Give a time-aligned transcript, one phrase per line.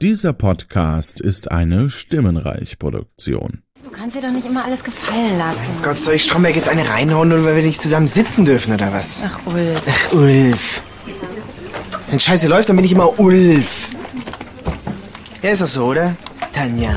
[0.00, 3.64] Dieser Podcast ist eine Stimmenreich-Produktion.
[3.82, 5.70] Du kannst dir doch nicht immer alles gefallen lassen.
[5.82, 8.92] Gott, soll ich Stromberg jetzt eine reinhauen, nur weil wir nicht zusammen sitzen dürfen, oder
[8.92, 9.24] was?
[9.26, 9.82] Ach, Ulf.
[9.88, 10.82] Ach, Ulf.
[12.08, 13.88] Wenn Scheiße läuft, dann bin ich immer Ulf.
[15.42, 16.14] Ja, ist doch so, oder?
[16.52, 16.96] Tanja.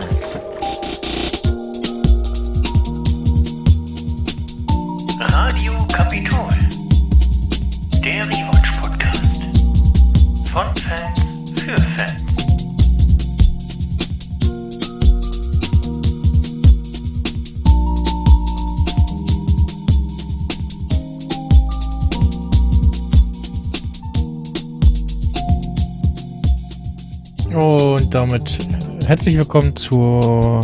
[28.11, 28.67] Und damit
[29.07, 30.59] herzlich willkommen zur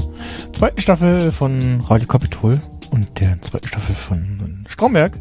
[0.51, 2.59] zweiten Staffel von Radio Kapitol
[2.91, 5.17] und der zweiten Staffel von Stromberg.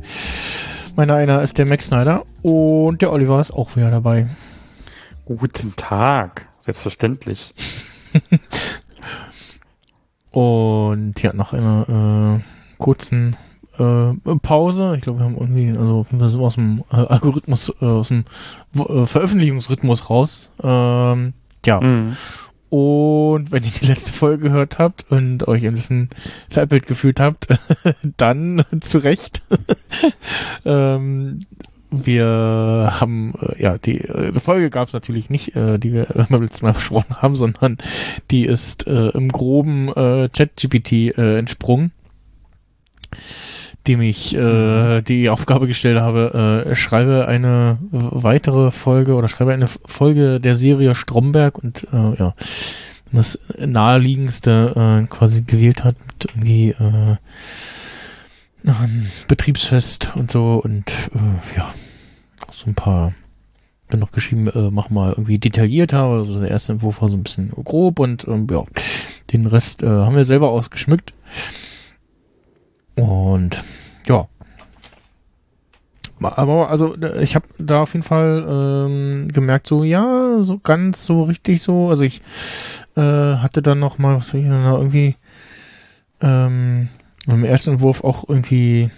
[0.97, 4.27] Meiner einer ist der Max Snyder und der Oliver ist auch wieder dabei.
[5.25, 7.55] Guten Tag, selbstverständlich.
[10.33, 13.37] Und ja, nach einer äh, kurzen
[13.79, 17.73] äh, Pause, ich glaube, wir haben irgendwie, also Fall sind wir aus dem äh, Algorithmus,
[17.81, 18.25] äh, aus dem
[18.75, 20.51] äh, Veröffentlichungsrhythmus raus.
[20.61, 21.35] Ähm,
[21.67, 21.81] ja.
[21.81, 22.17] Mhm.
[22.69, 26.09] Und wenn ihr die letzte Folge gehört habt und euch ein bisschen
[26.51, 27.47] veräppelt gefühlt habt,
[28.17, 29.43] dann zu Recht.
[30.65, 31.47] ähm,
[31.91, 36.07] wir haben, äh, ja, die, äh, die Folge gab es natürlich nicht, äh, die wir
[36.29, 37.79] beim letzten Mal versprochen haben, sondern
[38.31, 41.93] die ist äh, im groben äh, ChatGPT äh, entsprungen,
[43.87, 49.69] dem ich äh, die Aufgabe gestellt habe, äh, schreibe eine weitere Folge oder schreibe eine
[49.69, 52.35] Folge der Serie Stromberg und äh, ja,
[53.13, 57.17] das naheliegendste äh, quasi gewählt hat mit irgendwie äh,
[59.29, 61.73] Betriebsfest und so und äh, ja,
[62.51, 63.13] so ein paar
[63.89, 67.23] dann noch geschrieben, äh, mach mal irgendwie detaillierter, also der erste Entwurf war so ein
[67.23, 68.65] bisschen grob und ähm, ja,
[69.33, 71.15] den Rest äh, haben wir selber ausgeschmückt.
[72.97, 73.63] Und
[74.07, 74.27] ja.
[76.21, 81.05] Aber also äh, ich habe da auf jeden Fall ähm, gemerkt, so ja, so ganz
[81.05, 81.91] so richtig so.
[81.91, 82.23] Also ich
[82.97, 85.17] äh, hatte dann noch mal, was soll ich denn irgendwie
[86.23, 86.89] ähm,
[87.27, 88.91] im ersten Entwurf auch irgendwie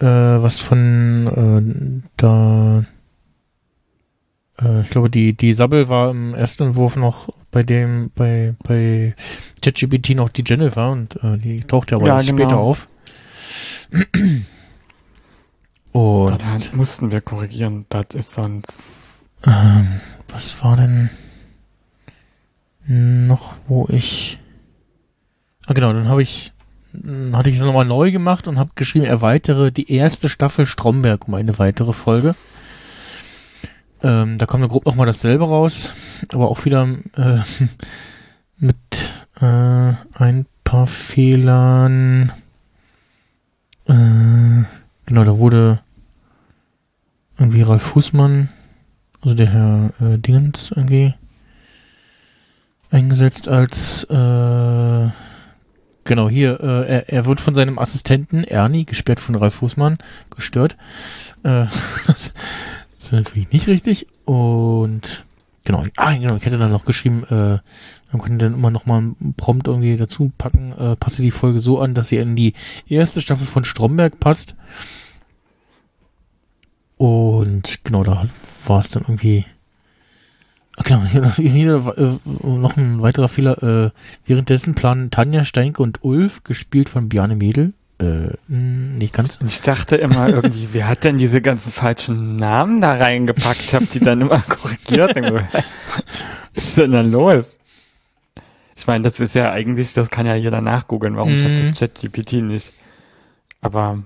[0.00, 2.84] äh, was von äh, da
[4.60, 7.28] äh, ich glaube die die Sabbel war im ersten Entwurf noch
[7.58, 9.16] bei dem bei bei
[9.62, 12.28] ChatGPT noch die Jennifer und äh, die taucht ja aber Ja, genau.
[12.28, 12.86] später auf.
[15.90, 16.36] Und Da
[16.76, 18.90] mussten wir korrigieren, das ist sonst.
[19.44, 21.10] ähm, was war denn
[22.86, 24.38] noch, wo ich
[25.66, 26.52] Ah genau, dann habe ich
[26.92, 31.26] dann hatte ich es nochmal neu gemacht und habe geschrieben, erweitere die erste Staffel Stromberg
[31.26, 32.36] um eine weitere Folge.
[34.02, 35.92] Ähm, da kommt dann grob nochmal dasselbe raus,
[36.32, 37.40] aber auch wieder äh,
[38.58, 38.76] mit
[39.40, 42.32] äh, ein paar Fehlern.
[43.86, 44.64] Äh,
[45.06, 45.80] genau, da wurde
[47.38, 48.48] irgendwie Ralf Fußmann,
[49.22, 51.14] also der Herr äh, Dingens irgendwie
[52.90, 55.08] eingesetzt als äh,
[56.08, 59.98] genau hier, äh, er, er wird von seinem Assistenten Ernie, gesperrt von Ralf Fußmann,
[60.34, 60.76] gestört.
[61.44, 61.66] Äh,
[62.06, 62.32] das
[62.98, 64.06] ist natürlich nicht richtig.
[64.24, 65.24] Und
[65.64, 67.58] genau, ah, genau, ich hätte dann noch geschrieben, äh,
[68.12, 71.60] man könnte dann immer noch mal einen Prompt irgendwie dazu packen, äh, passe die Folge
[71.60, 72.54] so an, dass sie in die
[72.86, 74.56] erste Staffel von Stromberg passt.
[76.96, 78.26] Und genau, da
[78.66, 79.46] war es dann irgendwie.
[80.76, 83.62] Ach genau, hier, hier äh, noch ein weiterer Fehler.
[83.62, 83.90] Äh,
[84.26, 87.72] währenddessen planen Tanja Steinke und Ulf, gespielt von Bjarne Mädel.
[88.00, 89.36] Äh, nicht ganz.
[89.38, 93.60] Und ich dachte immer irgendwie, wer hat denn diese ganzen falschen Namen da reingepackt?
[93.60, 95.16] Ich habe die dann immer korrigiert.
[96.54, 97.58] Was ist denn da los?
[98.76, 101.16] Ich meine, das ist ja eigentlich, das kann ja jeder nachgoogeln.
[101.16, 101.38] Warum Mhm.
[101.38, 102.72] schafft das ChatGPT nicht?
[103.60, 104.04] Aber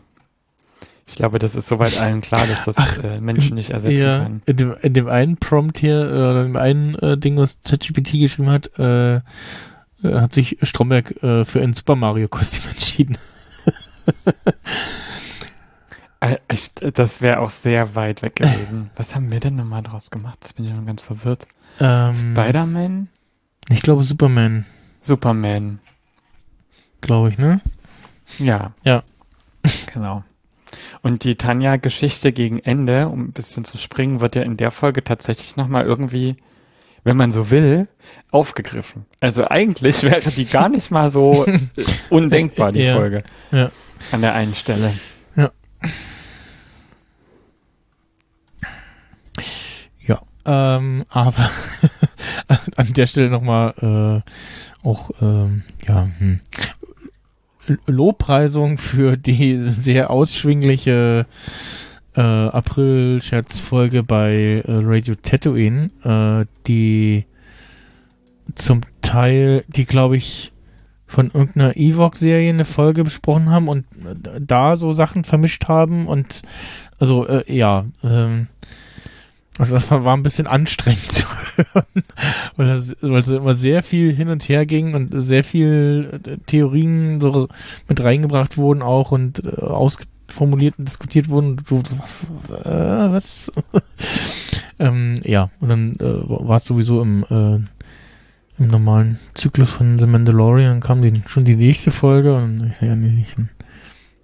[1.06, 4.42] ich glaube, das ist soweit allen klar, dass das äh, Menschen nicht ersetzen Ja, kann.
[4.46, 7.58] in dem, in dem einen Prompt hier, äh, oder in dem einen äh, Ding, was
[7.68, 9.20] ChatGPT geschrieben hat, äh, äh,
[10.04, 13.18] hat sich Stromberg äh, für ein Super Mario Kostüm entschieden.
[16.20, 16.36] Äh,
[16.94, 18.90] das wäre auch sehr weit weg gewesen.
[18.96, 20.38] Was haben wir denn nochmal draus gemacht?
[20.42, 21.46] Jetzt bin ich schon ganz verwirrt.
[21.80, 23.08] Ähm, Spider-Man?
[23.70, 24.66] Ich glaube Superman,
[25.00, 25.80] Superman.
[27.00, 27.60] glaube ich, ne?
[28.38, 28.72] Ja.
[28.84, 29.02] Ja.
[29.92, 30.22] Genau.
[31.02, 35.02] Und die Tanja-Geschichte gegen Ende, um ein bisschen zu springen, wird ja in der Folge
[35.04, 36.36] tatsächlich nochmal irgendwie,
[37.04, 37.88] wenn man so will,
[38.30, 39.06] aufgegriffen.
[39.20, 41.46] Also eigentlich wäre die gar nicht mal so
[42.10, 42.94] undenkbar, die Ja.
[42.94, 43.22] Folge.
[43.50, 43.70] Ja.
[44.10, 44.92] An der einen Stelle.
[50.06, 51.50] Ja, ähm, aber
[52.76, 56.40] an der Stelle nochmal äh, auch ähm, ja hm,
[57.86, 61.26] Lobpreisung für die sehr ausschwingliche
[62.14, 67.24] äh, April-Scherzfolge bei äh, Radio Tatooine, äh, die
[68.54, 70.52] zum Teil, die glaube ich
[71.12, 76.42] von irgendeiner Evox-Serie eine Folge besprochen haben und äh, da so Sachen vermischt haben und
[76.98, 78.48] also äh, ja, ähm,
[79.58, 81.26] also das war, ein bisschen anstrengend zu
[81.56, 82.04] hören,
[82.56, 87.48] weil, es immer sehr viel hin und her ging und sehr viel äh, Theorien so
[87.88, 91.58] mit reingebracht wurden auch und äh, ausformuliert und diskutiert wurden.
[91.68, 92.24] Du, was?
[92.64, 93.52] Äh, was?
[94.78, 97.81] ähm, ja, und dann äh, war es sowieso im, äh,
[98.62, 102.94] im normalen Zyklus von The Mandalorian, kam die, schon die nächste Folge und ich ja,
[102.94, 103.36] nee, nicht.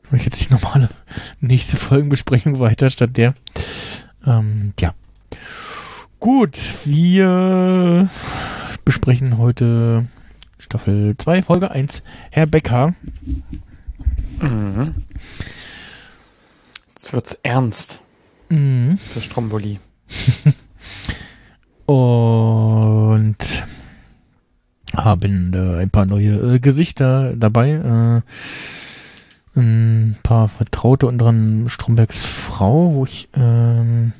[0.04, 0.88] Mache ich jetzt die normale
[1.40, 3.34] nächste Folgenbesprechung weiter statt der.
[4.26, 4.94] Ähm, ja.
[6.20, 8.08] Gut, wir
[8.84, 10.06] besprechen heute
[10.58, 12.94] Staffel 2, Folge 1, Herr Becker.
[14.40, 14.94] Mhm.
[16.94, 18.00] Jetzt wird's ernst
[18.50, 18.98] Mhm.
[18.98, 19.78] für Stromboli.
[21.86, 23.66] Und
[24.96, 28.22] haben äh, ein paar neue äh, Gesichter dabei.
[29.54, 34.12] Äh, ein paar Vertraute, unter anderem Strombergs Frau, wo ich ähm,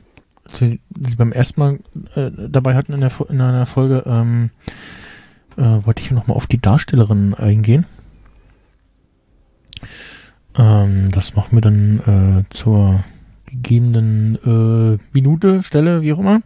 [0.56, 1.78] wir sie beim ersten Mal
[2.14, 4.50] äh, dabei hatten in, der, in einer Folge, ähm,
[5.56, 7.84] äh, wollte ich nochmal auf die Darstellerin eingehen.
[10.56, 13.04] Ähm, das machen wir dann äh, zur
[13.46, 16.40] gegebenen äh, Minute, Stelle, wie auch immer.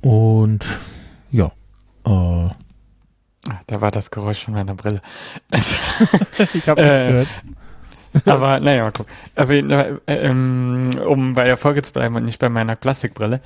[0.00, 0.66] Und
[2.10, 2.50] Ah,
[3.66, 5.00] Da war das Geräusch von meiner Brille.
[5.50, 5.76] Also,
[6.54, 7.28] ich habe Äh, gehört.
[8.24, 9.12] aber naja, mal gucken.
[9.34, 13.40] Aber äh, ähm, um bei der Folge zu bleiben und nicht bei meiner Klassikbrille.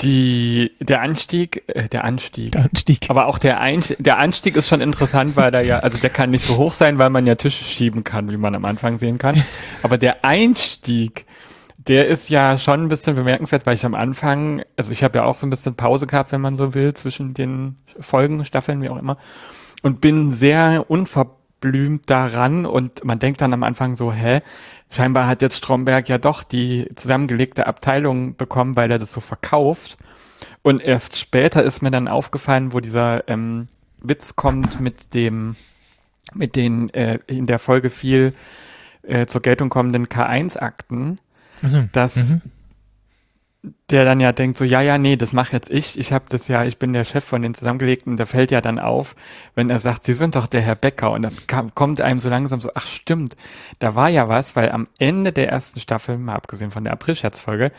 [0.00, 2.52] Die, der Anstieg, äh, der Anstieg.
[2.52, 3.10] Der Anstieg.
[3.10, 6.30] Aber auch der, Einst der Anstieg ist schon interessant, weil der ja, also der kann
[6.30, 9.18] nicht so hoch sein, weil man ja Tische schieben kann, wie man am Anfang sehen
[9.18, 9.44] kann.
[9.82, 11.26] Aber der Einstieg,
[11.88, 15.24] der ist ja schon ein bisschen bemerkenswert, weil ich am Anfang, also ich habe ja
[15.24, 18.88] auch so ein bisschen Pause gehabt, wenn man so will, zwischen den Folgen, Staffeln, wie
[18.88, 19.16] auch immer.
[19.82, 24.42] Und bin sehr unverblümt daran und man denkt dann am Anfang so, hä,
[24.90, 29.96] scheinbar hat jetzt Stromberg ja doch die zusammengelegte Abteilung bekommen, weil er das so verkauft.
[30.62, 33.66] Und erst später ist mir dann aufgefallen, wo dieser ähm,
[34.00, 35.56] Witz kommt mit dem,
[36.34, 38.34] mit den äh, in der Folge viel
[39.02, 41.18] äh, zur Geltung kommenden K1-Akten,
[41.62, 42.42] Also, dass mhm.
[43.90, 45.98] der dann ja denkt so, ja, ja, nee, das mache jetzt ich.
[45.98, 48.16] Ich habe das ja, ich bin der Chef von den Zusammengelegten.
[48.16, 49.14] Da fällt ja dann auf,
[49.54, 51.12] wenn er sagt, Sie sind doch der Herr Becker.
[51.12, 53.36] Und dann kam, kommt einem so langsam so, ach stimmt,
[53.78, 57.72] da war ja was, weil am Ende der ersten Staffel, mal abgesehen von der April-Scherzfolge,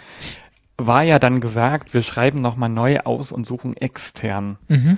[0.78, 4.58] war ja dann gesagt, wir schreiben nochmal neu aus und suchen extern.
[4.68, 4.98] Mhm.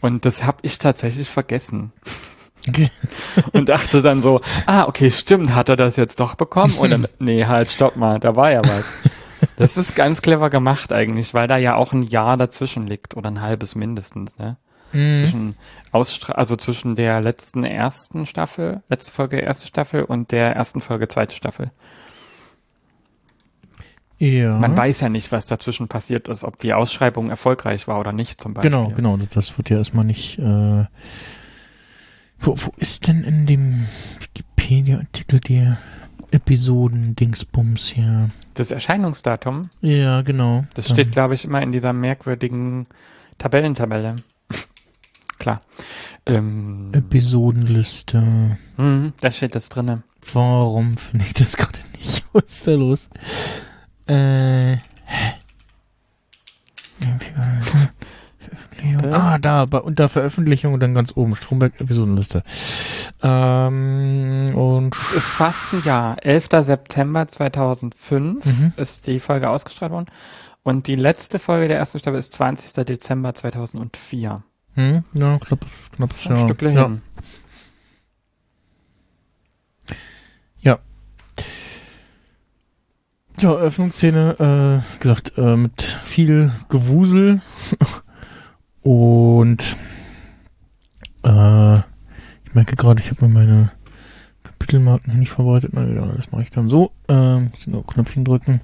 [0.00, 1.92] Und das habe ich tatsächlich vergessen.
[3.52, 6.74] Und dachte dann so, ah, okay, stimmt, hat er das jetzt doch bekommen?
[6.88, 8.84] Dann, nee, halt, stopp mal, da war ja was.
[9.56, 13.30] Das ist ganz clever gemacht eigentlich, weil da ja auch ein Jahr dazwischen liegt oder
[13.30, 14.58] ein halbes mindestens, ne?
[14.92, 15.18] Mhm.
[15.18, 15.56] Zwischen
[15.92, 21.08] Ausstra also zwischen der letzten ersten Staffel, letzte Folge erste Staffel und der ersten Folge
[21.08, 21.70] zweite Staffel.
[24.18, 24.58] Ja.
[24.58, 28.38] Man weiß ja nicht, was dazwischen passiert ist, ob die Ausschreibung erfolgreich war oder nicht
[28.38, 28.70] zum Beispiel.
[28.70, 29.16] Genau, genau.
[29.16, 30.38] Das wird ja erstmal nicht.
[30.38, 30.84] Äh,
[32.40, 33.86] wo, wo ist denn in dem
[34.20, 35.78] Wikipedia-Artikel der
[36.30, 38.30] Episoden-Dingsbums hier?
[38.54, 40.64] Das Erscheinungsdatum, Ja, genau.
[40.74, 42.86] das Dann- steht, glaube ich, immer in dieser merkwürdigen
[43.38, 44.16] Tabellentabelle.
[45.38, 45.60] Klar.
[46.26, 48.58] Ähm, Episodenliste.
[48.76, 50.02] mhm, da steht das drinne.
[50.32, 52.24] Warum finde ich das gerade nicht?
[52.32, 53.10] Was ist da los?
[54.06, 54.76] Äh.
[55.06, 55.34] hä?
[58.80, 59.12] Veröffentlichung.
[59.14, 62.42] Ah, da, bei, unter Veröffentlichung und dann ganz oben, Stromberg-Episodenliste.
[63.22, 66.16] Ähm, und Es ist fast ein Jahr.
[66.24, 66.48] 11.
[66.62, 68.72] September 2005 Mhm.
[68.76, 70.06] ist die Folge ausgestrahlt worden.
[70.62, 72.84] Und die letzte Folge der ersten Staffel ist 20.
[72.84, 74.42] Dezember 2004.
[74.74, 75.64] hm, ja, knapp,
[75.96, 76.44] knapp, Ein ja.
[76.44, 76.84] Stückle ja.
[76.86, 77.02] hin.
[83.36, 87.40] Zur Eröffnungsszene, äh, wie gesagt, äh, mit viel Gewusel
[88.82, 89.76] und
[91.22, 93.70] äh, ich merke gerade, ich habe mir meine
[94.42, 95.70] Kapitelmarken nicht vorbereitet.
[95.72, 96.92] Na ja, das mache ich dann so.
[97.08, 98.60] Ähm, nur Knöpfchen drücken.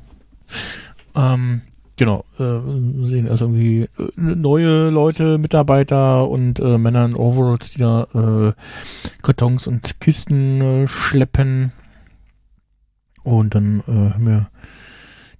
[1.15, 1.63] Ähm,
[1.97, 7.79] genau, äh, sehen also irgendwie äh, neue Leute, Mitarbeiter und äh, Männer in Overalls, die
[7.79, 8.53] da äh,
[9.23, 11.73] Kartons und Kisten äh, schleppen.
[13.23, 14.51] Und dann äh, haben wir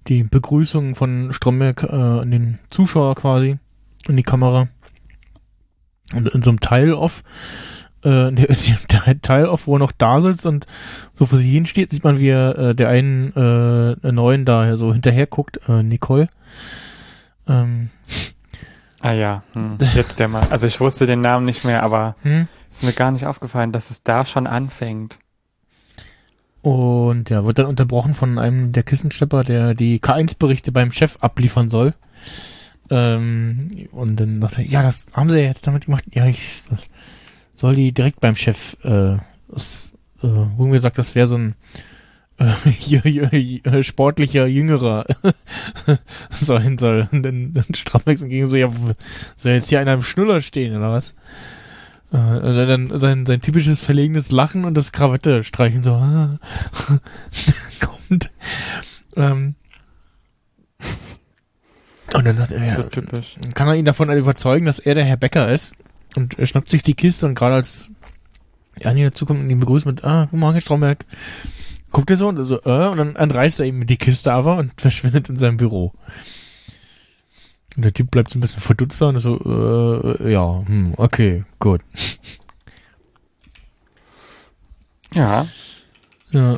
[0.07, 3.57] die Begrüßung von Stromberg äh, an den Zuschauer quasi
[4.09, 4.69] in die Kamera.
[6.13, 7.23] Und in so einem Teil-Off,
[8.03, 8.55] äh, der,
[8.91, 10.67] der Teil-Off, wo er noch da sitzt und
[11.15, 14.77] so vor sich hin steht, sieht man, wie er äh, der einen äh, neuen da
[14.77, 16.29] so hinterher guckt, äh, Nicole.
[17.47, 17.89] Ähm,
[18.99, 19.77] Ah ja, hm.
[19.93, 20.47] jetzt der mal.
[20.49, 22.47] Also ich wusste den Namen nicht mehr, aber hm?
[22.69, 25.19] ist mir gar nicht aufgefallen, dass es da schon anfängt.
[26.61, 31.69] Und ja, wird dann unterbrochen von einem der Kissenschlepper, der die K1-Berichte beim Chef abliefern
[31.69, 31.93] soll.
[32.89, 36.03] Ähm, und dann sagt er, ja, das haben sie ja jetzt damit gemacht.
[36.13, 36.89] Ja, ich das
[37.55, 39.17] soll die direkt beim Chef, äh,
[39.49, 41.55] das, äh, wo gesagt, das wäre so ein
[42.37, 45.05] äh, sportlicher Jüngerer
[46.29, 47.09] sein soll.
[47.11, 48.69] Und dann, dann Strammex gegen so, ja,
[49.35, 51.15] soll jetzt hier einer im Schnuller stehen, oder was?
[52.11, 52.15] Äh,
[52.67, 55.91] dann sein, sein typisches verlegenes Lachen und das Krawatte streichen so
[57.79, 58.29] kommt.
[59.15, 59.55] Ähm,
[62.13, 63.35] und dann sagt er, So ja, typisch.
[63.53, 65.73] kann er ihn davon überzeugen, dass er der Herr Becker ist.
[66.15, 67.89] Und er schnappt sich die Kiste und gerade als
[68.79, 71.05] Ernie dazukommt und ihn begrüßt mit, ah, guten Morgen, Herr Stromberg.
[71.91, 74.71] Guckt er so und so, äh, und dann entreißt er ihm die Kiste aber und
[74.81, 75.93] verschwindet in seinem Büro.
[77.75, 79.37] Und der Typ bleibt so ein bisschen verdutzt da und so,
[80.19, 81.81] äh, ja, hm, okay, gut.
[85.13, 85.47] Ja,
[86.31, 86.57] Ja.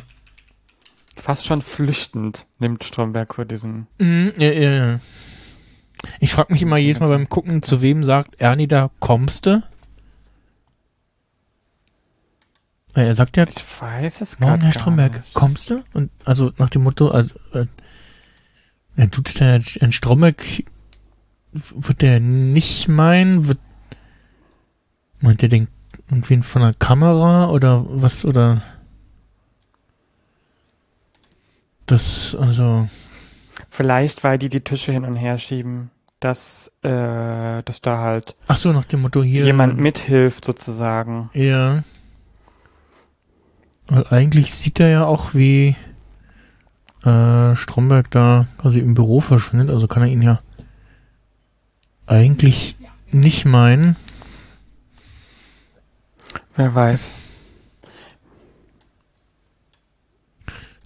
[1.16, 3.86] fast schon flüchtend nimmt Stromberg so diesen.
[3.98, 5.00] Mhm, ja, ja, ja.
[6.18, 9.62] Ich frage mich immer jedes Mal beim Gucken, zu wem sagt Ernie da, kommste?
[12.94, 15.34] Weil Er sagt ja, Ich weiß es Morgen, Herr Stromberg, nicht.
[15.34, 15.82] kommst du?
[15.92, 17.66] Und also nach dem Motto, also äh,
[18.96, 20.44] er tut der ein Stromberg
[21.52, 23.58] wird der nicht meinen, wird
[25.20, 25.68] meint er den
[26.08, 28.62] irgendwen von der Kamera oder was oder
[31.86, 32.88] das also
[33.70, 38.56] Vielleicht, weil die die Tische hin und her schieben, dass, äh, dass da halt ach
[38.56, 41.30] so nach dem Motto hier jemand mithilft sozusagen.
[41.32, 41.82] Ja.
[43.86, 45.76] Weil eigentlich sieht er ja auch, wie
[47.04, 50.40] äh, Stromberg da quasi im Büro verschwindet, also kann er ihn ja
[52.06, 52.76] eigentlich
[53.10, 53.96] nicht meinen.
[56.56, 57.12] Wer weiß.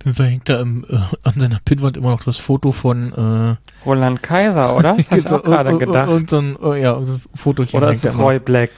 [0.04, 4.22] Da hängt da im, äh, an seiner Pinnwand immer noch das Foto von äh, Roland
[4.22, 4.96] Kaiser, oder?
[4.96, 6.10] Das hab ich auch gerade gedacht.
[6.10, 7.76] Und so ein, oh, ja, so ein Fotochen.
[7.76, 8.24] Oder hängt ist es immer.
[8.24, 8.70] Roy Black?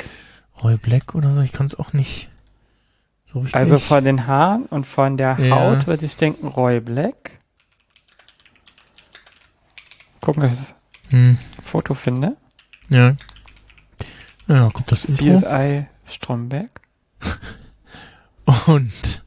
[0.62, 1.40] Roy Black oder so?
[1.40, 2.28] Ich kann es auch nicht
[3.26, 3.56] so richtig.
[3.56, 5.56] Also von den Haaren und von der Ja.
[5.56, 7.40] Haut würde ich denken Roy Black.
[10.20, 10.74] Gucken, ob ich das
[11.10, 12.36] hm, Foto finde.
[12.88, 13.16] ja.
[14.48, 15.40] Ja, kommt das Intro.
[15.40, 16.70] CSI Stromberg.
[18.66, 19.24] Und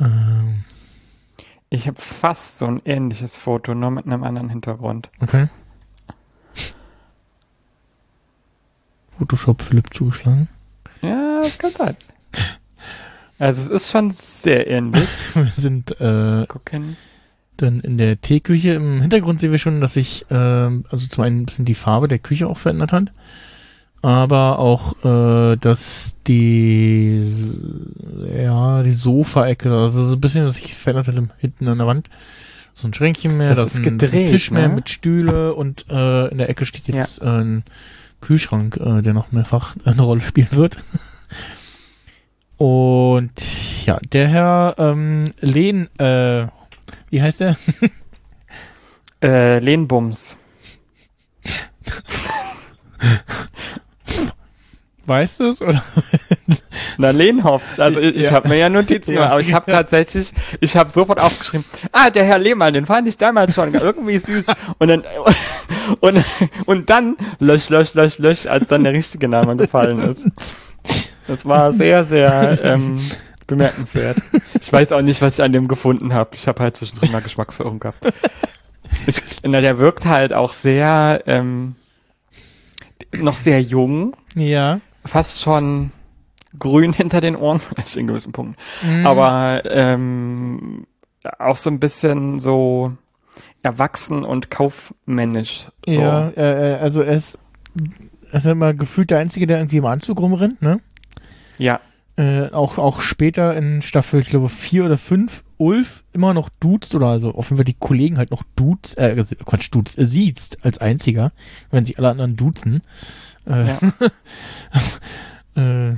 [0.00, 0.64] ähm,
[1.68, 5.10] Ich habe fast so ein ähnliches Foto, nur mit einem anderen Hintergrund.
[5.20, 5.48] Okay.
[9.18, 10.48] Photoshop Philipp zugeschlagen.
[11.02, 11.96] Ja, das kann sein.
[13.38, 15.08] Also es ist schon sehr ähnlich.
[15.34, 16.96] Wir sind äh, Gucken.
[17.56, 18.74] dann in der Teeküche.
[18.74, 22.08] Im Hintergrund sehen wir schon, dass sich ähm, also zum einen ein bisschen die Farbe
[22.08, 23.12] der Küche auch verändert hat.
[24.02, 27.22] Aber auch, äh, dass die
[28.36, 32.08] ja, die Sofaecke, also so ein bisschen, dass sich verändert im- hinten an der Wand.
[32.72, 34.74] So ein Schränkchen mehr, Das da ist ein gedreht, Tisch mehr ne?
[34.74, 37.64] mit Stühle und äh, in der Ecke steht jetzt äh, ein
[38.20, 40.76] Kühlschrank, äh, der noch mehrfach eine Rolle spielen wird.
[42.58, 43.32] Und
[43.86, 46.46] ja, der Herr ähm, Lehn, äh,
[47.10, 47.56] wie heißt der?
[49.22, 50.36] Äh, Lehnbums.
[55.06, 55.62] Weißt du es?
[55.62, 55.82] Oder?
[56.98, 57.62] Na, Lehnhoff.
[57.76, 58.32] Also ich, ich Ja.
[58.32, 59.16] habe mir ja Notizen Ja.
[59.16, 63.06] gemacht, aber ich habe tatsächlich, ich habe sofort aufgeschrieben, ah, der Herr Lehmann, den fand
[63.08, 64.48] ich damals schon irgendwie süß.
[64.78, 65.04] Und dann,
[66.00, 66.24] und,
[66.66, 70.26] und dann lösch, lösch, lösch, lösch, als dann der richtige Name gefallen ist.
[71.28, 73.00] Das war sehr, sehr ähm,
[73.46, 74.16] bemerkenswert.
[74.60, 76.30] Ich weiß auch nicht, was ich an dem gefunden habe.
[76.34, 78.06] Ich habe halt zwischendrin mal Geschmacksverirrung gehabt.
[79.06, 81.74] Ich, na, der wirkt halt auch sehr, ähm,
[83.16, 84.80] noch sehr jung Ja.
[85.06, 85.92] Fast schon
[86.58, 88.56] grün hinter den Ohren, vielleicht in gewissen Punkten.
[88.82, 89.06] Mhm.
[89.06, 90.86] Aber ähm,
[91.38, 92.92] auch so ein bisschen so
[93.62, 95.66] erwachsen und kaufmännisch.
[95.86, 96.00] So.
[96.00, 97.38] Ja, äh, äh, also er ist,
[98.30, 100.80] er ist immer gefühlt der Einzige, der irgendwie im Anzug rumrennt, ne?
[101.58, 101.80] ja.
[102.18, 106.94] Äh, auch, auch später in Staffel, ich glaube, vier oder fünf, Ulf immer noch duzt
[106.94, 110.64] oder also auf jeden Fall die Kollegen halt noch duzt, äh, Quatsch, duzt, äh, siezt
[110.64, 111.32] als einziger,
[111.70, 112.82] wenn sich alle anderen duzen.
[113.46, 113.78] Äh, Ja.
[115.90, 115.96] äh,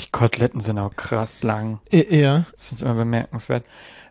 [0.00, 1.80] Die Koteletten sind auch krass lang.
[1.90, 2.44] ja.
[2.52, 3.64] Das ist immer bemerkenswert.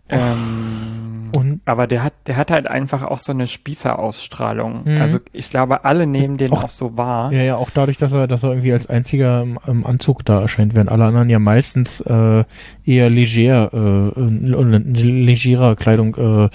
[0.10, 4.82] Ähm, Und aber der hat, der hat halt einfach auch so eine Spießerausstrahlung.
[4.84, 5.02] Mhm.
[5.02, 7.32] Also ich glaube, alle nehmen den Auch- auch, so wahr.
[7.32, 10.42] ja, ja, auch dadurch, dass er, dass er irgendwie als einziger im, im Anzug da
[10.42, 12.44] erscheint, während alle anderen ja meistens äh,
[12.86, 16.50] eher leger, äh, legerer Kleidung äh,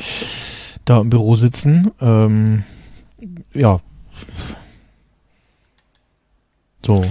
[0.84, 1.90] da im Büro sitzen.
[2.02, 2.64] Ähm,
[3.54, 3.80] ja.
[6.88, 7.04] So.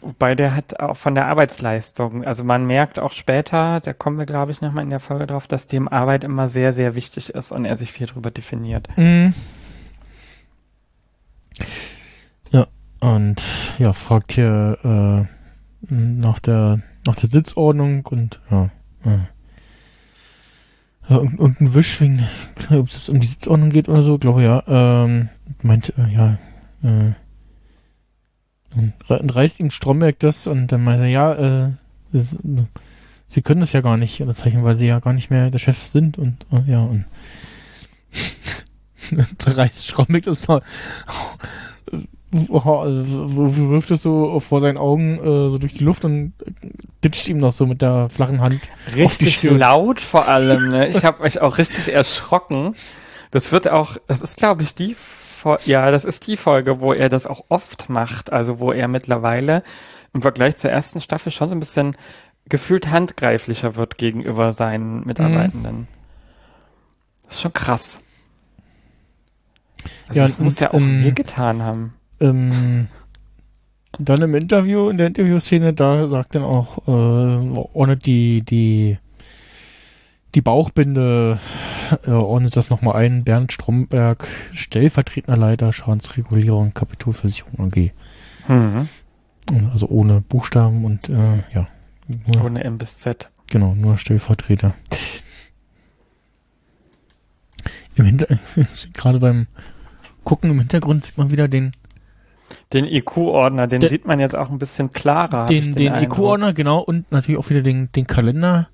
[0.00, 4.26] Wobei der hat auch von der Arbeitsleistung, also man merkt auch später, da kommen wir
[4.26, 7.52] glaube ich nochmal in der Folge drauf, dass dem Arbeit immer sehr, sehr wichtig ist
[7.52, 8.88] und er sich viel drüber definiert.
[8.96, 9.34] Mhm.
[12.50, 12.66] Ja,
[13.00, 13.42] und
[13.78, 18.70] ja, fragt hier äh, nach der nach der Sitzordnung und ja.
[19.04, 19.28] ja.
[21.08, 22.26] Und, und ein Wisch wegen,
[22.70, 24.62] ob es um die Sitzordnung geht oder so, glaube ja.
[24.66, 25.28] Ähm,
[25.62, 26.38] meint, äh, ja,
[26.82, 27.12] äh,
[28.76, 31.70] und reißt ihm Stromberg das und dann meint er, ja, äh,
[32.12, 32.64] das, äh,
[33.28, 35.78] sie können das ja gar nicht unterzeichnen, weil sie ja gar nicht mehr der Chef
[35.78, 37.04] sind und, und ja, und
[39.38, 40.62] zerreißt Stromberg das noch,
[42.34, 46.32] wirft es so vor seinen Augen äh, so durch die Luft und
[47.02, 48.60] ditcht ihm noch so mit der flachen Hand.
[48.96, 50.88] Richtig laut vor allem, ne?
[50.88, 52.74] Ich habe mich auch richtig erschrocken.
[53.30, 54.96] Das wird auch, das ist glaube ich die,
[55.64, 59.62] Ja, das ist die Folge, wo er das auch oft macht, also wo er mittlerweile
[60.12, 61.96] im Vergleich zur ersten Staffel schon so ein bisschen
[62.48, 65.88] gefühlt handgreiflicher wird gegenüber seinen Mitarbeitenden.
[67.24, 68.00] Das ist schon krass.
[70.08, 71.94] Also Ja, das muss ja auch ähm, getan haben.
[72.20, 72.88] Ähm,
[73.98, 78.98] dann im Interview, in der Interviewszene, da sagt dann auch, äh, ordnet die, die,
[80.34, 81.38] die Bauchbinde,
[82.06, 87.92] äh, ordnet das nochmal ein, Bernd Stromberg, stellvertretender Leiter Schadensregulierung, Kapitolversicherung AG.
[88.48, 88.88] Mhm.
[89.72, 91.14] Also ohne Buchstaben und, äh,
[91.54, 91.68] ja.
[92.26, 93.30] Nur, Ohne M bis Z.
[93.46, 94.74] Genau, nur Stellvertreter.
[97.96, 98.26] Im Hinter
[98.94, 99.46] gerade beim
[100.24, 101.72] Gucken im Hintergrund sieht man wieder den,
[102.72, 105.46] Den IQ-Ordner, den Der- sieht man jetzt auch ein bisschen klarer.
[105.46, 106.18] den, den Eindruck.
[106.18, 108.68] IQ-Ordner, genau, und natürlich auch wieder den, den Kalender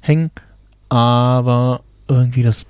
[0.00, 0.30] hängen,
[0.92, 2.66] aber irgendwie das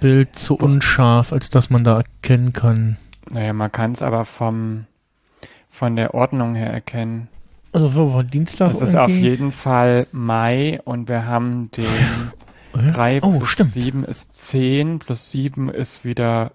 [0.00, 2.96] Bild zu unscharf, als dass man da erkennen kann.
[3.30, 4.86] Naja, man kann es aber vom,
[5.68, 7.28] von der Ordnung her erkennen.
[7.72, 11.86] Also wo war Dienstag Es ist auf jeden Fall Mai und wir haben den
[12.72, 12.92] Äh?
[12.92, 13.70] 3 Oh, plus stimmt.
[13.70, 16.52] 7 ist 10, plus 7 ist wieder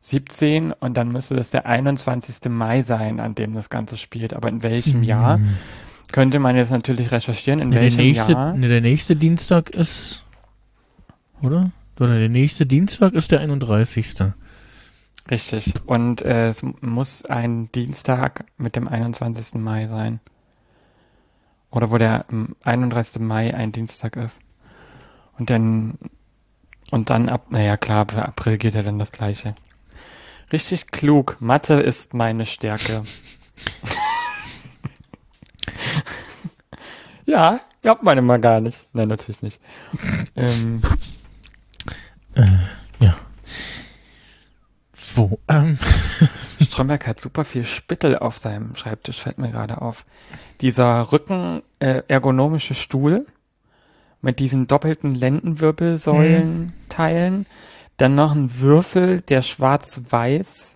[0.00, 2.50] 17 und dann müsste das der 21.
[2.50, 4.34] Mai sein, an dem das Ganze spielt.
[4.34, 5.40] Aber in welchem Jahr?
[6.12, 8.52] Könnte man jetzt natürlich recherchieren, in Nee, der, welchem nächste, Jahr.
[8.54, 10.24] nee, der nächste Dienstag ist,
[11.42, 11.72] oder?
[11.98, 14.16] Oder der nächste Dienstag ist der 31.
[15.30, 15.72] Richtig.
[15.86, 19.54] Und äh, es muss ein Dienstag mit dem 21.
[19.60, 20.20] Mai sein.
[21.70, 23.20] Oder wo der ähm, 31.
[23.22, 24.40] Mai ein Dienstag ist.
[25.38, 25.98] Und dann,
[26.90, 29.54] und dann ab, naja klar, für April geht ja dann das gleiche.
[30.52, 31.38] Richtig klug.
[31.40, 33.02] Mathe ist meine Stärke.
[37.26, 38.86] ja, glaubt man immer gar nicht.
[38.92, 39.60] Nein, natürlich nicht.
[40.36, 40.82] ähm,
[45.16, 45.40] Wo?
[45.48, 45.78] Ähm,
[46.60, 50.04] Stromberg hat super viel Spittel auf seinem Schreibtisch, fällt mir gerade auf.
[50.60, 53.24] Dieser Rücken äh, ergonomische Stuhl
[54.20, 57.46] mit diesen doppelten Lendenwirbelsäulenteilen,
[57.96, 60.75] dann noch ein Würfel, der schwarz-weiß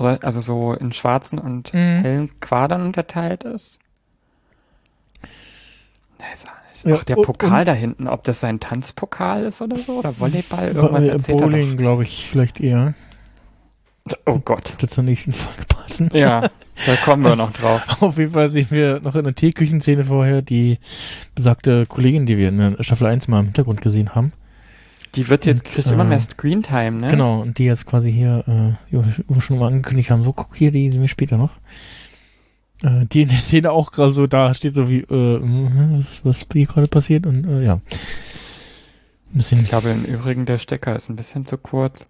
[0.00, 2.00] oder also so in schwarzen und Mhm.
[2.02, 3.78] hellen Quadern unterteilt ist.
[6.18, 6.86] Weiß auch nicht.
[6.86, 10.18] Ja, Ach, der Pokal und- da hinten, ob das sein Tanzpokal ist oder so oder
[10.18, 12.94] Volleyball, irgendwas äh, erzählt er Bowling, glaube ich, vielleicht eher.
[14.26, 14.74] Oh Gott.
[14.80, 16.08] Wird zur nächsten Folge passen.
[16.14, 16.40] Ja,
[16.86, 17.82] da kommen wir noch drauf.
[18.00, 20.78] Auf jeden Fall sehen wir noch in der Teeküchenszene vorher die
[21.34, 24.32] besagte Kollegin, die wir in der Staffel 1 mal im Hintergrund gesehen haben.
[25.14, 27.08] Die wird jetzt, Und, kriegt immer äh, mehr Screentime, ne?
[27.08, 28.44] Genau, und die jetzt quasi hier,
[28.90, 28.96] äh,
[29.26, 31.52] wo schon mal angekündigt haben, so guck hier, die sehen wir später noch.
[32.82, 36.24] Äh, die in der Szene auch gerade so da steht, so wie, äh, mhm, was,
[36.24, 37.74] was hier gerade passiert und äh, ja.
[37.74, 42.06] Ein bisschen, Ich glaube im Übrigen, der Stecker ist ein bisschen zu kurz.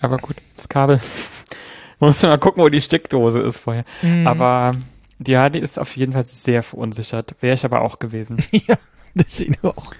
[0.00, 1.00] Aber gut, das Kabel.
[2.00, 3.84] Man muss mal gucken, wo die Steckdose ist vorher.
[4.02, 4.26] Mhm.
[4.26, 4.74] Aber
[5.18, 7.36] die HD ist auf jeden Fall sehr verunsichert.
[7.40, 8.38] Wäre ich aber auch gewesen.
[8.50, 8.74] ja,
[9.14, 9.94] das sehen wir auch.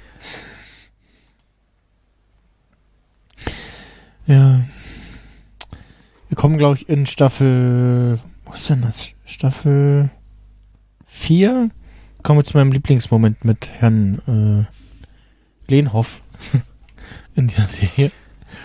[4.32, 4.60] Ja.
[6.28, 9.08] Wir kommen, glaube ich, in Staffel, was ist denn das?
[9.26, 10.10] Staffel
[11.04, 11.68] 4?
[12.22, 14.66] Kommen wir zu meinem Lieblingsmoment mit Herrn
[15.68, 16.22] äh, Lehnhoff
[17.34, 18.10] in dieser Serie.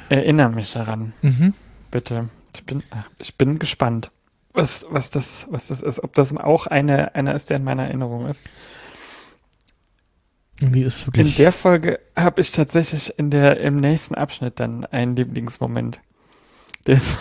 [0.10, 1.54] Erinnere mich daran, Mhm.
[1.92, 2.30] bitte.
[2.56, 2.84] Ich bin,
[3.20, 4.12] ich bin gespannt,
[4.54, 6.04] was, was das, was das ist.
[6.04, 8.44] Ob das auch eine, einer ist, der in meiner Erinnerung ist.
[10.60, 11.36] Irgendwie ist In wirklich.
[11.36, 16.00] der Folge habe ich tatsächlich in der, im nächsten Abschnitt dann einen Lieblingsmoment.
[16.86, 17.17] Das,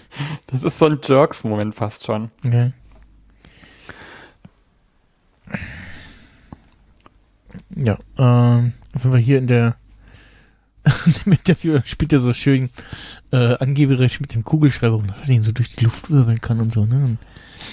[0.48, 2.30] das ist so ein Jerks-Moment fast schon.
[2.44, 2.72] Okay.
[7.74, 9.76] Ja, ähm, auf jeden Fall hier in der
[11.26, 12.70] im Interview spielt er so schön
[13.32, 16.72] äh, angeberisch mit dem Kugelschreiber dass er ihn so durch die Luft wirbeln kann und
[16.72, 17.04] so, ne?
[17.04, 17.18] Und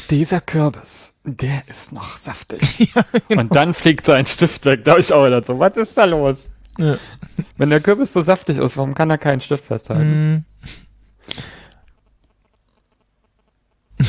[0.10, 2.94] Dieser Kürbis, der ist noch saftig.
[3.30, 4.84] Und dann fliegt sein Stift weg.
[4.86, 6.50] Da hab ich auch wieder so, was ist da los?
[6.78, 6.98] Ja.
[7.58, 10.36] Wenn der Kürbis so saftig ist, warum kann er keinen Stift festhalten?
[10.36, 10.46] Mm.
[13.98, 14.08] Das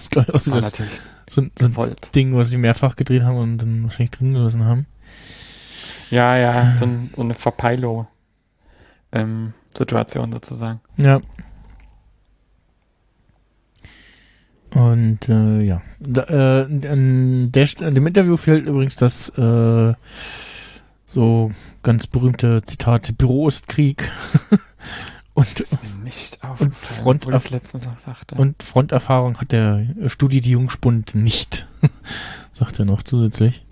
[0.00, 1.96] ist auch so, das, natürlich so, ein- so ein.
[2.14, 4.86] Ding, was sie mehrfach gedreht haben und dann wahrscheinlich drin gelassen haben.
[6.10, 8.06] Ja, ja, so, ein, so eine Verpeilo.
[9.12, 9.52] Ähm,
[10.32, 10.80] sozusagen.
[10.96, 11.20] Ja.
[14.74, 19.94] Und äh, ja, da, äh, an, der, an dem Interview fehlt übrigens das äh,
[21.06, 21.52] so
[21.84, 24.10] ganz berühmte Zitat: Büro ist Krieg.
[25.34, 31.68] und, ist nicht und Front und Fronterfahrung hat der Studi die Jungspund nicht,
[32.52, 33.64] sagt er noch zusätzlich.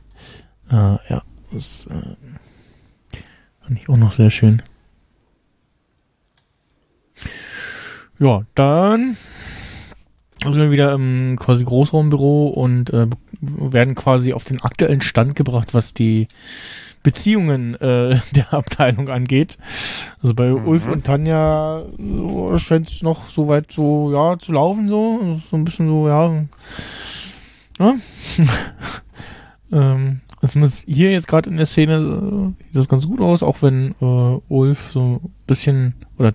[0.70, 0.74] Äh,
[1.08, 3.16] ja, das äh,
[3.60, 4.62] fand ich auch noch sehr schön.
[8.20, 9.16] Ja, dann
[10.42, 13.06] sind wieder im quasi Großraumbüro und äh,
[13.40, 16.28] werden quasi auf den aktuellen Stand gebracht, was die
[17.02, 19.58] Beziehungen äh, der Abteilung angeht.
[20.22, 20.66] Also bei Mhm.
[20.66, 25.36] Ulf und Tanja so, scheint es noch so weit so, ja, zu laufen so.
[25.44, 26.44] So ein bisschen so, ja.
[27.78, 27.94] ja.
[29.72, 33.42] ähm, also muss hier jetzt gerade in der Szene äh, sieht das ganz gut aus,
[33.42, 36.32] auch wenn äh, Ulf so ein bisschen oder äh,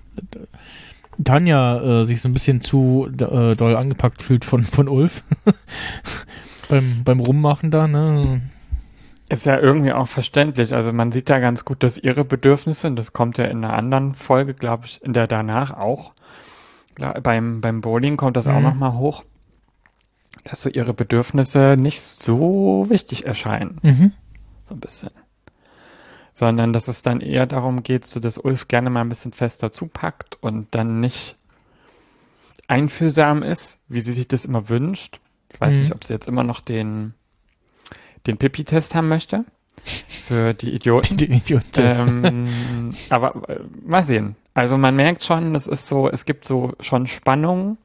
[1.24, 5.24] Tanja äh, sich so ein bisschen zu äh, doll angepackt fühlt von, von Ulf.
[6.70, 8.42] beim, beim Rummachen da, ne?
[9.30, 10.74] Ist ja irgendwie auch verständlich.
[10.74, 13.74] Also man sieht da ganz gut, dass ihre Bedürfnisse, und das kommt ja in einer
[13.74, 16.14] anderen Folge, glaube ich, in der danach auch,
[17.22, 18.64] beim, beim Bowling kommt das auch Mhm.
[18.64, 19.24] nochmal hoch,
[20.46, 23.80] dass so ihre Bedürfnisse nicht so wichtig erscheinen.
[23.84, 24.14] Mhm.
[24.64, 25.10] So ein bisschen.
[26.40, 29.72] Sondern dass es dann eher darum geht, so dass Ulf gerne mal ein bisschen fester
[29.72, 31.36] zupackt und dann nicht
[32.68, 35.20] einfühlsam ist, wie sie sich das immer wünscht.
[35.52, 35.80] Ich weiß Mhm.
[35.82, 37.16] nicht, ob sie jetzt immer noch den,
[38.28, 39.46] den Pipi-Test haben möchte.
[40.08, 41.18] Für die Idioten.
[41.18, 41.64] Den Idiot.
[41.78, 44.36] ähm, aber äh, mal sehen.
[44.54, 47.78] Also man merkt schon, das ist so, es gibt so schon Spannungen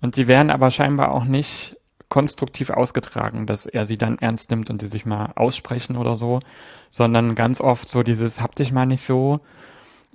[0.00, 1.76] und die werden aber scheinbar auch nicht
[2.12, 6.40] konstruktiv ausgetragen, dass er sie dann ernst nimmt und sie sich mal aussprechen oder so,
[6.90, 9.40] sondern ganz oft so dieses hab dich mal nicht so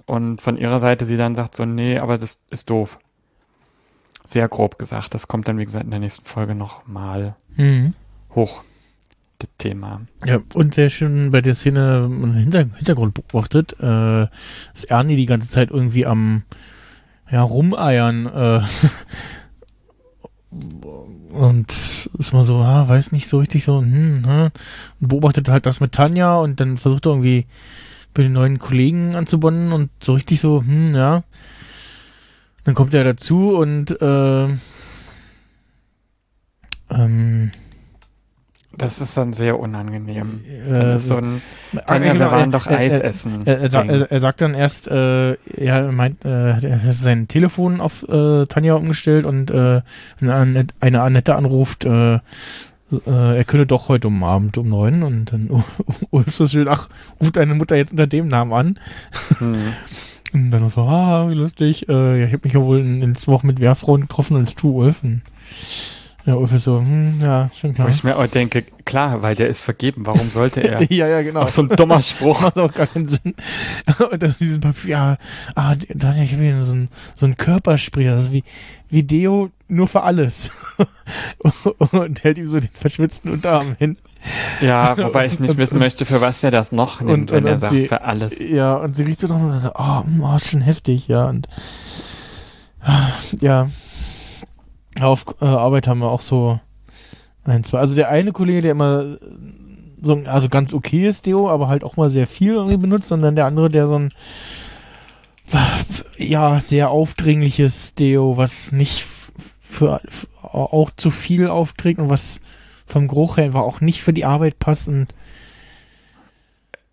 [0.06, 3.00] und von ihrer Seite sie dann sagt so, nee, aber das ist doof.
[4.24, 5.16] Sehr grob gesagt.
[5.16, 7.96] Das kommt dann, wie gesagt, in der nächsten Folge noch mal Mhm.
[8.36, 8.62] hoch,
[9.40, 10.02] das Thema.
[10.24, 14.28] Ja, und sehr schön bei der Szene im Hinter Hintergrund beobachtet, äh,
[14.72, 16.44] ist Ernie die ganze Zeit irgendwie am
[17.32, 18.62] ja, rumeiern äh,
[21.38, 24.52] und ist mal so, ah, weiß nicht so richtig so, hm, hm,
[25.00, 27.46] und beobachtet halt das mit Tanja und dann versucht er irgendwie
[28.14, 31.24] bei den neuen Kollegen anzubonden und so richtig so, hm, ja.
[32.64, 34.48] Dann kommt er dazu und äh,
[36.90, 37.52] ähm,
[38.78, 40.42] Das ist dann sehr unangenehm.
[40.48, 41.42] äh, Das ist so ein,
[41.76, 43.42] Ah, Tanja, genau, wir waren äh, doch äh, Eis äh, essen.
[43.46, 43.60] Er,
[44.12, 48.76] er, sagt dann erst, äh, er meint, äh, er hat sein Telefon auf äh, Tanja
[48.76, 49.82] umgestellt und äh,
[50.22, 52.20] eine, Annette- anruft, äh, äh,
[53.38, 55.50] er könne doch heute um Abend um neun und dann
[56.12, 56.88] Ulf so schön, ach,
[57.20, 58.80] ruft deine Mutter jetzt unter dem Namen an.
[59.40, 59.56] Hm.
[60.34, 63.16] Und dann so, ah, wie lustig, äh, ja, ich habe mich ja wohl in, in
[63.16, 65.02] zwei Wochen mit Wehrfrauen getroffen und du, Ulf.
[65.02, 65.22] Und
[66.28, 67.88] ja, ist so, hm, ja, schon Wo klar.
[67.90, 70.84] ich mir auch denke, klar, weil der ist vergeben, warum sollte er?
[70.92, 71.42] ja, ja, genau.
[71.42, 72.42] Auch so ein dummer Spruch.
[72.42, 73.34] macht auch gar keinen Sinn.
[74.12, 75.18] Und dann diesen Papier, ja,
[75.56, 78.44] ah, Daniel, ich habe hier so ein, so ein Körperspray, das ist wie,
[78.90, 80.52] wie Deo, nur für alles.
[81.92, 83.96] und hält ihm so den verschwitzten Unterarm hin.
[84.62, 87.48] Ja, wobei ich nicht wissen möchte, für was er das noch nimmt, Und- wenn und-
[87.48, 88.40] er und sagt, sie- für alles.
[88.40, 91.48] Ja, und sie riecht so noch und so, oh, oh, ist schon heftig, ja, und
[92.82, 93.08] ah,
[93.40, 93.70] ja,
[95.02, 96.60] auf äh, Arbeit haben wir auch so
[97.44, 99.18] ein, zwei, also der eine Kollege, der immer
[100.02, 103.22] so ein, also ganz okayes Deo, aber halt auch mal sehr viel irgendwie benutzt und
[103.22, 104.14] dann der andere, der so ein
[106.18, 109.06] ja, sehr aufdringliches Deo, was nicht
[109.62, 112.42] für, f- auch zu viel aufträgt und was
[112.86, 115.08] vom Geruch her einfach auch nicht für die Arbeit passt und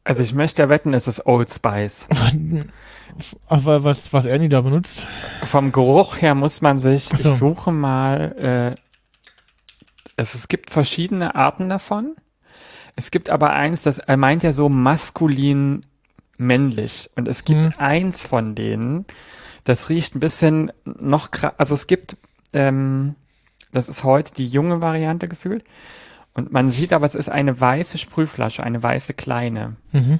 [0.04, 2.06] Also ich möchte ja wetten, es ist Old Spice.
[3.46, 5.06] aber was, was Ernie da benutzt.
[5.42, 7.16] Vom Geruch her muss man sich, so.
[7.16, 8.80] ich suche mal, äh,
[10.16, 12.14] es, es gibt verschiedene Arten davon.
[12.96, 15.84] Es gibt aber eins, das er meint ja so maskulin
[16.38, 17.10] männlich.
[17.16, 17.72] Und es gibt Mhm.
[17.78, 19.04] eins von denen,
[19.64, 22.16] das riecht ein bisschen noch, gra- also es gibt,
[22.52, 23.14] ähm,
[23.72, 25.64] das ist heute die junge Variante gefühlt.
[26.34, 29.76] Und man sieht aber, es ist eine weiße Sprühflasche, eine weiße kleine.
[29.92, 30.18] Mhm.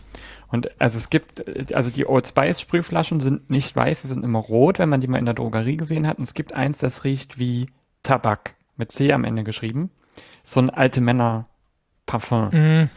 [0.55, 4.38] Und also es gibt, also die Old Spice Sprühflaschen sind nicht weiß, sie sind immer
[4.38, 6.19] rot, wenn man die mal in der Drogerie gesehen hat.
[6.19, 7.67] Und es gibt eins, das riecht wie
[8.05, 9.90] Tabak, mit C am Ende geschrieben.
[10.45, 11.49] So ein alte Männer
[12.07, 12.51] Parfum.
[12.53, 12.88] Mhm.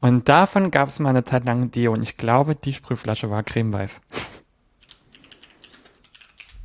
[0.00, 1.92] Und davon gab es mal eine Zeit lang Deo.
[1.92, 4.00] Und ich glaube, die Sprühflasche war cremeweiß.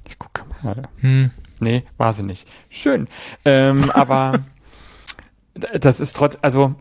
[0.08, 0.84] Ich gucke mal.
[1.00, 1.32] Hm.
[1.60, 2.48] Nee, war sie nicht.
[2.70, 3.10] Schön.
[3.44, 4.46] Ähm, aber
[5.54, 6.76] das ist trotz, also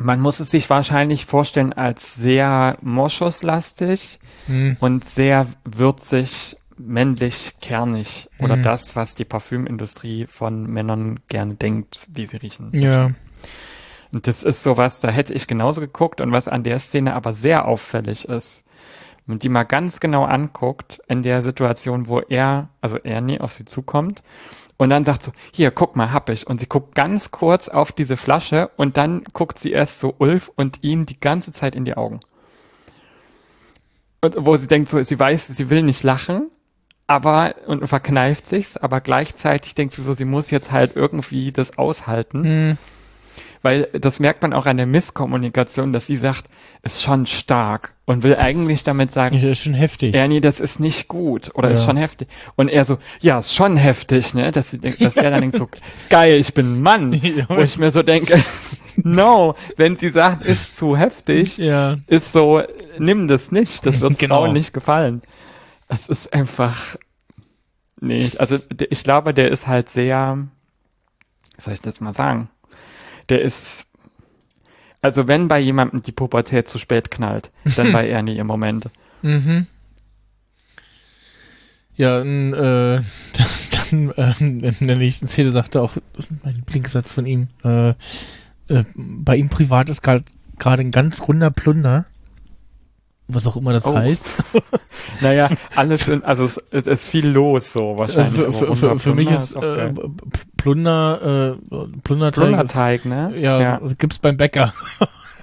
[0.00, 4.76] man muss es sich wahrscheinlich vorstellen als sehr moschuslastig Hm.
[4.80, 8.28] und sehr würzig, männlich, kernig.
[8.38, 8.62] Oder Mhm.
[8.62, 12.70] das, was die Parfümindustrie von Männern gerne denkt, wie sie riechen.
[12.72, 13.10] Ja.
[14.12, 17.32] Und das ist sowas, da hätte ich genauso geguckt und was an der Szene aber
[17.32, 18.64] sehr auffällig ist,
[19.26, 23.52] wenn man die mal ganz genau anguckt, in der Situation, wo er, also Ernie auf
[23.52, 24.22] sie zukommt
[24.80, 26.46] und dann sagt so, hier, guck mal, hab ich.
[26.46, 30.50] Und sie guckt ganz kurz auf diese Flasche und dann guckt sie erst so Ulf
[30.56, 32.20] und ihm die ganze Zeit in die Augen.
[34.22, 36.50] Und wo sie denkt so, sie weiß, sie will nicht lachen,
[37.06, 41.76] aber, und verkneift sich's, aber gleichzeitig denkt sie so, sie muss jetzt halt irgendwie das
[41.76, 42.44] aushalten.
[42.44, 42.78] Hm.
[43.62, 46.46] Weil das merkt man auch an der Misskommunikation, dass sie sagt,
[46.82, 50.14] ist schon stark und will eigentlich damit sagen, Das ist schon heftig.
[50.14, 51.84] Ernie, das ist nicht gut oder ist Ja.
[51.84, 52.28] schon heftig.
[52.56, 54.50] Und er so, ja, ist schon heftig, ne?
[54.50, 55.68] Dass, sie, dass er dann denkt so,
[56.08, 57.12] geil, ich bin ein Mann.
[57.22, 57.44] Ja.
[57.50, 58.42] Wo ich mir so denke,
[58.96, 61.98] no, wenn sie sagt, ist zu heftig, Ja.
[62.06, 62.62] ist so,
[62.98, 64.36] nimm das nicht, das wird Genau.
[64.42, 65.20] Frauen nicht gefallen.
[65.88, 66.96] Es ist einfach,
[68.00, 68.56] nee, also
[68.88, 70.38] ich glaube, der ist halt sehr,
[71.56, 72.48] wie soll ich das mal sagen?
[73.30, 73.86] Der ist,
[75.00, 78.90] also wenn bei jemandem die Pubertät zu spät knallt, dann bei Ernie im Moment.
[79.22, 79.66] Mhm.
[81.96, 83.00] Ja, n, äh,
[83.90, 87.90] dann äh, in der nächsten Szene sagte auch, das ist mein Lieblingssatz von ihm, äh,
[87.90, 90.24] äh, bei ihm privat ist gerade
[90.58, 92.06] ein ganz runder Plunder.
[93.32, 93.96] Was auch immer das Oh.
[93.96, 94.28] heißt.
[95.22, 98.38] Naja, alles in, also es, es ist viel los so wahrscheinlich.
[98.38, 99.92] Also für, für, für, mich ist äh,
[100.56, 103.32] Plunder, äh, Plunderteig, Plunderteig, ne?
[103.34, 103.80] ist, ja, ja.
[103.82, 104.72] So, gibt's beim Bäcker.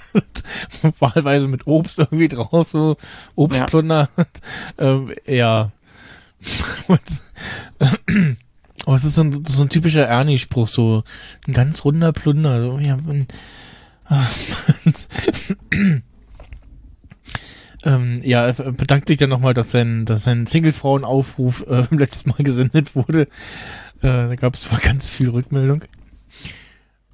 [0.99, 2.97] Wahlweise mit Obst irgendwie drauf, so
[3.35, 4.09] Obstplunder.
[4.77, 5.69] ähm, ja.
[8.85, 11.03] Aber es ist so ein, so ein typischer Ernie-Spruch, so
[11.47, 12.61] ein ganz runder Plunder.
[12.61, 13.33] So, ja, und,
[14.05, 14.25] ah,
[14.85, 15.07] und,
[17.87, 22.31] ähm, ja, er bedankt sich dann nochmal, dass sein, dass sein Single-Frauen-Aufruf äh, beim letzten
[22.31, 23.21] Mal gesendet wurde.
[23.21, 23.27] Äh,
[24.01, 25.83] da gab es zwar ganz viel Rückmeldung.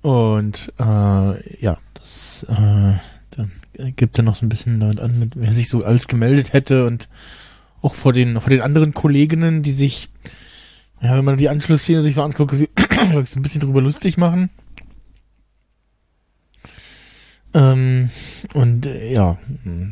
[0.01, 2.95] Und äh, ja, das äh,
[3.35, 3.51] dann
[3.95, 6.85] gibt er noch so ein bisschen damit an, mit, wer sich so alles gemeldet hätte
[6.85, 7.07] und
[7.81, 10.09] auch vor den vor den anderen Kolleginnen, die sich,
[11.01, 12.55] ja, wenn man die Anschlussszene sich so anguckt,
[13.25, 14.49] so ein bisschen drüber lustig machen.
[17.53, 18.09] Ähm,
[18.55, 19.91] und äh, ja, äh,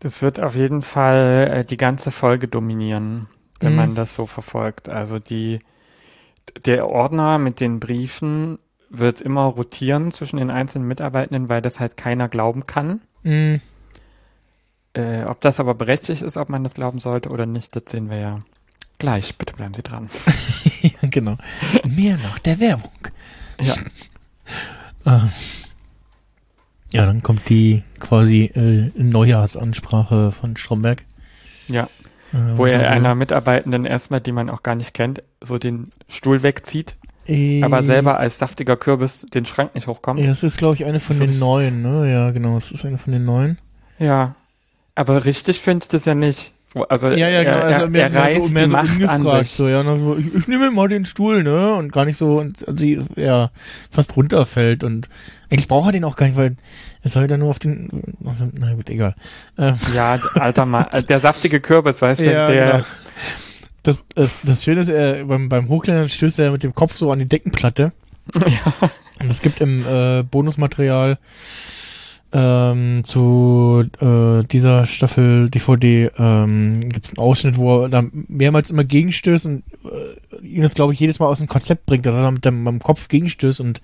[0.00, 3.28] Das wird auf jeden Fall äh, die ganze Folge dominieren,
[3.60, 3.76] wenn Mhm.
[3.76, 4.88] man das so verfolgt.
[4.88, 5.60] Also die,
[6.64, 8.58] der Ordner mit den Briefen
[8.90, 13.00] wird immer rotieren zwischen den einzelnen Mitarbeitenden, weil das halt keiner glauben kann.
[13.22, 13.60] mh,
[14.94, 18.08] Äh, ob das aber berechtigt ist, ob man das glauben sollte oder nicht, das sehen
[18.08, 18.38] wir ja
[18.98, 19.36] gleich.
[19.36, 20.08] Bitte bleiben Sie dran.
[20.82, 21.36] ja, genau.
[21.84, 22.92] Mehr nach der Werbung.
[23.60, 23.74] Ja.
[25.04, 25.26] Äh,
[26.92, 31.04] ja, dann kommt die quasi äh, Neujahrsansprache von Stromberg.
[31.68, 31.84] Ja,
[32.32, 35.58] Äh, wo und so- er einer Mitarbeitenden erstmal, die man auch gar nicht kennt, so
[35.58, 36.96] den Stuhl wegzieht,
[37.28, 40.20] Äh, aber selber als saftiger Kürbis den Schrank nicht hochkommt.
[40.20, 42.10] Ja, das ist, glaube ich, eine von So den neuen, ne?
[42.12, 43.58] Ja, genau, das ist eine von den neuen.
[43.98, 44.34] Ja.
[44.94, 46.52] Aber richtig finde ich das ja nicht.
[46.76, 47.56] So, also Ja, ja, genau.
[47.56, 49.48] er, Also er, mehr, er reißt so, mehr die so ungefragt.
[49.48, 51.74] So, ja, so, ich, ich nehme mal den Stuhl, ne?
[51.74, 53.50] Und gar nicht so, und sie, ja,
[53.90, 54.84] fast runterfällt.
[54.84, 55.08] Und
[55.50, 56.56] eigentlich braucht er den auch gar nicht, weil
[57.02, 59.14] er soll da nur auf den, also, na gut, egal.
[59.56, 62.84] Ähm, Ja, alter Mann, äh, der saftige Kürbis, weißt du, Ja, der, genau.
[63.82, 67.10] Das, das, das Schöne ist, er, beim, beim Hochklettern stößt er mit dem Kopf so
[67.10, 67.92] an die Deckenplatte.
[68.34, 71.18] ja, Und es gibt im äh, Bonusmaterial
[72.38, 78.70] ähm, zu äh, dieser Staffel DVD ähm, gibt es einen Ausschnitt, wo er da mehrmals
[78.70, 82.14] immer gegenstößt und äh, ihn das, glaube ich, jedes Mal aus dem Konzept bringt, dass
[82.14, 83.80] er mit dem, beim Kopf gegenstößt und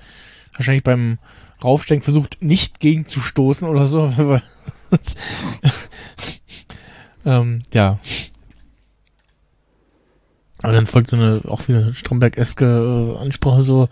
[0.55, 1.17] wahrscheinlich beim
[1.65, 4.13] Raufsteigen versucht, nicht gegenzustoßen oder so.
[7.25, 7.99] ähm, ja.
[10.63, 13.89] Aber dann folgt so eine auch wieder Stromberg-eske äh, Ansprache so,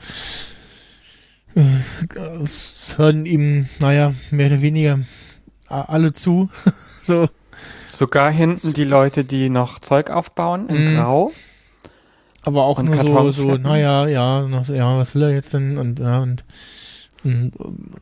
[2.43, 5.01] es hören ihm, naja, mehr oder weniger
[5.69, 6.49] alle zu.
[7.03, 7.29] so.
[7.93, 10.97] Sogar hinten die Leute, die noch Zeug aufbauen in Mhm.
[10.97, 11.33] Grau.
[12.43, 13.63] Aber auch Und nur so, Kartons so, schleppen.
[13.63, 15.77] naja, ja, noch so, ja, was will er jetzt denn?
[15.77, 16.45] Und, ja, und,
[17.23, 17.53] und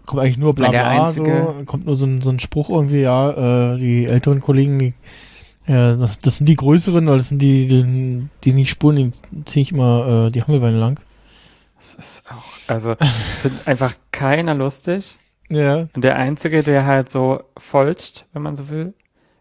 [0.06, 1.24] kommt eigentlich nur bla bla, so,
[1.66, 4.94] kommt nur so ein, so ein Spruch irgendwie, ja, äh, die älteren Kollegen, die,
[5.66, 9.44] ja, das, das sind die größeren, weil das sind die, die, die nicht spuren, die
[9.44, 11.00] zieh ich immer äh, die Hammelbeine lang.
[11.78, 15.18] Das ist auch, also, es findet einfach keiner lustig.
[15.48, 18.92] Ja, Und der Einzige, der halt so folgt, wenn man so will,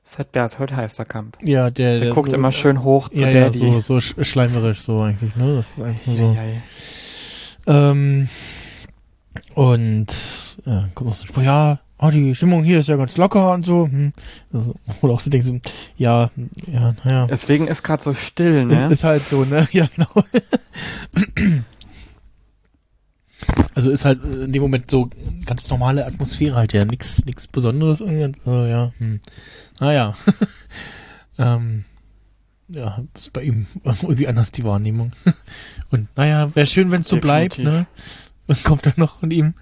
[0.05, 1.37] ist halt Berthold Heisterkamp.
[1.43, 3.57] ja, der, Der guckt so, immer schön hoch zu ja, der, ja, die.
[3.59, 5.55] so, so sch- schleimerisch so eigentlich, ne?
[5.55, 6.33] Das ist eigentlich nur so.
[6.33, 6.49] Ja, ja,
[7.65, 7.91] ja.
[7.91, 8.29] Ähm,
[9.53, 10.07] und
[10.65, 13.51] ja, kommt noch so ein Spruch, ja, oh, die Stimmung hier ist ja ganz locker
[13.51, 13.85] und so.
[13.87, 14.13] Hm.
[14.53, 15.59] Also, oder auch so denkst du,
[15.97, 16.29] ja,
[16.71, 17.27] ja, naja.
[17.27, 18.87] Deswegen ist gerade so still, ne?
[18.91, 19.67] Ist halt so, ne?
[19.71, 20.09] Ja, genau.
[23.75, 25.07] Also ist halt in dem Moment so
[25.45, 28.39] ganz normale Atmosphäre halt, ja, nix, nix Besonderes irgendwie.
[28.49, 29.19] Äh, ja, hm.
[29.79, 30.15] Naja.
[31.37, 31.85] ähm,
[32.69, 35.13] ja, ist bei ihm irgendwie anders die Wahrnehmung.
[35.91, 37.87] Und naja, wäre schön, wenn es so bleibt, ne?
[38.47, 39.53] Und kommt dann noch von ihm.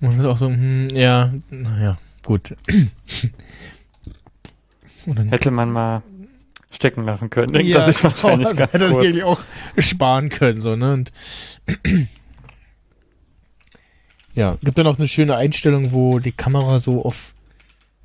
[0.00, 2.56] Und ist auch so, hm, ja, naja, gut.
[5.30, 6.02] Hätte man mal
[6.70, 7.52] stecken lassen können.
[7.52, 9.02] Denkt ja, er sich wahrscheinlich das ganz hätte er kurz.
[9.02, 9.40] sicherlich auch
[9.78, 10.94] sparen können, so, ne?
[10.94, 11.12] Und
[14.34, 17.34] ja, gibt dann auch eine schöne Einstellung, wo die Kamera so auf,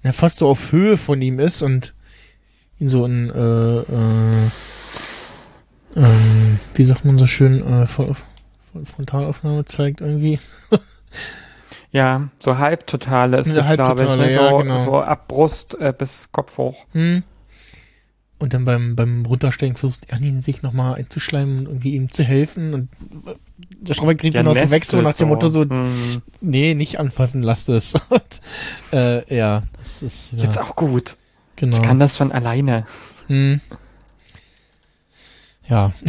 [0.04, 1.94] ja, fast so auf Höhe von ihm ist und
[2.80, 4.50] ihn so in, äh, äh,
[5.96, 8.16] ähm, wie sagt man so schön, äh, Fron-
[8.72, 10.40] Fron- Frontalaufnahme zeigt irgendwie.
[11.92, 14.16] Ja, so halbtotale ist Ja, das, glaube ich.
[14.16, 14.32] Ne?
[14.32, 14.78] ja, So, genau.
[14.78, 16.86] so ab Brust äh, bis Kopf hoch.
[16.92, 17.24] Hm.
[18.40, 22.74] Und dann beim, beim Runtersteigen versucht Janine sich nochmal einzuschleimen und irgendwie ihm zu helfen
[22.74, 22.90] und
[23.28, 23.36] äh,
[23.82, 26.22] der Stromberg kriegt ihn aus dem Weg so nestelt nach dem Motto so, Hm.
[26.40, 27.94] nee, nicht anfassen, lasst es.
[28.10, 28.42] Und,
[28.94, 31.18] äh, ja, das ist, ja, Jetzt auch gut.
[31.58, 31.76] genau.
[31.76, 32.86] Ich kann das schon alleine.
[33.28, 33.60] Hm.
[35.68, 35.92] Ja.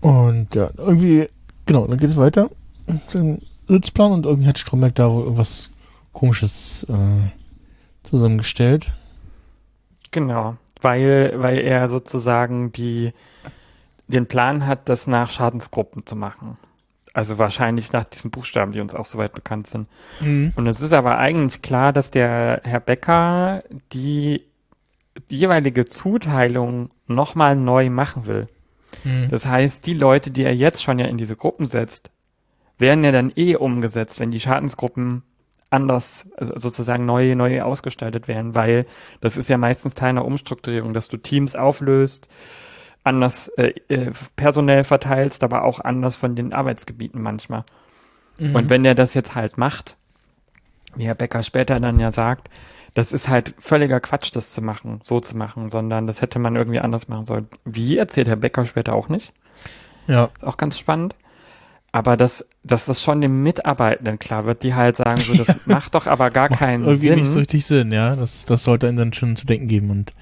[0.00, 1.28] Und ja, irgendwie,
[1.66, 2.50] genau, dann geht's weiter.
[3.14, 5.70] Den Sitzplan und irgendwie hat Stromberg da wohl irgendwas
[6.12, 8.92] komisches äh, zusammengestellt.
[10.10, 10.56] Genau.
[10.80, 13.12] Weil, weil er sozusagen die,
[14.06, 16.58] den Plan hat, das nach Schadensgruppen zu machen.
[17.14, 19.88] Also wahrscheinlich nach diesen Buchstaben, die uns auch soweit bekannt sind.
[20.20, 20.52] Mhm.
[20.56, 24.42] Und es ist aber eigentlich klar, dass der Herr Becker die,
[25.30, 28.48] die jeweilige Zuteilung nochmal neu machen will.
[29.04, 29.28] Mhm.
[29.30, 32.10] Das heißt, die Leute, die er jetzt schon ja in diese Gruppen setzt,
[32.78, 35.22] werden ja dann eh umgesetzt, wenn die Schadensgruppen
[35.70, 38.86] anders, also sozusagen neu, neu ausgestaltet werden, weil
[39.20, 42.28] das ist ja meistens Teil einer Umstrukturierung, dass du Teams auflöst,
[43.02, 47.64] anders äh, äh, personell verteilst, aber auch anders von den Arbeitsgebieten manchmal.
[48.38, 48.54] Mhm.
[48.54, 49.96] Und wenn der das jetzt halt macht,
[50.96, 52.48] wie Herr Becker später dann ja sagt,
[52.94, 56.54] das ist halt völliger Quatsch, das zu machen, so zu machen, sondern das hätte man
[56.54, 57.48] irgendwie anders machen sollen.
[57.64, 59.32] Wie erzählt Herr Becker später auch nicht.
[60.06, 60.30] Ja.
[60.36, 61.16] Ist auch ganz spannend.
[61.90, 65.94] Aber dass, dass das schon den Mitarbeitenden klar wird, die halt sagen, so, das macht
[65.94, 67.18] doch aber gar keinen irgendwie Sinn.
[67.18, 68.16] nicht so richtig Sinn, ja.
[68.16, 70.12] Das, das sollte ihnen dann schon zu denken geben und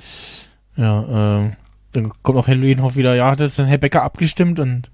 [0.77, 1.51] ja, äh,
[1.93, 4.91] dann kommt auch Herr Lüdenhoff wieder, ja, das dann Herr Becker abgestimmt und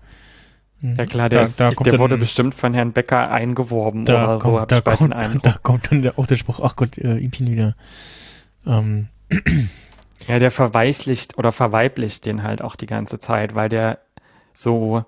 [0.81, 4.39] ja klar, der, da, ist, da der dann, wurde bestimmt von Herrn Becker eingeworben oder
[4.39, 5.43] so, hab da ich kommt, Eindruck.
[5.43, 7.75] da kommt dann der, auch der Spruch, ach Gott, äh, Ipin wieder.
[8.67, 9.09] Ähm,
[10.27, 13.99] Ja, der verweichlicht oder verweiblicht den halt auch die ganze Zeit, weil der
[14.53, 15.05] so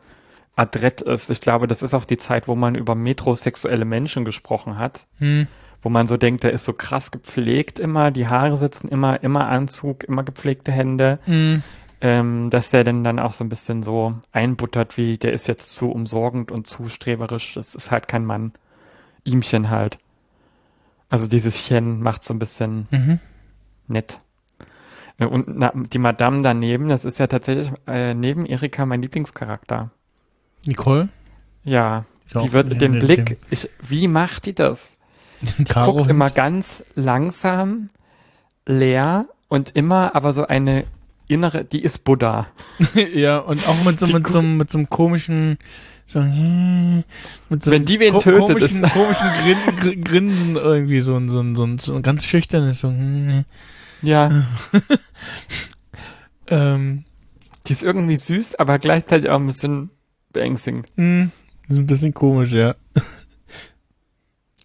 [0.61, 1.31] adrett ist.
[1.31, 5.47] Ich glaube, das ist auch die Zeit, wo man über metrosexuelle Menschen gesprochen hat, hm,
[5.81, 9.49] wo man so denkt, der ist so krass gepflegt immer, die Haare sitzen immer, immer
[9.49, 11.63] Anzug, immer gepflegte Hände, hm,
[12.03, 15.75] ähm, dass der dann dann auch so ein bisschen so einbuttert, wie der ist jetzt
[15.75, 17.55] zu umsorgend und zu streberisch.
[17.55, 18.53] Das ist halt kein Mann.
[19.25, 19.99] Ihmchen halt.
[21.09, 23.19] Also dieses Chen macht so ein bisschen mhm.
[23.89, 24.21] nett.
[25.19, 29.91] Äh, Und na, die Madame daneben, das ist ja tatsächlich äh, neben Erika mein Lieblingscharakter.
[30.65, 31.09] Nicole?
[31.65, 32.05] Ja,
[32.35, 34.95] Ja, die wird mit den dem- Blick, ich, wie macht die das?
[35.59, 37.89] Die Karo Guckt immer ganz langsam,
[38.67, 40.85] leer und immer aber so eine
[41.29, 42.47] innere, die ist Buddha.
[43.15, 45.59] ja, und auch mit so, Die mit so, mit so einem komischen,
[46.05, 50.57] so, mit so Wenn einem die wen ko- tötet, komischen, ist- komischen Grin, Grin, Grinsen
[50.57, 52.93] irgendwie, so ein, so ein, so ein, so ein ganz schüchternes, so,
[54.03, 54.45] Ja,
[56.49, 57.05] ähm,
[57.67, 59.91] die ist irgendwie süß, aber gleichzeitig auch ein bisschen
[60.33, 60.87] beängstigend.
[60.97, 61.31] hm,
[61.69, 62.75] ist ein bisschen komisch, ja.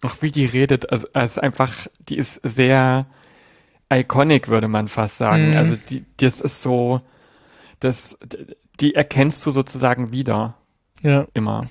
[0.02, 3.06] Auch wie die redet, also, also einfach, die ist sehr
[3.92, 5.50] iconic, würde man fast sagen.
[5.52, 5.56] Mhm.
[5.56, 7.00] Also die, das ist so,
[7.80, 8.18] das,
[8.80, 10.54] die erkennst du sozusagen wieder
[11.02, 11.68] Ja, immer.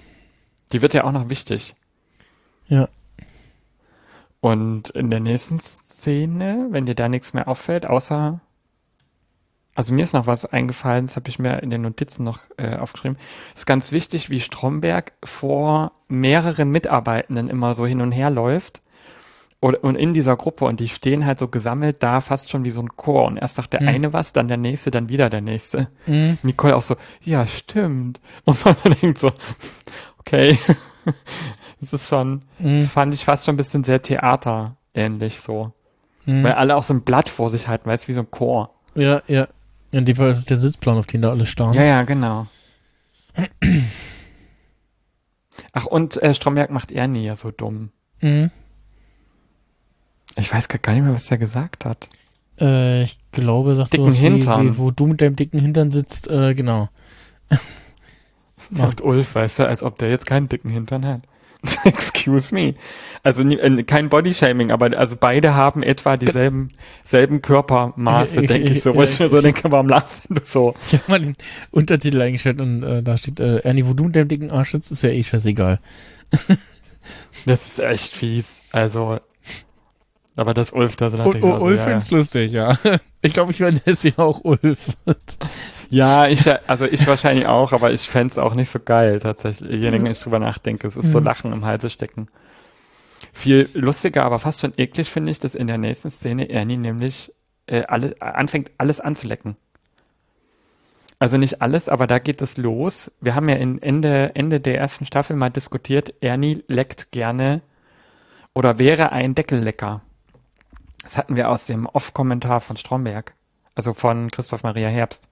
[0.71, 1.75] Die wird ja auch noch wichtig.
[2.67, 2.89] ja.
[4.41, 8.41] Und in der nächsten Szene, wenn dir da nichts mehr auffällt, außer,
[9.75, 12.75] also mir ist noch was eingefallen, das habe ich mir in den Notizen noch äh,
[12.77, 13.17] aufgeschrieben,
[13.53, 18.81] ist ganz wichtig, wie Stromberg vor mehreren Mitarbeitenden immer so hin und her läuft
[19.59, 22.69] und, und in dieser Gruppe und die stehen halt so gesammelt da fast schon wie
[22.69, 23.87] so ein Chor und erst sagt der Mhm.
[23.87, 25.87] eine was, dann der nächste, dann wieder der nächste.
[26.05, 26.37] Mhm.
[26.43, 28.21] Nicole auch so, ja, stimmt.
[28.45, 29.31] Und man so denkt so,
[30.19, 30.57] okay,
[31.79, 32.85] das ist schon, das Mhm.
[32.85, 35.71] fand ich fast schon ein bisschen sehr theaterähnlich so.
[36.25, 36.43] Mhm.
[36.43, 38.71] Weil alle auch so ein Blatt vor sich halten, weißt du, wie so ein Chor.
[38.95, 39.47] Ja, ja.
[39.95, 41.73] In dem Fall ist es der Sitzplan, auf den da alle starren.
[41.73, 42.47] Ja, ja, genau.
[45.71, 47.91] Ach, und äh, Stromberg macht Ernie ja so dumm.
[48.19, 48.51] Mhm.
[50.35, 52.09] Ich weiß gar nicht mehr, was er gesagt hat.
[52.59, 54.65] Äh, ich glaube, sagt Dicken sowas wie, Hintern.
[54.65, 56.89] Wie, wo du mit deinem dicken Hintern sitzt, äh, genau.
[58.71, 61.21] Macht Ulf, weißt du, als ob der jetzt keinen dicken Hintern hat.
[61.83, 62.75] Excuse me.
[63.23, 66.69] Also äh, kein Bodyshaming, aber also beide haben etwa dieselben
[67.03, 70.35] selben Körpermaße, Ich- denke ich, ich- so, wo ich mir so denke, warum lachst du
[70.43, 70.75] so?
[70.87, 71.35] Ich habe mal den
[71.71, 74.91] Untertitel eingestellt und äh, da steht, äh, Ernie, wo du mit deinem dicken Arsch sitzt,
[74.91, 75.79] ist ja eh scheißegal.
[77.45, 78.61] Das ist echt fies.
[78.71, 79.19] Also,
[80.35, 81.77] aber das Ulf da so Ulf ja, ja.
[81.77, 82.77] find's lustig, ja.
[83.25, 84.95] Ich glaube, ich werde es ja auch Ulf.
[85.89, 89.89] ja, ich, also ich wahrscheinlich auch, aber ich fänd's auch nicht so geil, tatsächlich, je
[89.89, 90.85] länger ich drüber nachdenke.
[90.85, 91.25] Es ist so Mhm.
[91.25, 92.27] Lachen im Halse stecken.
[93.33, 97.33] Viel lustiger, aber fast schon eklig finde ich, dass in der nächsten Szene Ernie nämlich
[97.65, 99.57] äh, alle, anfängt, alles anzulecken.
[101.17, 103.11] Also nicht alles, aber da geht es los.
[103.21, 107.61] Wir haben ja in Ende, Ende der ersten Staffel mal diskutiert, Ernie leckt gerne
[108.53, 110.01] oder wäre ein Deckellecker.
[111.05, 113.33] Das hatten wir aus dem Off-Kommentar von Stromberg.
[113.75, 115.29] Also von Christoph Maria Herbst.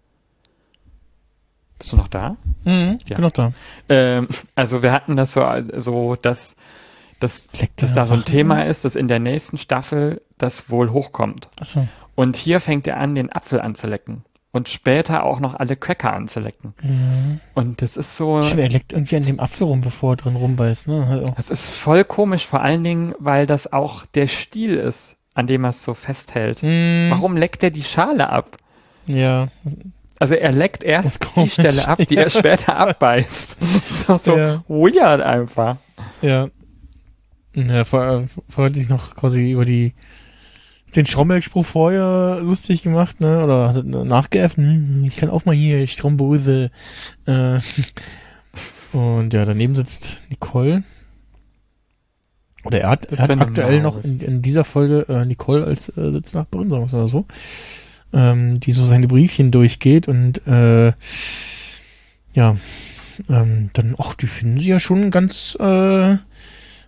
[1.79, 2.37] Bist du noch da?
[2.63, 3.15] Mhm, ich Ja.
[3.15, 3.51] bin noch da.
[3.89, 5.45] Ähm, also wir hatten das so,
[5.77, 6.55] so dass,
[7.19, 8.67] dass, Leckt dass da so ein Sachen Thema an?
[8.67, 11.49] ist, dass in der nächsten Staffel das wohl hochkommt.
[11.59, 11.87] Achso.
[12.15, 14.23] Und hier fängt er an, den Apfel anzulecken.
[14.51, 16.75] Und später auch noch alle Cracker anzulecken.
[16.83, 17.39] Mhm.
[17.55, 20.35] Und das ist so, Stimmt, er leckt irgendwie an dem Apfel rum, bevor er drin
[20.35, 21.23] rumbeißt, ne?
[21.25, 21.33] Auch.
[21.35, 25.63] das ist voll komisch, vor allen Dingen, weil das auch der Stiel ist, an dem
[25.63, 26.63] er es so festhält.
[26.63, 27.07] Mhm.
[27.09, 28.57] Warum leckt er die Schale ab?
[29.07, 29.49] Ja.
[30.19, 31.49] Also er leckt erst die.
[31.49, 33.57] Stelle ab, die er später abbeißt.
[34.07, 34.63] Doch so Ja.
[34.67, 35.77] weird einfach.
[36.21, 36.47] Ja.
[37.55, 39.93] Ja, vor, vor hat sich noch quasi über die
[40.95, 43.43] den Stromberg-Spruch vorher lustig gemacht, ne?
[43.43, 46.69] Oder hat nachgeäfft, hm, ich kann auch mal hier Strombose.
[47.25, 47.59] Äh,
[48.95, 50.83] und ja, daneben sitzt Nicole.
[52.63, 56.11] Oder er hat, er hat aktuell noch in, in dieser Folge äh, Nicole als äh,
[56.11, 57.25] Sitznachbarin, sagen wir es mal so,
[58.13, 60.93] ähm, die so seine Briefchen durchgeht und äh,
[62.33, 62.57] ja,
[63.29, 66.17] ähm, dann, ach, die finden sie ja schon ganz äh,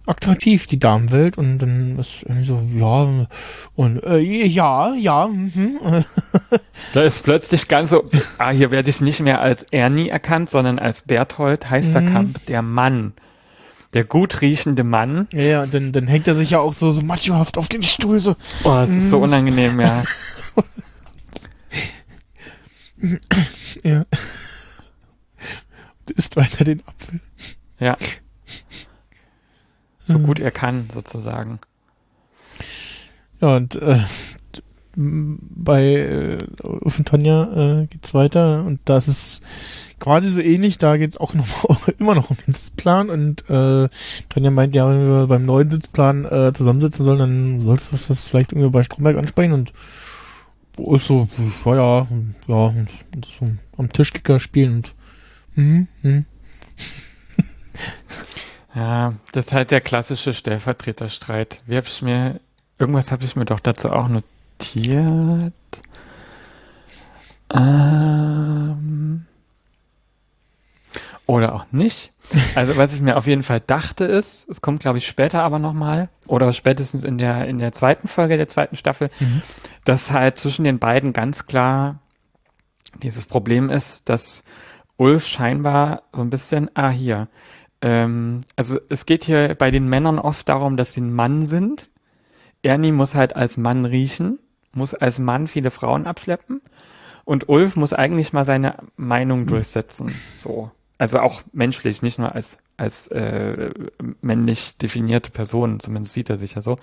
[0.05, 1.37] attraktiv, die Damenwelt.
[1.37, 3.27] Und dann ist irgendwie so, ja,
[3.75, 6.03] und äh, ja, ja, mhm, äh,
[6.93, 10.79] Da ist plötzlich ganz so, ah, hier werde ich nicht mehr als Ernie erkannt, sondern
[10.79, 13.13] als Berthold Heisterkamp, der Mann.
[13.95, 15.27] Der gut riechende Mann.
[15.31, 17.81] ja, ja, und dann, dann hängt er sich ja auch so, so machohaft auf den
[17.81, 18.35] Stuhl, so,
[18.65, 20.03] Oh, es ist so unangenehm, ja.
[23.83, 24.05] ja.
[25.99, 27.21] Und isst weiter den Apfel.
[27.79, 27.97] Ja.
[30.03, 31.59] So gut er kann, sozusagen.
[33.39, 34.03] Ja, und äh,
[34.97, 36.37] bei äh,
[37.05, 39.41] Tanja äh, geht's weiter und das ist
[39.99, 43.89] quasi so ähnlich, da geht's auch noch immer noch um den Sitzplan und äh,
[44.29, 48.25] Tanja meint, ja, wenn wir beim neuen Sitzplan äh, zusammensitzen sollen, dann sollst du das
[48.25, 49.73] vielleicht irgendwie bei Stromberg ansprechen und
[50.77, 51.27] Ulf so,
[51.65, 52.07] ja, ja,
[52.47, 54.93] ja, und, und so am Tischkicker spielen und
[55.55, 56.25] hm, hm.
[58.75, 61.61] Ja, das ist halt der klassische Stellvertreterstreit.
[61.65, 62.41] Wie hab ich mir,
[62.77, 65.53] irgendwas habe ich mir doch dazu auch notiert.
[67.53, 69.25] Ähm,
[71.27, 72.11] oder auch nicht.
[72.55, 75.59] Also was ich mir auf jeden Fall dachte ist, es kommt glaube ich später aber
[75.59, 79.41] nochmal, oder spätestens in der, in der zweiten Folge der zweiten Staffel, Mhm.
[79.85, 81.99] dass halt zwischen den beiden ganz klar
[83.03, 84.43] dieses Problem ist, dass
[84.97, 87.27] Ulf scheinbar so ein bisschen, ah hier,
[87.81, 91.89] ähm, also es geht hier bei den Männern oft darum, dass sie ein Mann sind.
[92.63, 94.39] Ernie muss halt als Mann riechen,
[94.73, 96.61] muss als Mann viele Frauen abschleppen
[97.25, 100.15] und Ulf muss eigentlich mal seine Meinung durchsetzen.
[100.37, 100.71] So.
[100.97, 103.71] Also auch menschlich, nicht nur als, als äh,
[104.21, 106.77] männlich definierte Person, zumindest sieht er sich ja so.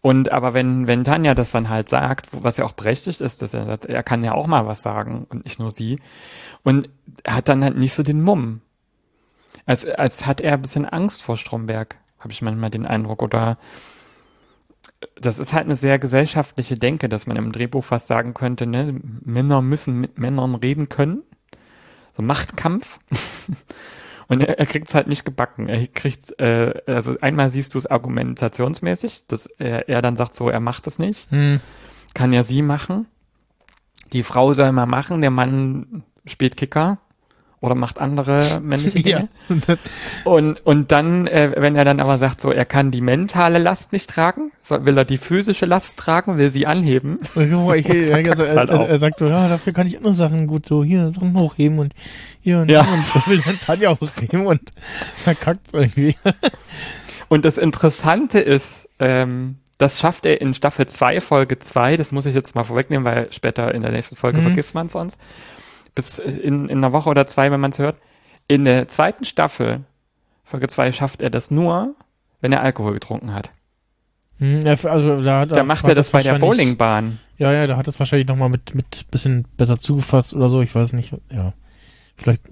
[0.00, 3.54] Und aber wenn, wenn Tanja das dann halt sagt, was ja auch berechtigt ist, dass
[3.54, 5.98] er er kann ja auch mal was sagen und nicht nur sie.
[6.62, 6.90] Und
[7.26, 8.60] hat dann halt nicht so den Mumm.
[9.66, 13.22] Als, als hat er ein bisschen Angst vor Stromberg, habe ich manchmal den Eindruck.
[13.22, 13.56] Oder
[15.20, 19.00] das ist halt eine sehr gesellschaftliche Denke, dass man im Drehbuch fast sagen könnte, ne,
[19.24, 21.22] Männer müssen mit Männern reden können.
[22.16, 22.98] So Machtkampf.
[24.28, 25.68] Und er, er kriegt es halt nicht gebacken.
[25.68, 30.48] Er kriegt, äh, also einmal siehst du es argumentationsmäßig, dass er, er dann sagt so,
[30.48, 31.30] er macht es nicht.
[31.30, 31.60] Hm.
[32.14, 33.06] Kann ja sie machen.
[34.12, 36.98] Die Frau soll mal machen, der Mann spielt Kicker
[37.64, 39.10] oder macht andere männliche Dinge.
[39.10, 39.28] Ja.
[39.48, 43.58] Und dann, Und, dann, äh, wenn er dann aber sagt, so, er kann die mentale
[43.58, 47.18] Last nicht tragen, so, will er die physische Last tragen, will sie anheben.
[47.34, 50.12] ich, ich, verkackt's also, er, halt er, er sagt so, ja, dafür kann ich andere
[50.12, 51.94] Sachen gut so hier Sachen hochheben und
[52.40, 52.82] hier und Ja.
[52.82, 54.72] und so will dann Tanja hochheben und
[55.16, 56.16] verkackt irgendwie.
[57.28, 62.26] Und das Interessante ist, ähm, das schafft er in Staffel 2, Folge 2, das muss
[62.26, 64.44] ich jetzt mal vorwegnehmen, weil später in der nächsten Folge Mhm.
[64.44, 65.18] vergisst man es sonst.
[65.94, 67.98] Bis in, in einer Woche oder zwei, wenn man es hört.
[68.48, 69.80] In der zweiten Staffel,
[70.44, 71.94] Folge 2, schafft er das nur,
[72.40, 73.50] wenn er Alkohol getrunken hat.
[74.38, 77.20] Hm, also da, hat Da macht er das bei der Bowlingbahn.
[77.38, 80.74] Ja, ja, da hat es wahrscheinlich nochmal mit, mit bisschen besser zugefasst oder so, ich
[80.74, 81.14] weiß nicht.
[81.30, 81.52] Ja.
[82.16, 82.42] Vielleicht,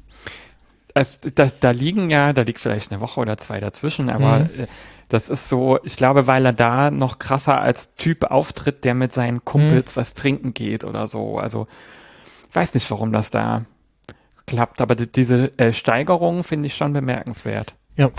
[0.95, 4.61] Es, da, da liegen ja, da liegt vielleicht eine Woche oder zwei dazwischen, aber Mhm.
[4.63, 4.67] äh,
[5.09, 9.13] das ist so, ich glaube, weil er da noch krasser als Typ auftritt, der mit
[9.13, 11.39] seinen Kumpels was trinken geht oder so.
[11.39, 11.67] Also,
[12.55, 13.65] weiß nicht, warum das da
[14.47, 17.75] klappt, aber die, diese äh, Steigerung finde ich schon bemerkenswert.
[17.97, 18.11] ja.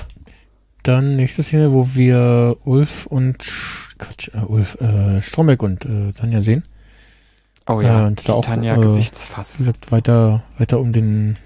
[0.85, 6.11] Dann nächste Szene, wo wir Ulf und Sch- Quatsch, äh, Ulf, äh, Stromberg und äh,
[6.11, 6.65] Tanja sehen.
[7.67, 9.59] Oh Ja, ja, und da auch, Tanja äh, Gesichtsfass.
[9.59, 11.37] gesagt, weiter, weiter um den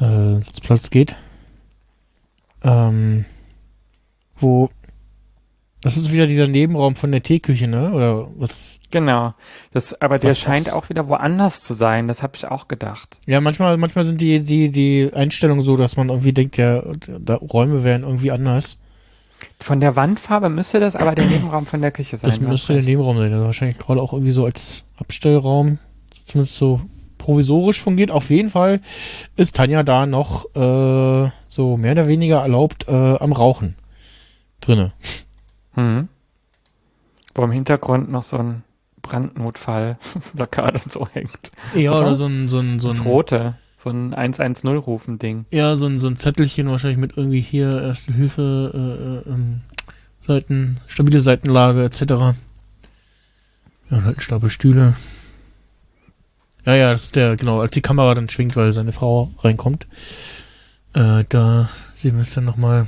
[0.00, 1.14] äh, Sitzplatz geht.
[2.64, 3.26] Ähm,
[4.36, 4.70] wo
[5.82, 7.92] das ist wieder dieser Nebenraum von der Teeküche, ne?
[7.92, 8.78] Oder was?
[8.90, 9.34] Genau.
[9.72, 12.08] Das, aber der Was- scheint was- auch wieder woanders zu sein.
[12.08, 13.20] Das habe ich auch gedacht.
[13.26, 16.82] Ja, manchmal, manchmal sind die, die, die Einstellungen so, dass man irgendwie denkt, ja,
[17.20, 18.78] da Räume wären irgendwie anders.
[19.58, 22.30] Von der Wandfarbe müsste das aber der Nebenraum von der Küche sein.
[22.30, 22.82] Das hast müsste der.
[22.82, 23.32] Nebenraum sein.
[23.32, 25.78] Also wahrscheinlich gerade auch irgendwie so als Abstellraum,
[26.26, 26.82] zumindest so
[27.16, 28.10] provisorisch fungiert.
[28.10, 28.80] Auf jeden Fall
[29.36, 33.76] ist Tanja da noch äh, so mehr oder weniger erlaubt äh, am Rauchen
[34.60, 34.92] drinne.
[35.76, 36.08] Mhm.
[37.34, 38.62] Wo im Hintergrund noch so ein
[39.02, 41.52] Brandnotfall-Plakat und so hängt.
[41.74, 42.00] Ja, Oder?
[42.00, 43.56] oder so ein, so ein, so Das ein rote.
[43.76, 45.46] So ein 110-Rufen-Ding.
[45.50, 49.62] Ja, so ein, so ein Zettelchen wahrscheinlich mit irgendwie hier Erste Hilfe, äh, äh, ähm,
[50.26, 52.02] Seiten, stabile Seitenlage etc.
[52.02, 52.36] Ja,
[53.90, 54.96] und halt ein Stapel Stühle.
[56.66, 59.86] Ja, ja, das ist der, genau, als die Kamera dann schwingt, weil seine Frau reinkommt.
[60.92, 62.86] Äh, da sehen wir es dann nochmal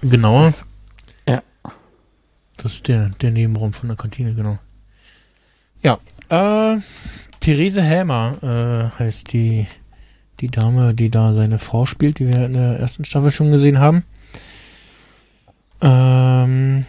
[0.00, 0.44] genauer.
[0.44, 0.66] Das,
[2.56, 4.58] Das, ist der, der Nebenraum von der Kantine, genau.
[5.82, 5.98] Ja,
[6.28, 6.80] äh,
[7.40, 9.66] Therese Hämer äh, heißt die,
[10.40, 13.78] die Dame, die da seine Frau spielt, die wir in der ersten Staffel schon gesehen
[13.78, 14.02] haben.
[15.80, 16.86] Ähm,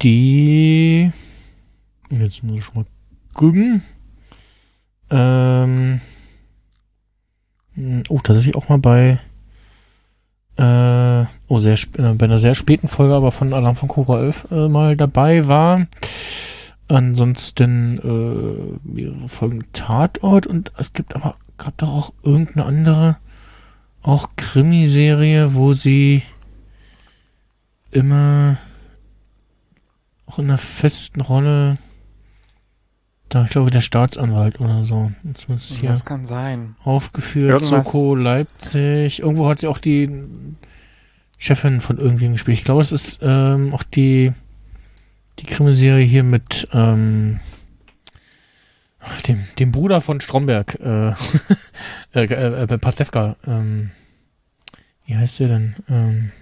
[0.00, 1.12] die,
[2.10, 2.86] jetzt muss ich mal
[3.34, 3.82] gucken.
[5.10, 6.00] Ähm,
[8.08, 9.18] oh, tatsächlich auch mal bei,
[10.56, 14.48] äh, oh, sehr, äh, bei einer sehr späten Folge, aber von Alarm von Cobra 11
[14.50, 15.86] äh, mal dabei war.
[16.88, 23.16] Ansonsten äh, mehrere Folgen Tatort und es gibt aber, gab doch auch irgendeine andere,
[24.02, 26.22] auch Krimiserie, wo sie
[27.92, 28.58] immer
[30.26, 31.78] auch in einer festen Rolle,
[33.32, 36.76] da ich glaube der Staatsanwalt oder so, jetzt muss es hier das kann sein.
[36.84, 40.10] aufgeführt, Irgendwas- Soko Leipzig, irgendwo hat sie auch die
[41.38, 42.58] Chefin von irgendwem gespielt.
[42.58, 44.32] Ich glaube, es ist ähm, auch die
[45.38, 47.40] die Krimiserie hier mit ähm,
[49.26, 51.14] dem, dem Bruder von Stromberg, äh, äh,
[52.24, 53.90] äh, äh, Pastewka, ähm,
[55.06, 55.74] wie heißt der denn?
[55.88, 56.32] Ähm,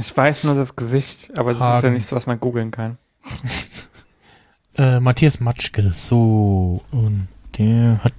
[0.00, 1.92] Ich weiß nur das Gesicht, aber das ist ja Hagen.
[1.92, 2.96] nicht so, was man googeln kann.
[4.78, 7.28] äh, Matthias Matschke, so, und
[7.58, 8.14] der hat,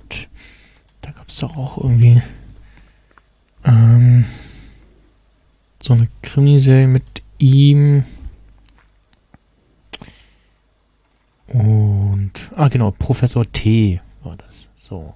[1.02, 2.22] da gab es doch auch irgendwie,
[3.66, 4.26] ähm,
[5.82, 8.06] so eine Krimiserie mit ihm
[11.48, 15.16] und, ah genau, Professor T war das, so.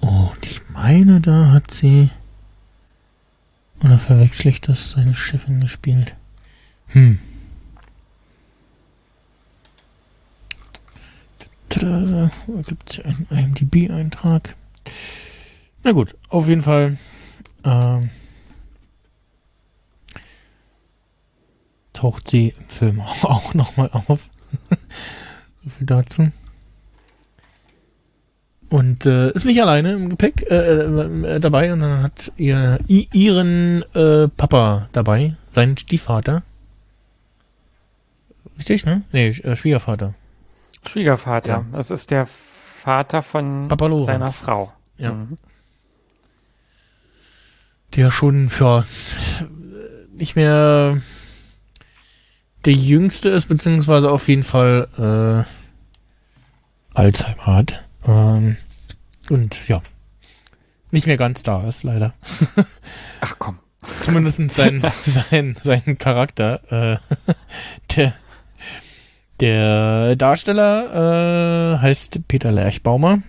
[0.00, 2.10] Und ich meine, da hat sie,
[3.82, 6.14] oder verwechsel ich das, seine Chefin gespielt?
[6.88, 7.18] Hm.
[11.68, 14.56] Tada, da gibt es einen IMDb-Eintrag.
[15.82, 16.98] Na gut, auf jeden Fall.
[17.64, 18.10] Ähm,
[21.92, 24.28] taucht sie im Film auch nochmal auf.
[25.62, 26.32] so viel dazu.
[28.70, 34.28] Und äh, ist nicht alleine im Gepäck äh, äh, dabei, sondern hat ihr, ihren äh,
[34.28, 36.44] Papa dabei, seinen Stiefvater.
[38.56, 39.02] Richtig, ne?
[39.10, 40.14] Nee, äh, Schwiegervater.
[40.86, 41.50] Schwiegervater.
[41.50, 41.66] Ja.
[41.72, 43.68] Das ist der Vater von
[44.04, 44.72] seiner Frau.
[44.98, 45.12] Ja.
[45.14, 45.38] Mhm.
[47.96, 48.86] der schon für
[50.12, 51.00] nicht mehr
[52.66, 55.46] der Jüngste ist, beziehungsweise auf jeden Fall
[56.94, 57.89] äh, Alzheimer hat.
[58.06, 58.56] Ähm,
[59.28, 59.82] und ja,
[60.90, 62.14] nicht mehr ganz da ist, leider.
[63.20, 63.58] Ach komm.
[64.02, 64.82] Zumindest sein,
[65.30, 66.98] sein, sein Charakter.
[67.00, 67.34] Äh,
[67.96, 68.14] der,
[69.40, 73.22] der Darsteller äh, heißt Peter Lerchbaumer.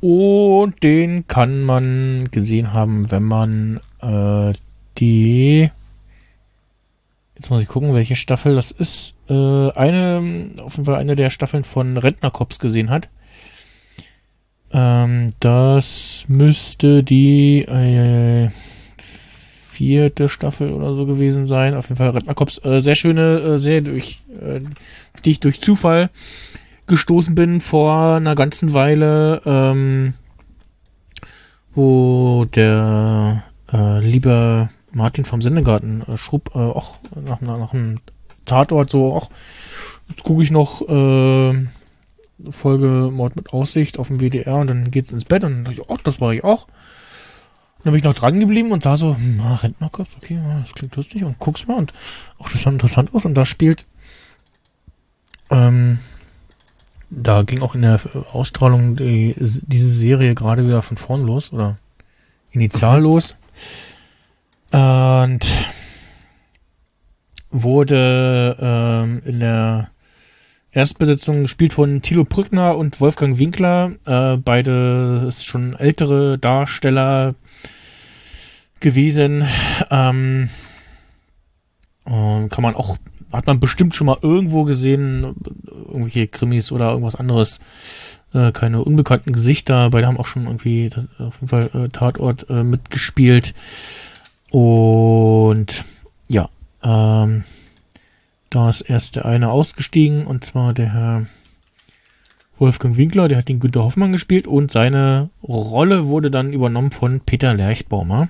[0.00, 4.54] Und den kann man gesehen haben, wenn man äh,
[4.96, 5.70] die
[7.40, 9.14] Jetzt muss ich gucken, welche Staffel das ist.
[9.30, 13.08] Äh, eine, auf jeden Fall eine der Staffeln von Rentnerkops gesehen hat.
[14.72, 18.50] Ähm, das müsste die äh,
[18.98, 21.74] vierte Staffel oder so gewesen sein.
[21.74, 22.64] Auf jeden Fall Rentnerkops.
[22.64, 24.60] Äh, sehr schöne äh, Serie, durch, äh,
[25.24, 26.10] die ich durch Zufall
[26.88, 30.14] gestoßen bin vor einer ganzen Weile, ähm,
[31.72, 38.00] wo der äh, liebe Martin vom Sendegarten äh, schrub äh, auch nach, nach, nach einem
[38.50, 39.30] Tatort so, auch
[40.08, 41.66] jetzt gucke ich noch äh,
[42.50, 45.80] Folge Mord mit Aussicht auf dem WDR und dann geht's ins Bett und dann dachte
[45.80, 46.64] ich, oh, das war ich auch.
[46.64, 50.60] Und dann bin ich noch dran geblieben und sah so, hm, ah, Rentnerkopf, okay, ja,
[50.60, 51.92] das klingt lustig und guck's mal und
[52.38, 53.86] auch das sah interessant aus und da spielt
[55.50, 55.98] ähm,
[57.10, 58.00] da ging auch in der
[58.32, 61.78] Ausstrahlung die, diese Serie gerade wieder von vorn los oder
[62.52, 63.36] initial los.
[64.70, 65.40] Und
[67.50, 69.90] wurde ähm, in der
[70.72, 73.92] Erstbesetzung gespielt von Thilo Brückner und Wolfgang Winkler.
[74.06, 77.34] Äh, beide ist schon ältere Darsteller
[78.78, 79.44] gewesen.
[79.90, 80.48] Ähm,
[82.04, 82.96] kann man auch,
[83.32, 85.36] hat man bestimmt schon mal irgendwo gesehen,
[85.66, 87.60] irgendwelche Krimis oder irgendwas anderes.
[88.32, 89.90] Äh, keine unbekannten Gesichter.
[89.90, 93.54] Beide haben auch schon irgendwie das, auf jeden Fall äh, Tatort äh, mitgespielt.
[94.50, 95.84] Und
[96.82, 97.44] ähm,
[98.50, 101.26] da ist erst der eine ausgestiegen, und zwar der Herr
[102.58, 107.20] Wolfgang Winkler, der hat den Günter Hoffmann gespielt und seine Rolle wurde dann übernommen von
[107.20, 108.28] Peter Lerchbaumer.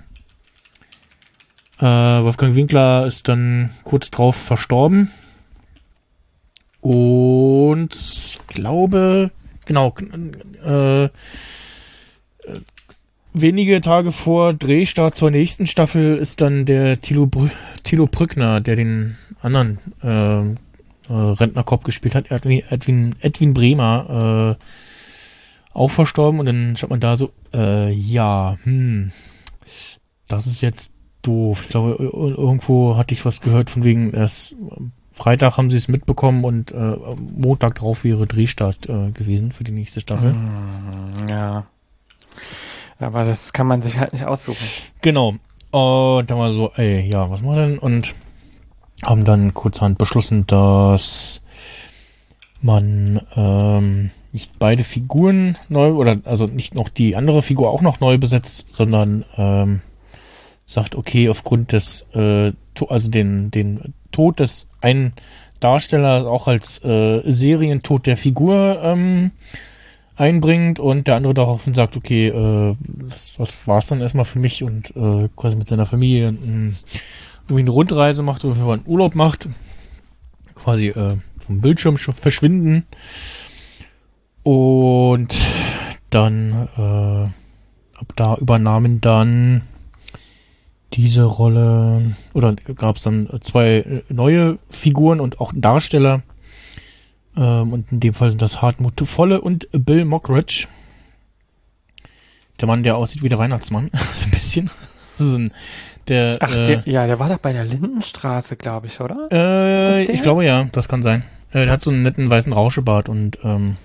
[1.79, 5.11] Äh, Wolfgang Winkler ist dann kurz drauf verstorben.
[6.81, 9.31] Und glaube,
[9.67, 9.95] genau,
[10.65, 11.09] äh,
[13.33, 17.49] wenige Tage vor Drehstart zur nächsten Staffel ist dann der Thilo, Brü
[17.85, 20.55] Thilo Brückner, der den anderen äh, äh,
[21.09, 24.64] Rentnerkopf gespielt hat, Edwin, Edwin, Edwin Bremer, äh,
[25.72, 29.12] auch verstorben und dann schaut man da so, äh, ja, hm,
[30.28, 31.62] das ist jetzt doof.
[31.64, 34.57] Ich glaube, ir- irgendwo hatte ich was gehört von wegen, erst
[35.12, 36.97] Freitag haben sie es mitbekommen und äh,
[37.37, 40.35] Montag drauf wäre Drehstart äh, gewesen für die nächste Staffel.
[41.28, 41.66] Ja.
[43.01, 44.65] Aber das kann man sich halt nicht aussuchen.
[45.01, 45.35] Genau.
[45.71, 47.79] Und dann war so, ey, ja, was machen wir denn?
[47.79, 48.15] Und
[49.05, 51.41] haben dann kurzhand beschlossen, dass
[52.61, 58.01] man ähm, nicht beide Figuren neu oder also nicht noch die andere Figur auch noch
[58.01, 59.81] neu besetzt, sondern ähm,
[60.67, 62.53] sagt, okay, aufgrund des äh,
[62.89, 65.15] also den den Tod des einen
[65.61, 69.33] Darstellers auch als äh, Serientod der Figur ähm,
[70.21, 72.77] einbringt und der andere daraufhin sagt, okay, äh,
[73.09, 76.75] das, das war's dann erstmal für mich und äh, quasi mit seiner Familie mh,
[77.47, 79.49] irgendwie eine Rundreise macht oder einen Urlaub macht,
[80.55, 82.85] quasi äh, vom Bildschirm verschwinden.
[84.43, 85.35] Und
[86.11, 89.62] dann äh, ab da übernahmen dann
[90.93, 96.23] diese Rolle oder gab es dann zwei neue Figuren und auch Darsteller
[97.37, 100.66] ähm, und in dem Fall sind das Hartmut Volle und Bill Mockridge.
[102.61, 103.91] Der Mann, der aussieht wie der Weihnachtsmann.
[104.14, 104.70] so ein bisschen.
[105.16, 105.53] So ein,
[106.09, 109.28] der, Ach, äh, der, ja, der war doch bei der Lindenstraße, glaube ich, oder?
[109.31, 111.22] äh, ich glaube ja, das kann sein.
[111.53, 113.76] Äh, der hat so einen netten weißen Rauschebart und ähm,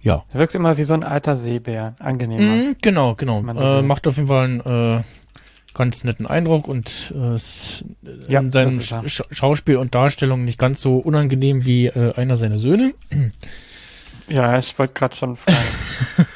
[0.00, 0.24] ja.
[0.32, 1.94] Der wirkt immer wie so ein alter Seebär.
[1.98, 2.42] Angenehmer.
[2.42, 3.42] Mhm, genau, genau.
[3.54, 5.02] so Äh, macht auf jeden Fall einen äh,
[5.74, 7.38] ganz netten Eindruck und äh,
[8.28, 8.80] Ja, in seinem.
[8.80, 12.94] Sch Schauspiel und Darstellung nicht ganz so unangenehm wie äh, einer seiner Söhne.
[14.28, 15.58] Ja, ich wollte gerade schon fragen.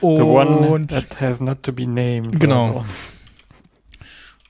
[0.00, 2.38] The one Und that has not to be named.
[2.38, 2.84] Genau.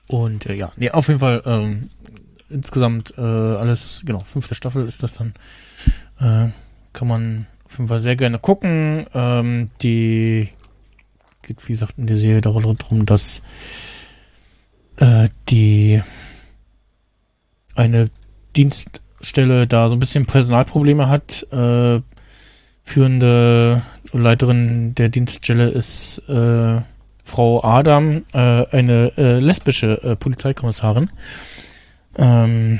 [0.07, 0.17] So.
[0.17, 1.89] Und äh, ja, nee, auf jeden Fall ähm,
[2.49, 5.33] insgesamt äh, alles, genau, fünfte Staffel ist das dann.
[6.19, 6.51] Äh,
[6.93, 9.05] kann man auf jeden Fall sehr gerne gucken.
[9.13, 10.49] Ähm, die
[11.43, 13.41] geht, wie gesagt, in der Serie darum, dass
[14.99, 16.01] äh, die
[17.75, 18.09] eine
[18.55, 21.47] Dienststelle da so ein bisschen Personalprobleme hat.
[21.51, 22.01] Äh,
[22.83, 26.81] führende Leiterin der Dienststelle ist äh,
[27.23, 31.09] Frau Adam, äh, eine äh, lesbische äh, Polizeikommissarin.
[32.17, 32.79] Ähm,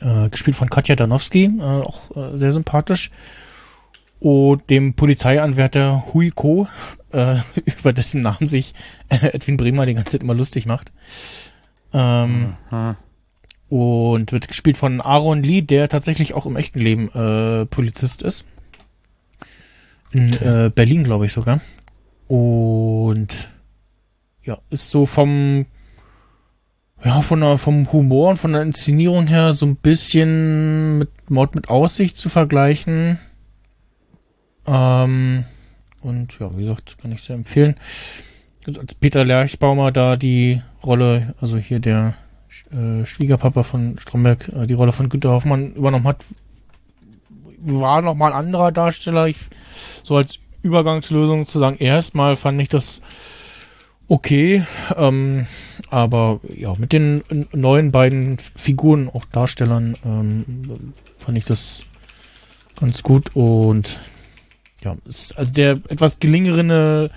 [0.00, 3.10] äh, gespielt von Katja Danowski, auch sehr sympathisch.
[4.20, 6.68] Und dem Polizeianwärter Hui Ko,
[7.12, 7.36] äh,
[7.80, 8.74] über dessen Namen sich
[9.08, 10.92] äh, Edwin Bremer die ganze Zeit immer lustig macht.
[11.92, 12.96] Ähm, Hm.
[13.68, 18.46] und wird gespielt von Aaron Lee, der tatsächlich auch im echten Leben äh, Polizist ist.
[20.12, 21.60] In äh, Berlin, glaube ich sogar.
[22.28, 23.50] Und
[24.44, 25.66] ja, ist so vom
[27.02, 31.54] ja, von der, vom Humor und von der Inszenierung her so ein bisschen mit Mord
[31.54, 33.18] mit Aussicht zu vergleichen.
[34.70, 35.44] Ähm,
[36.00, 37.74] und ja, wie gesagt, kann ich sehr empfehlen.
[38.66, 42.14] Als Peter Lerchbaumer da die Rolle, also hier der
[42.70, 46.24] äh, Schwiegerpapa von Stromberg, äh, die Rolle von Günter Hoffmann übernommen hat,
[47.58, 49.26] war noch mal ein anderer Darsteller.
[49.26, 49.38] Ich,
[50.02, 53.02] so als Übergangslösung zu sagen, erstmal fand ich das
[54.08, 54.64] okay,
[54.96, 55.46] ähm,
[55.88, 61.84] aber ja, mit den neuen beiden Figuren, auch Darstellern, ähm, fand ich das
[62.78, 63.98] ganz gut und
[64.82, 67.10] ja, ist also der etwas gelingere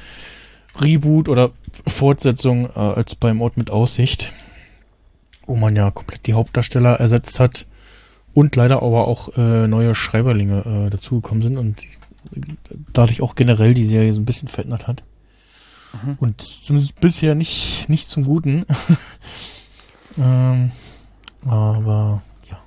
[0.79, 1.51] Reboot oder
[1.87, 4.31] Fortsetzung äh, als beim Ort mit Aussicht,
[5.45, 7.65] wo man ja komplett die Hauptdarsteller ersetzt hat
[8.33, 11.83] und leider aber auch äh, neue Schreiberlinge äh, dazugekommen sind und
[12.93, 15.03] dadurch auch generell die Serie so ein bisschen verändert hat.
[16.17, 18.65] Und zumindest bisher nicht, nicht zum Guten.
[20.17, 20.71] ähm,
[21.45, 22.57] aber ja.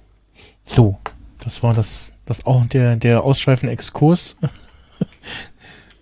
[0.64, 0.98] So,
[1.40, 4.36] das war das, das auch der, der ausschweifende Exkurs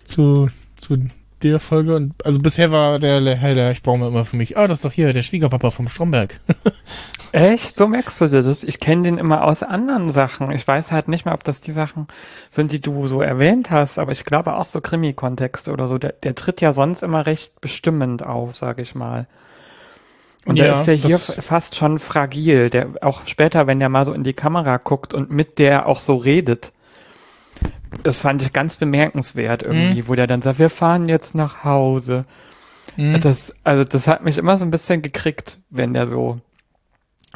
[0.05, 0.49] zu,
[0.79, 0.97] zu
[1.43, 1.95] der Folge.
[1.95, 4.91] Und also bisher war der Herr der Eichbaumer immer für mich, ah, das ist doch
[4.91, 6.39] hier der Schwiegerpapa vom Stromberg.
[7.31, 7.75] Echt?
[7.75, 8.63] So merkst du dir das?
[8.63, 10.51] Ich kenne den immer aus anderen Sachen.
[10.51, 12.07] Ich weiß halt nicht mehr, ob das die Sachen
[12.49, 15.97] sind, die du so erwähnt hast, aber ich glaube auch so Krimi-Kontexte oder so.
[15.97, 19.27] Der, der tritt ja sonst immer recht bestimmend auf, sag ich mal.
[20.45, 22.69] Und Ja, der ist ja hier fast schon fragil.
[22.69, 25.99] Der auch später, wenn der mal so in die Kamera guckt und mit der auch
[25.99, 26.71] so redet.
[28.03, 32.25] Das fand ich ganz bemerkenswert irgendwie, wo der dann sagt, wir fahren jetzt nach Hause.
[32.95, 33.19] Hm?
[33.21, 36.39] Das, also das hat mich immer so ein bisschen gekriegt, wenn der so,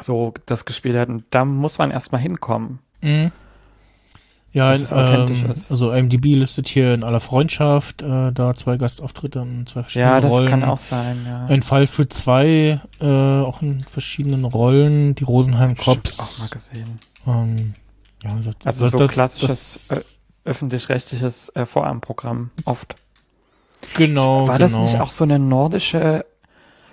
[0.00, 1.08] so das gespielt hat.
[1.08, 2.78] Und da muss man erstmal hinkommen.
[3.02, 3.32] Mhm.
[4.52, 5.70] Ja, Dass es authentisch ähm, ist.
[5.70, 10.20] also IMDb listet hier in aller Freundschaft äh, da zwei Gastauftritte in zwei verschiedenen Ja,
[10.20, 10.48] das Rollen.
[10.48, 11.46] kann auch sein, ja.
[11.46, 15.14] Ein Fall für zwei, äh, auch in verschiedenen Rollen.
[15.14, 16.18] Die Rosenheim Cops.
[16.18, 16.98] auch mal gesehen.
[17.28, 17.74] Ähm,
[18.22, 20.04] ja, also, Also das- so das- klassisches das- äh,
[20.44, 22.94] öffentlich-rechtliches äh, Vorabendprogramm oft.
[23.94, 24.48] genau.
[24.48, 24.58] War genau.
[24.58, 26.24] das nicht auch so eine nordische,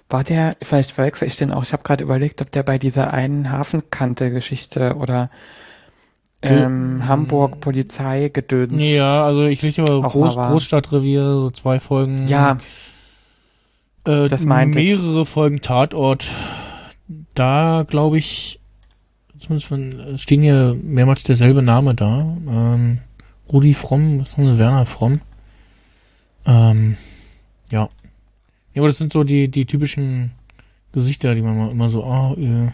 [0.09, 3.13] war der, vielleicht verwechsel ich den auch, ich habe gerade überlegt, ob der bei dieser
[3.13, 5.29] einen Hafenkante-Geschichte oder
[6.41, 8.73] ähm, Hamburg Polizeigedöns.
[8.77, 10.35] Ja, also ich lese Auch Groß.
[10.35, 12.27] Großstadtrevier, so zwei Folgen.
[12.27, 12.57] Ja,
[14.05, 14.97] äh, das meinte ich.
[14.97, 16.27] mehrere Folgen Tatort.
[17.33, 18.59] Da glaube ich,
[19.39, 22.37] zumindest von, es stehen hier mehrmals derselbe Name da.
[22.47, 22.99] Ähm,
[23.51, 25.21] Rudi Fromm, Werner Fromm?
[26.45, 26.97] Ähm,
[27.69, 27.89] ja.
[28.73, 30.31] Ja, aber das sind so die, die typischen
[30.91, 32.71] Gesichter, die man mal immer so, ah, äh,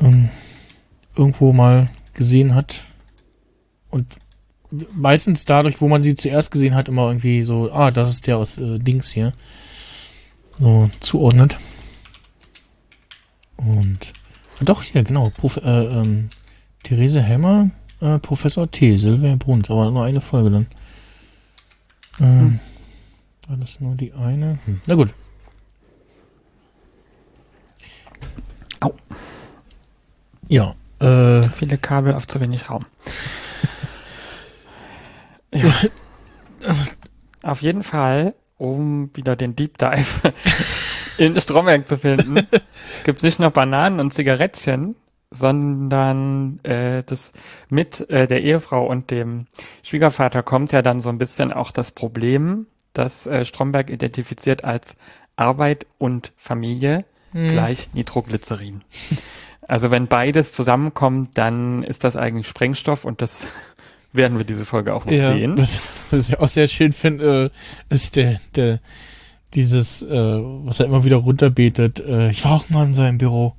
[0.00, 0.28] ähm,
[1.16, 2.82] irgendwo mal gesehen hat.
[3.90, 4.18] Und
[4.94, 8.38] meistens dadurch, wo man sie zuerst gesehen hat, immer irgendwie so, ah, das ist der
[8.38, 9.32] aus äh, Dings hier.
[10.58, 11.58] So zuordnet.
[13.56, 14.12] Und
[14.60, 16.30] doch, hier, genau, Prof, äh, ähm,
[16.82, 20.66] Therese Hemmer, äh, Professor T, Silvia Bruns, aber nur eine Folge dann.
[22.20, 22.60] Ähm,
[23.48, 24.58] War das nur die eine?
[24.66, 24.80] Hm.
[24.86, 25.12] Na gut.
[28.80, 28.94] Au.
[30.48, 32.84] Ja, äh, zu viele Kabel auf zu wenig Raum.
[35.52, 35.72] ja.
[37.42, 40.32] auf jeden Fall, um wieder den Deep Dive
[41.18, 42.46] in Stromberg zu finden,
[43.04, 44.96] gibt es nicht nur Bananen und Zigarettchen,
[45.30, 47.32] sondern äh, das
[47.68, 49.46] mit äh, der Ehefrau und dem
[49.82, 54.96] Schwiegervater kommt ja dann so ein bisschen auch das Problem, das äh, Stromberg identifiziert als
[55.36, 57.04] Arbeit und Familie
[57.34, 58.82] gleich Nitroglycerin.
[59.66, 63.48] Also wenn beides zusammenkommt, dann ist das eigentlich Sprengstoff und das
[64.12, 65.58] werden wir diese Folge auch noch ja, sehen.
[65.58, 67.50] Was, was ich auch sehr schön finde,
[67.90, 68.80] äh, ist der, der,
[69.54, 72.00] dieses, äh, was er immer wieder runterbetet.
[72.00, 73.54] Äh, ich war auch mal in seinem Büro.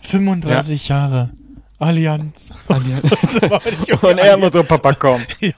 [0.00, 1.30] 35 Jahre.
[1.78, 2.50] Allianz.
[4.02, 5.20] Und er immer so, Papa, komm.
[5.40, 5.52] Ja,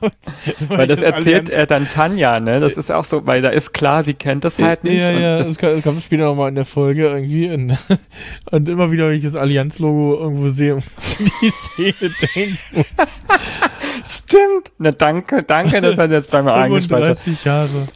[0.68, 1.50] Weil das erzählt Allianz.
[1.50, 2.60] er dann Tanja, ne?
[2.60, 5.02] Das ist auch so, weil da ist klar, sie kennt das halt nicht.
[5.02, 7.50] Ja, ja, das, das, kommt- später nochmal in der Folge irgendwie.
[7.50, 7.76] Und,
[8.50, 10.86] und immer wieder, wenn ich das Allianz-Logo irgendwo sehe, muss
[11.20, 12.58] ich die Szene denken.
[14.06, 14.72] stimmt.
[14.78, 17.18] Na, danke, danke, das hat jetzt bei mir eingespeichert.
[17.18, 17.88] 35 Jahre.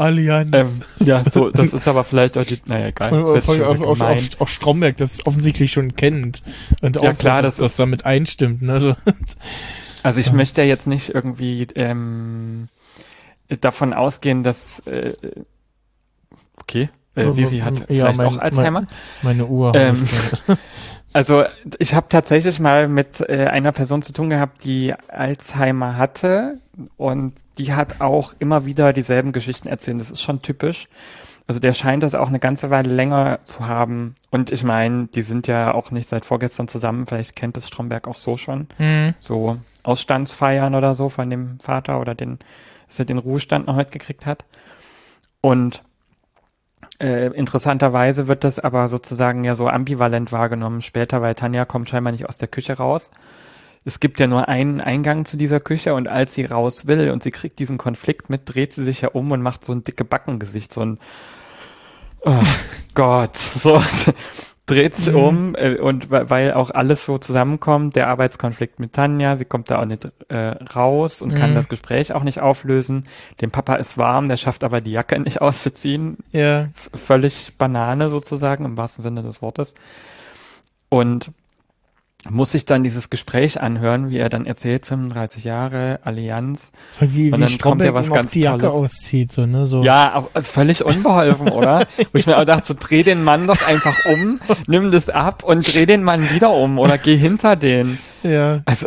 [0.00, 0.80] Allianz.
[1.00, 3.12] Ähm, ja, so, das ist aber vielleicht auch die, naja, egal.
[3.12, 6.42] Und Das wird auch, schon auch, auch, Stromberg das offensichtlich schon kennt.
[6.82, 8.62] Und auch Ja, klar, so, dass das das damit einstimmt.
[8.62, 8.72] Ne?
[8.72, 8.94] Also,
[10.02, 12.66] Also ich möchte ja jetzt nicht irgendwie ähm,
[13.60, 15.12] davon ausgehen, dass äh,
[16.58, 18.86] okay, äh, Siri hat Ja, vielleicht mein- auch Alzheimer.
[19.22, 19.74] meine Uhr.
[19.74, 20.06] Ähm,
[20.48, 20.56] Ähm,
[21.12, 21.42] Also
[21.80, 26.58] ich habe tatsächlich mal mit äh, einer Person zu tun gehabt, die Alzheimer hatte
[26.96, 30.00] und die hat auch immer wieder dieselben Geschichten erzählt.
[30.00, 30.88] Das ist schon typisch.
[31.46, 34.14] Also der scheint das auch eine ganze Weile länger zu haben.
[34.30, 37.06] Und ich meine, die sind ja auch nicht seit vorgestern zusammen.
[37.06, 38.68] Vielleicht kennt das Stromberg auch so schon.
[38.76, 39.14] hm.
[39.18, 42.38] So Ausstandsfeiern oder so von dem Vater oder den,
[42.86, 44.44] dass er den Ruhestand noch mitgekriegt hat.
[45.40, 45.82] Und
[47.00, 52.12] äh, interessanterweise wird das aber sozusagen ja so ambivalent wahrgenommen später, weil Tanja kommt scheinbar
[52.12, 53.10] nicht aus der Küche raus.
[53.84, 57.22] Es gibt ja nur einen Eingang zu dieser Küche und als sie raus will und
[57.22, 60.04] sie kriegt diesen Konflikt mit, dreht sie sich ja um und macht so ein dicke
[60.04, 60.98] Backengesicht, so ein
[62.22, 62.34] Oh
[62.94, 63.82] Gott, so
[64.66, 69.46] dreht sich um äh, und weil auch alles so zusammenkommt, der Arbeitskonflikt mit Tanja, sie
[69.46, 70.36] kommt da auch nicht äh,
[70.76, 71.54] raus und kann Mhm.
[71.54, 73.04] das Gespräch auch nicht auflösen.
[73.40, 78.10] Dem Papa ist warm, der schafft aber die Jacke nicht auszuziehen, Ja, v- völlig Banane
[78.10, 79.74] sozusagen, im wahrsten Sinne des Wortes.
[80.88, 81.30] Und
[82.28, 86.72] muss sich dann dieses Gespräch anhören, wie er dann erzählt, 35 Jahre, Allianz.
[87.00, 88.74] wie, Und wie dann kommt ja was ganz die Jacke Tolles.
[88.74, 89.66] auszieht, so, ne?
[89.66, 89.82] So.
[89.82, 91.86] Ja, auch äh, völlig unbeholfen, oder?
[92.12, 95.42] Wo ich mir auch dachte, so dreh den Mann doch einfach um, nimm das ab
[95.44, 97.98] und dreh den Mann wieder um oder geh hinter den.
[98.22, 98.60] ja.
[98.66, 98.86] Also,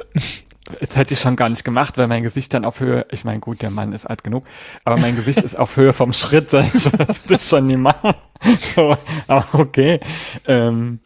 [0.79, 3.39] jetzt hätte ich schon gar nicht gemacht, weil mein Gesicht dann auf Höhe, ich meine,
[3.39, 4.45] gut, der Mann ist alt genug,
[4.85, 8.13] aber mein Gesicht ist auf Höhe vom Schritt, das will ich schon nie machen.
[8.59, 8.97] So,
[9.27, 10.01] aber okay.
[10.47, 10.99] Ähm,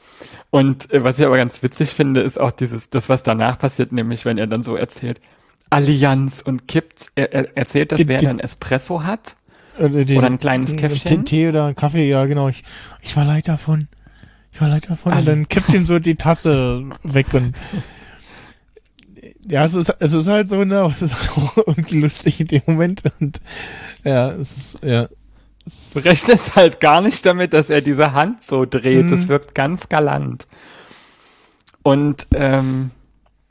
[0.50, 3.92] und äh, was ich aber ganz witzig finde, ist auch dieses, das, was danach passiert,
[3.92, 5.22] nämlich wenn er dann so erzählt,
[5.70, 9.36] Allianz und kippt, er, er erzählt, dass wer dann Espresso hat.
[9.78, 11.26] Oder, die, Oder ein kleines ein Käffchen?
[11.26, 12.48] Tee oder Kaffee, ja, genau.
[12.48, 12.64] Ich,
[13.02, 13.88] ich war leid davon.
[14.52, 15.14] Ich war leid davon.
[15.14, 17.54] Und dann kippt ihm so die Tasse weg und
[19.50, 22.40] ja, es ist, es ist halt so, ne, aber es ist halt auch irgendwie lustig
[22.40, 23.40] in dem Moment und
[24.04, 25.08] ja, es ist, ja,
[25.94, 29.06] Du rechnest halt gar nicht damit, dass er diese Hand so dreht.
[29.06, 29.10] Mhm.
[29.10, 30.48] Das wirkt ganz galant.
[31.84, 32.92] Und ähm,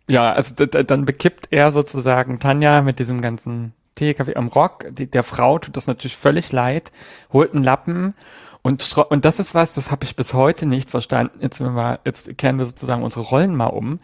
[0.08, 4.86] ja, also dann bekippt er sozusagen Tanja mit diesem ganzen Tee, Kaffee am Rock.
[4.90, 6.92] Die, der Frau tut das natürlich völlig leid,
[7.32, 8.14] holt einen Lappen
[8.62, 11.38] und und das ist was, das habe ich bis heute nicht verstanden.
[11.40, 14.00] Jetzt wenn wir jetzt kehren wir sozusagen unsere Rollen mal um,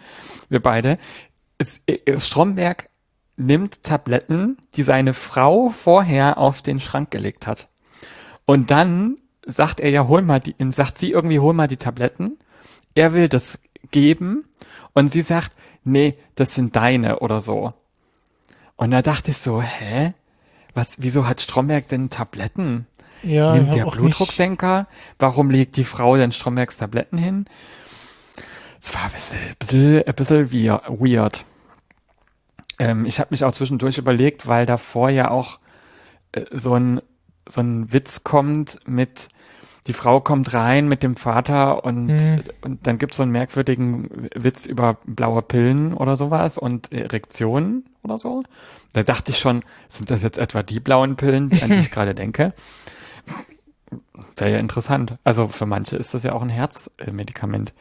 [0.48, 0.98] wir beide.
[1.58, 2.90] Jetzt, äh, Stromberg
[3.36, 7.68] nimmt Tabletten, die seine Frau vorher auf den Schrank gelegt hat.
[8.44, 12.38] Und dann sagt er ja, hol mal die, sagt sie irgendwie, hol mal die Tabletten.
[12.94, 13.58] Er will das
[13.90, 14.44] geben
[14.92, 15.52] und sie sagt,
[15.84, 17.72] nee, das sind deine oder so.
[18.76, 20.14] Und da dachte ich so, hä?
[20.74, 22.86] Was, wieso hat Stromberg denn Tabletten?
[23.22, 23.54] ja.
[23.54, 24.86] Nimmt der Blutdrucksenker?
[25.18, 27.46] Warum legt die Frau denn Strombergs Tabletten hin?
[28.82, 31.44] Es war ein bisschen, bisschen, ein bisschen weird.
[32.80, 35.60] Ähm, ich habe mich auch zwischendurch überlegt, weil davor ja auch
[36.32, 37.00] äh, so ein
[37.48, 39.28] so ein Witz kommt mit
[39.88, 42.42] die Frau kommt rein mit dem Vater und, Mhm.
[42.60, 48.16] und dann gibt's so einen merkwürdigen Witz über blaue Pillen oder sowas und Erektionen oder
[48.16, 48.44] so.
[48.92, 52.14] Da dachte ich schon, sind das jetzt etwa die blauen Pillen, an die ich gerade
[52.14, 52.52] denke?
[54.36, 55.16] Wäre ja interessant.
[55.24, 57.72] Also für manche ist das ja auch ein Herzmedikament.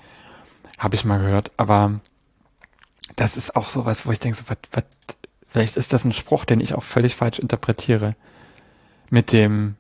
[0.82, 1.52] Habe ich mal gehört.
[1.58, 2.00] Aber
[3.16, 4.84] das ist auch sowas, wo ich denke, so, was, was,
[5.48, 8.16] vielleicht ist das ein Spruch, den ich auch völlig falsch interpretiere.
[9.12, 9.76] Mit dem,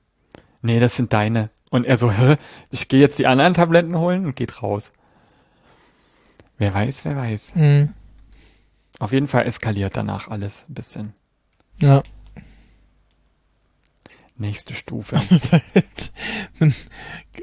[0.62, 1.50] nee, das sind deine.
[1.72, 2.38] Und er so, hä?
[2.70, 4.92] Ich gehe jetzt die anderen Tabletten holen und geht raus.
[6.60, 7.56] Wer weiß, wer weiß.
[7.56, 7.94] Mhm.
[9.00, 11.14] Auf jeden Fall eskaliert danach alles ein bisschen.
[11.80, 12.04] Ja.
[14.38, 15.20] Nächste Stufe.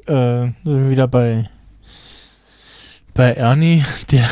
[0.06, 1.50] Äh, wieder bei
[3.18, 4.28] bei Ernie, der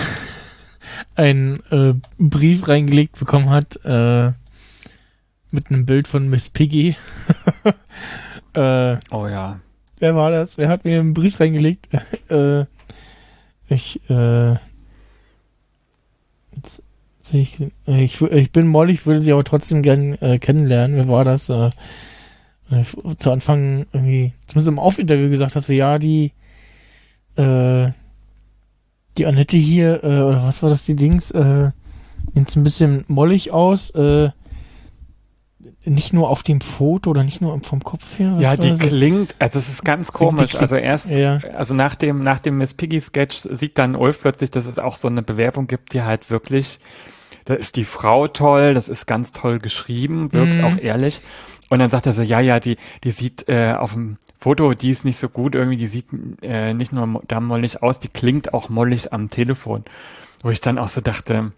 [1.17, 4.31] einen äh, Brief reingelegt bekommen hat äh,
[5.51, 6.95] mit einem Bild von Miss Piggy.
[8.55, 9.59] äh, Oh ja.
[9.99, 10.57] wer war das?
[10.57, 11.89] Wer hat mir einen Brief reingelegt?
[12.31, 12.67] äh,
[13.69, 14.53] ich äh,
[16.55, 16.85] jetzt,
[17.19, 20.97] jetzt Ich, ich, ich bin Molly, ich würde sie aber trotzdem gern äh, kennenlernen.
[20.97, 21.49] Wer war das?
[21.49, 21.71] Äh,
[22.71, 26.31] äh, zu Anfang irgendwie, zumindest im Aufinterview gesagt hast du, ja, die,
[27.37, 27.91] äh,
[29.19, 31.71] die Annette hier, äh, oder was war das, die Dings, äh,
[32.35, 34.31] nimmt ein bisschen mollig aus, äh,
[35.85, 38.37] nicht nur auf dem Foto oder nicht nur vom Kopf her.
[38.41, 38.79] Ja, die das?
[38.81, 40.51] klingt, also es ist ganz komisch.
[40.51, 41.39] klingt- Also erst, ja.
[41.57, 44.97] also nach dem, nach dem Miss Piggy Sketch sieht dann Ulf plötzlich, dass es auch
[44.97, 46.81] so eine Bewerbung gibt, die halt wirklich,
[47.45, 50.65] da ist die Frau toll, das ist ganz toll geschrieben, wirkt Mhm.
[50.65, 51.21] auch ehrlich.
[51.69, 54.91] Und dann sagt er so, ja, ja, die, die sieht äh, auf dem Foto, die
[54.91, 56.07] ist nicht so gut irgendwie, die sieht
[56.43, 59.85] äh, nicht nur da mollig aus, die klingt auch mollig am Telefon.
[60.43, 61.53] Wo ich dann auch so dachte,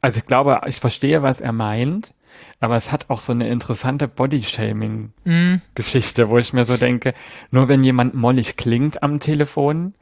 [0.00, 2.14] also ich glaube, ich verstehe, was er meint,
[2.60, 5.60] aber es hat auch so eine interessante Body-Shaming Mhm.
[5.74, 7.14] Geschichte, wo ich mir so denke,
[7.50, 9.94] nur wenn jemand mollig klingt am Telefon,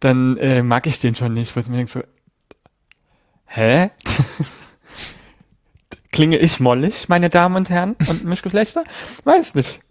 [0.00, 2.02] dann äh, mag ich den schon nicht, wo ich mir denke so,
[3.46, 3.90] hä?
[6.18, 8.82] Klinge ich mollig, meine Damen und Herren und Mischgeschlechter?
[9.22, 9.82] Weiß nicht.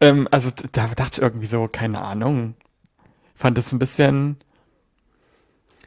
[0.00, 2.54] Ähm, also da dachte ich irgendwie so, keine Ahnung.
[3.34, 4.38] Fand es ein bisschen,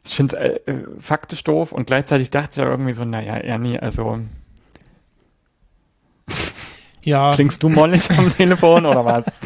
[0.06, 3.80] ich finde es äh, äh, faktisch doof und gleichzeitig dachte ich irgendwie so, naja, Ernie,
[3.80, 4.20] also
[7.04, 9.40] Ja, Klingst du mollig am Telefon oder was?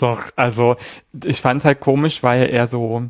[0.00, 0.76] Doch, also
[1.24, 3.08] ich fand's halt komisch, weil er so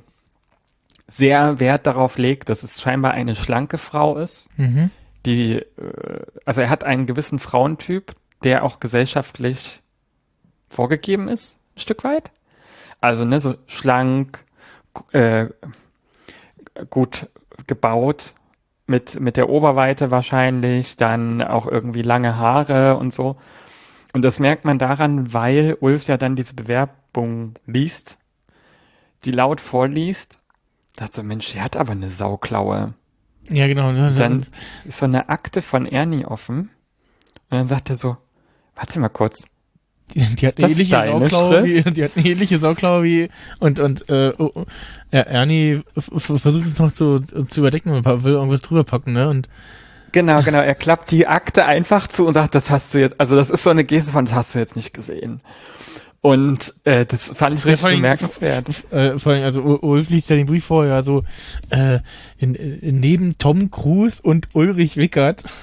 [1.08, 4.92] sehr Wert darauf legt, dass es scheinbar eine schlanke Frau ist, mhm.
[5.26, 9.82] Die, äh, also er hat einen gewissen Frauentyp, der auch gesellschaftlich
[10.68, 12.30] vorgegeben ist, ein Stück weit.
[13.00, 14.44] Also ne, so schlank,
[15.12, 15.48] äh,
[16.90, 17.28] gut
[17.66, 18.34] gebaut,
[18.86, 23.36] mit, mit der Oberweite wahrscheinlich, dann auch irgendwie lange Haare und so.
[24.12, 28.18] Und das merkt man daran, weil Ulf ja dann diese Bewerbung liest,
[29.24, 30.40] die laut vorliest.
[30.96, 32.94] Dachte so, Mensch, die hat aber eine Sauklaue.
[33.50, 33.92] Ja genau.
[33.92, 34.46] Dann
[34.84, 36.70] ist so eine Akte von Ernie offen.
[37.50, 38.16] Und dann sagt er so,
[38.74, 39.46] warte mal kurz.
[40.14, 43.28] Die, die hat eine ähnliche Sauklaue wie, die hat eine ähnliche Sauklaue wie,
[43.58, 44.64] und, und, äh, oh, oh,
[45.10, 49.48] ja, Ernie versucht es noch zu, zu überdecken und will irgendwas drüber packen, ne, und,
[50.14, 50.60] Genau, genau.
[50.60, 53.64] Er klappt die Akte einfach zu und sagt, das hast du jetzt, also das ist
[53.64, 55.40] so eine Geste von, das hast du jetzt nicht gesehen.
[56.24, 58.66] Und äh, das fand ich Ja, richtig allem- bemerkenswert.
[58.90, 61.22] äh, vor allem, also Ulf liest ja den Brief vor, ja, so,
[61.68, 61.98] äh,
[62.38, 65.44] in, in, neben Tom Cruise und Ulrich Wickert,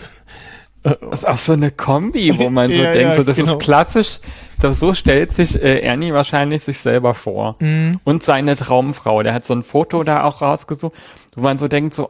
[0.83, 3.57] Das ist auch so eine Kombi, wo man so Ja, denkt, ja, so das genau.
[3.57, 4.19] ist klassisch,
[4.59, 7.55] das, so stellt sich äh, Ernie wahrscheinlich sich selber vor.
[7.59, 7.99] Mhm.
[8.03, 9.21] Und seine Traumfrau.
[9.23, 10.93] Der hat so ein Foto da auch rausgesucht,
[11.35, 12.09] wo man so denkt, so,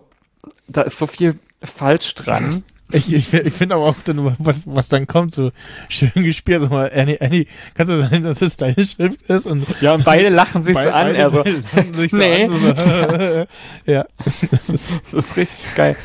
[0.70, 2.64] da ist so viel falsch dran.
[2.94, 5.52] Ich, ich, ich finde aber auch dann, was, was dann kommt, so
[5.89, 6.62] schön gespielt.
[6.62, 9.46] Sag mal, Annie, Annie, kannst du sagen, dass es deine Schrift ist?
[9.46, 11.16] Und Ja, und beide lachen sich so an.
[11.16, 12.44] Er so, so nee.
[12.44, 13.46] an, so, so,
[13.92, 14.06] ja.
[14.52, 15.96] Das ist, Das ist richtig geil.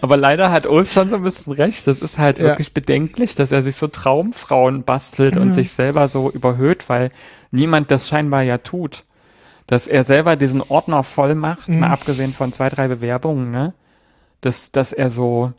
[0.00, 1.86] Aber leider hat Ulf schon so ein bisschen recht.
[1.86, 2.44] Das ist halt Ja.
[2.46, 7.10] wirklich bedenklich, dass er sich so Traumfrauen bastelt und sich selber so überhöht, weil
[7.50, 9.04] niemand das scheinbar ja tut.
[9.66, 13.74] Dass er selber diesen Ordner voll macht, mal abgesehen von zwei, drei Bewerbungen, ne?
[14.40, 15.52] Dass, dass er so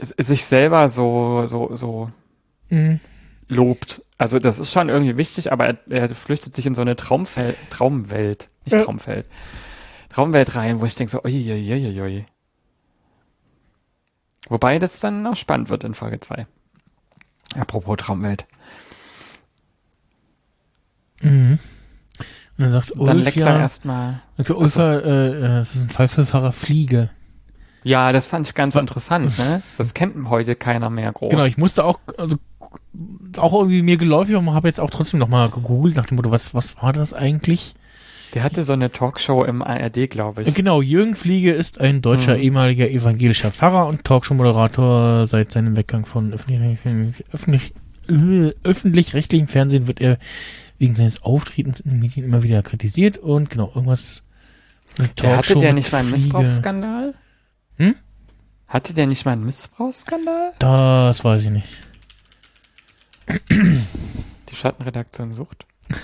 [0.00, 2.10] sich selber so, so, so
[2.68, 3.00] Mhm.
[3.48, 4.02] lobt.
[4.18, 7.54] Also das ist schon irgendwie wichtig, aber er, er flüchtet sich in so eine Traumfel
[7.70, 8.84] Traumwelt, nicht Ja.
[8.84, 9.26] Traumfeld,
[10.08, 12.26] Traumwelt rein, wo ich denke so, uiuiuiui.
[14.48, 16.46] Wobei das dann noch spannend wird in Folge 2.
[17.58, 18.46] Apropos Traumwelt.
[21.20, 21.58] Mhm.
[22.58, 24.22] Und dann sagt Dann Ulf leckt ja, er erstmal.
[24.38, 27.10] also Ulf, äh, äh, es ist ein Fall für Pfarrer Fliege.
[27.86, 29.62] Ja, das fand ich ganz interessant, ne?
[29.78, 31.30] Das kennt heute keiner mehr groß.
[31.30, 32.36] Genau, ich musste auch, also
[33.36, 36.52] auch irgendwie mir geläufig, aber habe jetzt auch trotzdem nochmal gegoogelt nach dem Motto, was,
[36.54, 37.74] was war das eigentlich?
[38.34, 40.52] Der hatte so eine Talkshow im ARD, glaube ich.
[40.54, 42.42] Genau, Jürgen Fliege ist ein deutscher Mhm.
[42.42, 45.26] ehemaliger evangelischer Pfarrer und Talkshow-Moderator.
[45.28, 47.72] Seit seinem Weggang von öffentlich- öffentlich-
[48.08, 50.18] äh, öffentlich-rechtlichem Fernsehen wird er
[50.78, 54.22] wegen seines Auftretens in den Medien immer wieder kritisiert und genau, irgendwas.
[55.22, 56.10] Der hatte der nicht mal einen.
[56.10, 57.14] Missbrauchsskandal?
[57.76, 57.94] Hm?
[58.68, 60.52] Hatte der nicht mal einen Missbrauchsskandal?
[60.58, 61.68] Das weiß ich nicht.
[64.48, 65.66] Die Schattenredaktion sucht.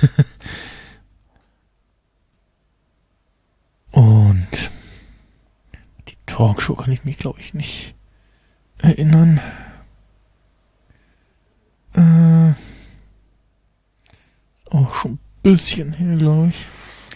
[3.90, 4.70] Und
[6.08, 7.94] die Talkshow kann ich mich, glaube ich, nicht
[8.78, 9.40] erinnern.
[11.94, 12.52] Äh,
[14.70, 16.66] auch schon ein bisschen her, glaube ich.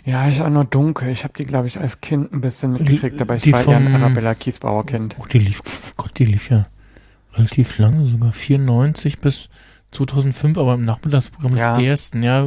[0.06, 1.08] Ja, ich auch nur dunkel.
[1.10, 3.76] Ich habe die, glaube ich, als Kind ein bisschen mitgekriegt, aber ich Die war eher
[3.76, 5.16] ein vom- Arabella Kiesbauer Kind.
[5.18, 5.60] Oh, die lief,
[5.96, 6.66] Gott, die lief ja
[7.34, 9.48] relativ lange, sogar 94 bis
[9.90, 11.80] 2005, aber im Nachmittagsprogramm des Ja.
[11.80, 12.46] ersten, ja.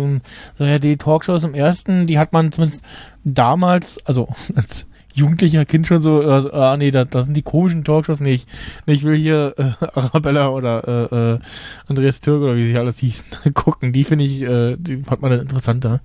[0.58, 2.84] So ja, die Talkshows im ersten, die hat man zumindest
[3.26, 7.84] damals, also als jugendlicher Kind schon so, äh, ah nee, da, da sind die komischen
[7.84, 8.48] Talkshows nicht.
[8.86, 11.40] Nee, ich will hier äh, Arabella oder äh, äh,
[11.88, 13.92] Andreas Türk oder wie sie alles hießen, gucken.
[13.92, 16.02] Die finde ich, äh, die fand man dann interessanter.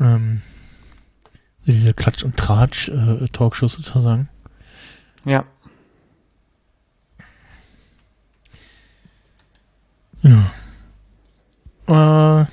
[0.00, 0.42] Ähm,
[1.66, 4.28] diese Klatsch- und Tratsch-Talkshows sozusagen.
[5.24, 5.44] Ja.
[10.22, 10.50] Ja.
[11.86, 12.46] Äh,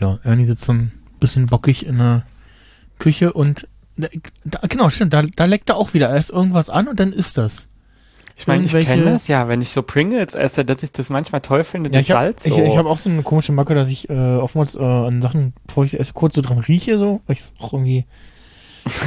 [0.00, 2.24] ja, Ernie sitzt so ein bisschen bockig in der
[2.98, 7.00] Küche und da, genau, stimmt, da, da leckt er auch wieder erst irgendwas an und
[7.00, 7.68] dann ist das.
[8.40, 11.42] Ich meine, ich kenne das ja, wenn ich so Pringles esse, dass ich das manchmal
[11.42, 12.62] toll finde, Ja, das ich habe Salz ich, so.
[12.64, 15.84] ich hab auch so eine komische Macke, dass ich äh, oftmals äh, an Sachen, bevor
[15.84, 18.06] ich sie esse, kurz so dran rieche, so, weil ich es auch irgendwie.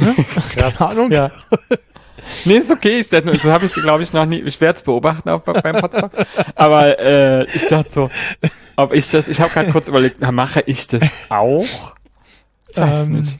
[0.00, 0.14] Ne?
[0.56, 1.10] Keine Ahnung.
[1.12, 1.30] Ja.
[2.46, 3.00] Nee, ist okay.
[3.00, 4.38] Ich, das so habe ich, glaube ich, noch nie.
[4.38, 6.08] Ich werde es beobachten auch bei- beim Potsdam.
[6.54, 8.10] Aber äh, ich dachte so,
[8.76, 9.28] ob ich das.
[9.28, 11.66] Ich habe gerade kurz überlegt, na, mache ich das auch?
[12.70, 13.38] Ich weiß Ähm, nicht.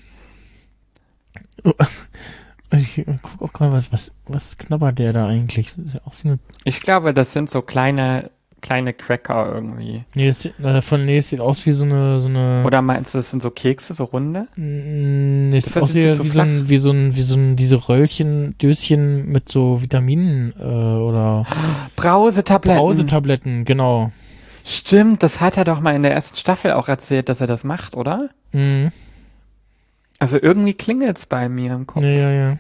[2.79, 5.75] Ich guck auch gerade, was, was, was knabbert der da eigentlich?
[5.77, 6.39] Das ist ja so eine.
[6.65, 10.05] Ich glaube, das sind so kleine, kleine Cracker irgendwie.
[10.15, 12.65] Nee, das, äh, von nee, es sieht aus wie so eine, so eine.
[12.67, 14.49] Oder meinst du, das sind so Kekse, so runde?
[14.57, 17.35] Mm, Nee, es sieht aus wie, so wie, so ein, wie so ein, wie so
[17.37, 21.47] ein, diese Röllchen, Döschen mit so Vitaminen äh, oder
[21.97, 22.81] Brausetabletten.
[22.81, 24.13] Brausetabletten, genau.
[24.67, 27.65] Stimmt, das hat er doch mal in der ersten Staffel auch erzählt, dass er das
[27.65, 28.31] macht, oder?
[28.53, 28.93] Mhm.
[30.25, 32.03] Also irgendwie klingelt's bei mir im Kopf.
[32.03, 32.59] Ja, ja, ja.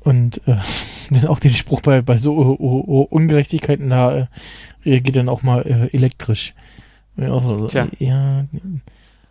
[0.00, 0.56] Und äh,
[1.10, 4.26] dann auch den Spruch bei, bei so uh, uh, uh, Ungerechtigkeiten, da äh,
[4.84, 6.52] reagiert dann auch mal äh, elektrisch.
[7.16, 7.88] Ja, auch so, Tja.
[7.98, 8.44] ja,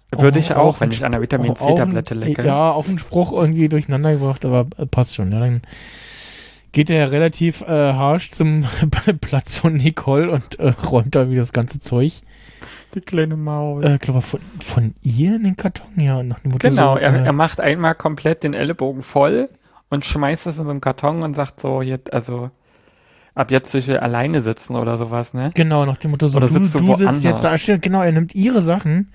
[0.10, 2.44] Würde ich Auch- wenn ich an einer Vitamin C-Tablette lecke.
[2.44, 5.32] Ja, auch ein Spruch irgendwie durcheinander gebracht, aber äh, passt schon.
[5.32, 5.62] Ja, dann
[6.72, 8.66] geht er relativ äh, harsch zum
[9.22, 12.24] Platz von Nicole und äh, räumt da wieder das ganze Zeug.
[12.96, 13.84] Die kleine Maus.
[13.84, 16.18] Äh, glaube von, von ihr in den Karton, ja.
[16.18, 19.50] Und nach dem Motto Genau, so, er, äh, er macht einmal komplett den Ellenbogen voll
[19.90, 22.52] und schmeißt es in so einen Karton und sagt so, jetzt, also
[23.36, 25.52] ab jetzt ich alleine sitzen oder sowas, ne?
[25.56, 27.56] Genau, nach dem Motto so, Oder du, sitzt du du sitzt jetzt da.
[27.78, 29.12] Genau, er nimmt ihre Sachen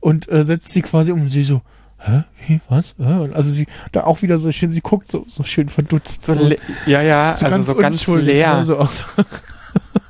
[0.00, 1.62] und äh, setzt sie quasi um und sie so,
[1.98, 2.94] hä, wie, was?
[2.98, 3.12] Hä?
[3.24, 6.22] Und also sie, da auch wieder so schön, sie guckt so, so schön verdutzt.
[6.22, 8.62] So, le- ja, ja, also so ganz unschuldig, leer.
[8.64, 8.64] ne,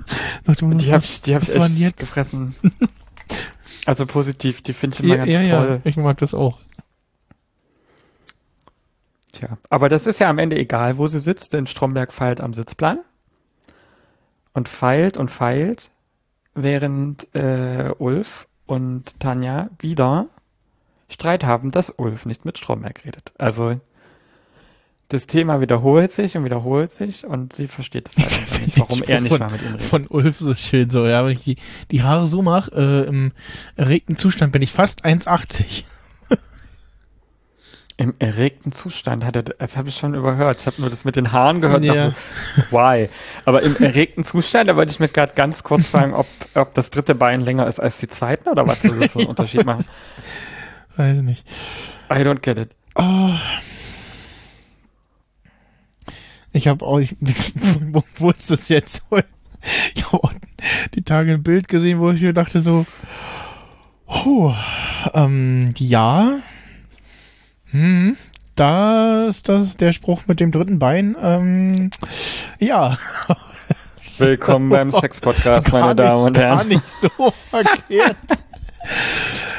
[0.47, 1.99] die hab ich, die hab ich echt jetzt?
[1.99, 2.55] gefressen.
[3.87, 5.81] also positiv, die finde ich immer ja, ganz ja, toll.
[5.85, 6.61] ja, ich mag das auch.
[9.33, 12.55] Tja, aber das ist ja am Ende egal, wo sie sitzt, denn Stromberg feilt am
[12.55, 13.01] Sitzplan
[14.53, 15.91] und feilt und feilt,
[16.55, 20.29] während äh, Ulf und Tanja wieder
[21.09, 23.33] Streit haben, dass Ulf nicht mit Stromberg redet.
[23.39, 23.81] Also
[25.09, 29.03] das Thema wiederholt sich und wiederholt sich und sie versteht es halt einfach nicht, warum
[29.03, 29.83] er nicht von, mal mit ihm redet.
[29.83, 31.57] Von Ulf so schön so, ja, wenn ich die,
[31.91, 33.33] die Haare so mache, äh, im
[33.77, 35.85] erregten Zustand bin ich fast 1,80.
[37.97, 40.59] Im erregten Zustand hat er, das habe ich schon überhört.
[40.59, 41.85] Ich habe nur das mit den Haaren gehört.
[41.85, 42.13] Ja.
[42.71, 43.09] why?
[43.45, 46.91] Aber im erregten Zustand, da wollte ich mir gerade ganz kurz fragen, ob, ob das
[46.91, 49.85] dritte Bein länger ist als die zweiten oder was soll das für einen Unterschied machen?
[50.97, 51.45] Weiß nicht.
[52.11, 52.71] I don't get it.
[52.97, 53.31] Oh.
[56.55, 57.17] Ich habe auch, ich,
[57.93, 59.05] wo, wo ist das jetzt?
[59.95, 60.29] Ich habe
[60.95, 62.85] die Tage ein Bild gesehen, wo ich mir dachte so,
[64.07, 64.53] oh,
[65.15, 66.39] ähm, ja,
[67.71, 68.15] hm,
[68.57, 71.89] da ist das der Spruch mit dem dritten Bein, ähm,
[72.59, 72.99] ja.
[74.18, 76.68] Willkommen beim Sex-Podcast, meine Damen und nicht, Gar Herren.
[76.68, 77.09] nicht so
[77.49, 78.45] verkehrt.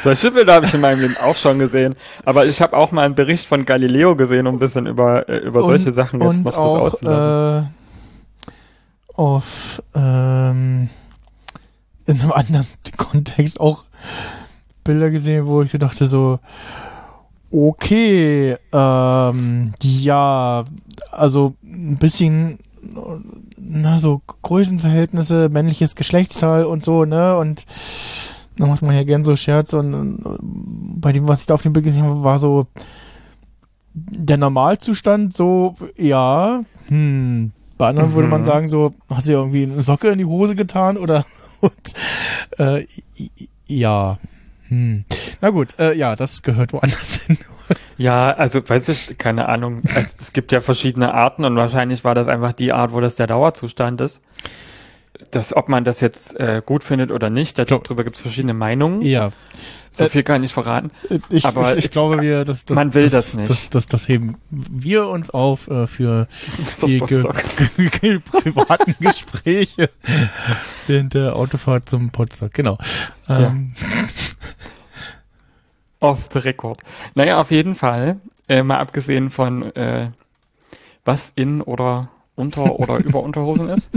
[0.01, 1.95] Solche Bilder habe ich in meinem Leben auch schon gesehen.
[2.25, 5.37] Aber ich habe auch mal einen Bericht von Galileo gesehen, um ein bisschen über, äh,
[5.37, 7.67] über solche Sachen jetzt und noch das auch, auszulassen.
[7.67, 7.85] Äh,
[9.15, 10.89] auf ähm,
[12.05, 13.85] in einem anderen Kontext auch
[14.83, 16.39] Bilder gesehen, wo ich so dachte so,
[17.51, 20.65] okay, ähm, ja,
[21.11, 22.59] also ein bisschen,
[23.57, 27.65] na so Größenverhältnisse, männliches Geschlechtsteil und so, ne, und
[28.57, 31.61] da macht man ja gern so Scherze und äh, bei dem, was ich da auf
[31.61, 32.67] dem Bild gesehen habe, war so
[33.93, 38.45] der Normalzustand so, ja, hm, bei anderen würde man Mhm.
[38.45, 41.25] sagen so, hast du dir irgendwie eine Socke in die Hose getan oder
[41.61, 41.93] und,
[42.57, 42.85] äh,
[43.67, 44.17] ja,
[44.67, 45.05] hm.
[45.41, 47.37] Na gut, äh, ja, das gehört woanders hin.
[47.97, 49.81] Ja, also weiß ich, keine Ahnung.
[49.95, 53.15] Es, es gibt ja verschiedene Arten und wahrscheinlich war das einfach die Art, wo das
[53.15, 54.21] der Dauerzustand ist.
[55.35, 59.01] Das, ob man das jetzt äh, gut findet oder nicht, darüber gibt es verschiedene Meinungen.
[59.01, 59.31] Ja,
[59.91, 60.91] So äh, viel kann ich verraten.
[61.29, 63.49] ich, Aber ich, ich ich- glaube, wir, das, das, man will das, das nicht.
[63.49, 66.27] Das, das, das heben wir uns auf äh, für
[66.87, 67.23] die ge
[68.01, 69.89] ge privaten Gespräche
[70.87, 72.49] während der Autofahrt zum Potsdam.
[72.53, 72.77] Genau.
[73.27, 73.73] Ähm,
[75.99, 76.79] Off the record.
[77.15, 78.17] Naja, auf jeden Fall
[78.47, 80.11] Äh, mal abgesehen von äh,
[81.03, 83.91] was in oder unter oder über Unterhosen ist.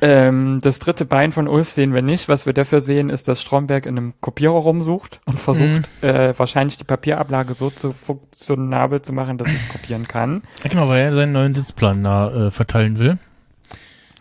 [0.00, 2.28] Ähm, das dritte Bein von Ulf sehen wir nicht.
[2.28, 6.78] Was wir dafür sehen, ist, dass Stromberg in einem Kopierer rumsucht und versucht, äh, wahrscheinlich
[6.78, 10.42] die Papierablage so zu funktionabel zu machen, dass es kopieren kann.
[10.62, 13.18] Genau, weil er seinen neuen Sitzplan da äh, verteilen will.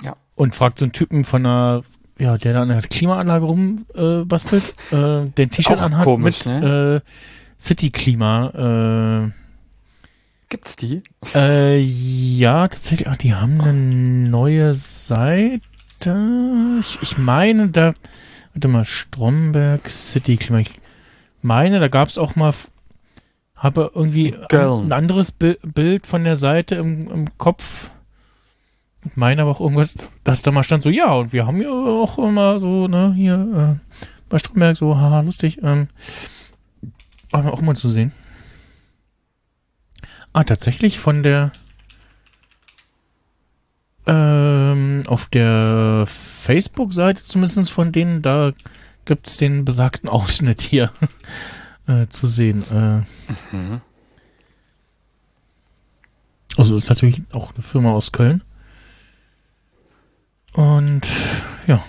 [0.04, 0.14] Ja.
[0.36, 1.84] Und fragt so einen Typen von einer,
[2.18, 7.02] ja, der da an der Klimaanlage rumbastelt, äh, äh, den T-Shirt anhat komisch, mit ne?
[7.04, 9.32] äh, City-Klima.
[10.54, 11.02] Gibt's die?
[11.34, 15.62] Äh, ja, tatsächlich, ach, die haben eine neue Seite.
[16.80, 17.96] Ich, ich meine, da,
[18.54, 20.60] warte mal, Stromberg City-Klima.
[20.60, 20.70] Ich
[21.42, 22.54] meine, da gab's auch mal,
[23.56, 24.86] habe irgendwie Köln.
[24.86, 27.90] ein anderes Bi Bild von der Seite im, im Kopf.
[29.06, 31.72] Ich meine aber auch irgendwas, dass da mal stand so, ja, und wir haben ja
[31.72, 33.98] auch immer so, ne, hier äh,
[34.30, 35.88] bei Stromberg so, haha, lustig, ähm,
[37.32, 38.12] auch mal zu sehen.
[40.34, 41.52] Ah, tatsächlich von der
[44.06, 48.52] ähm, auf der Facebook-Seite zumindest von denen, da
[49.06, 50.92] gibt's den besagten Ausschnitt hier
[51.88, 52.64] äh, zu sehen.
[52.72, 53.04] Äh,
[53.52, 53.82] Mhm.
[56.58, 58.44] Also ist natürlich auch eine Firma aus Köln.
[60.54, 61.08] Und
[61.66, 61.84] ja.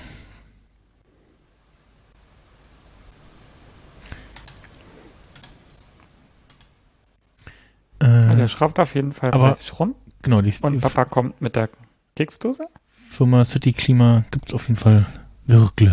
[8.44, 11.68] Der schraubt auf jeden Fall aber- fleißig rum genau, die, und Papa kommt mit der
[12.16, 12.66] Keksdose.
[13.08, 15.06] Firma City Klima gibt's auf jeden Fall
[15.46, 15.90] wirklich.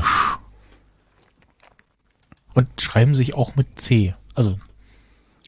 [2.53, 4.13] Und schreiben sich auch mit C.
[4.35, 4.59] Also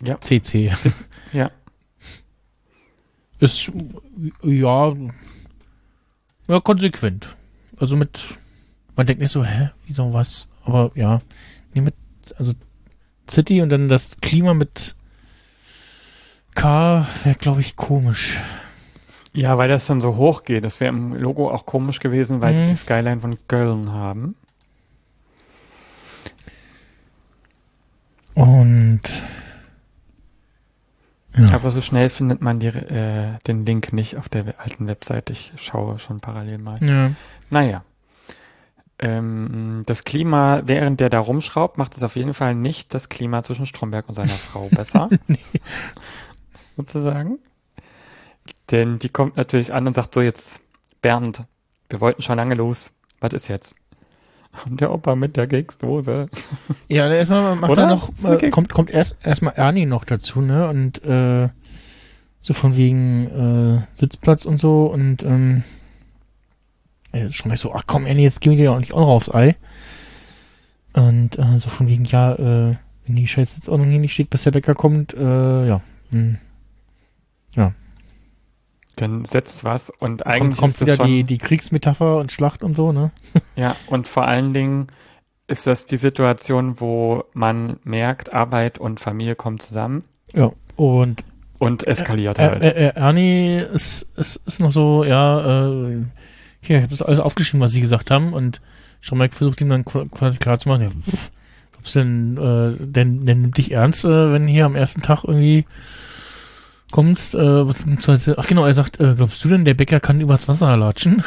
[0.01, 0.19] Ja.
[0.21, 0.71] CC.
[1.33, 1.49] Ja.
[3.39, 3.71] Ist
[4.43, 4.93] ja,
[6.47, 7.27] ja konsequent.
[7.77, 8.21] Also mit,
[8.95, 10.47] man denkt nicht so, hä, wieso was?
[10.63, 11.21] Aber ja,
[11.73, 11.95] nee, mit,
[12.37, 12.53] also
[13.29, 14.95] City und dann das Klima mit
[16.55, 18.39] K wäre, glaube ich, komisch.
[19.33, 20.63] Ja, weil das dann so hoch geht.
[20.63, 22.67] Das wäre im Logo auch komisch gewesen, weil Mhm.
[22.69, 24.35] die Skyline von Köln haben.
[28.35, 29.01] Und
[31.35, 35.33] ja, Aber so schnell findet man die, äh, den Link nicht auf der alten Webseite.
[35.33, 36.77] Ich schaue schon parallel mal.
[36.83, 37.11] ja.
[37.49, 37.83] Naja.
[38.99, 43.41] Ähm, das Klima, während der da rumschraubt, macht es auf jeden Fall nicht das Klima
[43.41, 45.09] zwischen Stromberg und seiner Frau besser.
[46.77, 47.39] Sozusagen.
[48.71, 50.59] Denn die kommt natürlich an und sagt so jetzt,
[51.01, 51.43] Bernd,
[51.89, 52.91] wir wollten schon lange los.
[53.19, 53.75] Was ist jetzt?
[54.65, 56.29] Und der Opa mit der Keksdose.
[56.87, 57.83] Ja, der erstmal macht Oder?
[57.83, 60.69] er noch, äh, kommt, kommt erst erstmal Ernie noch dazu, ne?
[60.69, 61.49] Und äh,
[62.41, 65.63] so von wegen äh, Sitzplatz und so und ähm,
[67.13, 69.07] äh, schon gleich so, ach komm, Ernie, jetzt geh mir dir auch nicht auch noch
[69.07, 69.55] aufs Ei.
[70.93, 72.75] Und äh, so von wegen, ja, äh,
[73.05, 75.81] wenn die scheiß Sitzordnung hier nicht steht, bis der Bäcker kommt, äh, ja.
[76.11, 76.37] Hm.
[78.95, 82.31] Dann setzt was und Kommt, eigentlich kommt ist das wieder schon, die, die Kriegsmetapher und
[82.31, 83.11] Schlacht und so, ne?
[83.55, 84.87] ja, und vor allen Dingen
[85.47, 90.03] ist das die Situation, wo man merkt, Arbeit und Familie kommen zusammen
[90.33, 90.51] Ja.
[90.75, 91.23] Und
[91.59, 92.63] und eskaliert Ä- halt.
[92.63, 96.03] Ä- Ä- Ernie ist, ist, ist noch so, ja, äh,
[96.61, 98.61] hier, ich habe das alles aufgeschrieben, was sie gesagt haben und
[99.01, 101.31] Stromberg versucht ihm dann qu- quasi klar zu machen, ja, pff,
[101.95, 105.65] denn, äh, denn, denn nimmt dich ernst, äh, wenn hier am ersten Tag irgendwie
[106.93, 110.47] kommst, äh, beziehungsweise, ach genau, er sagt, äh, glaubst du denn, der Bäcker kann übers
[110.47, 111.23] Wasser latschen?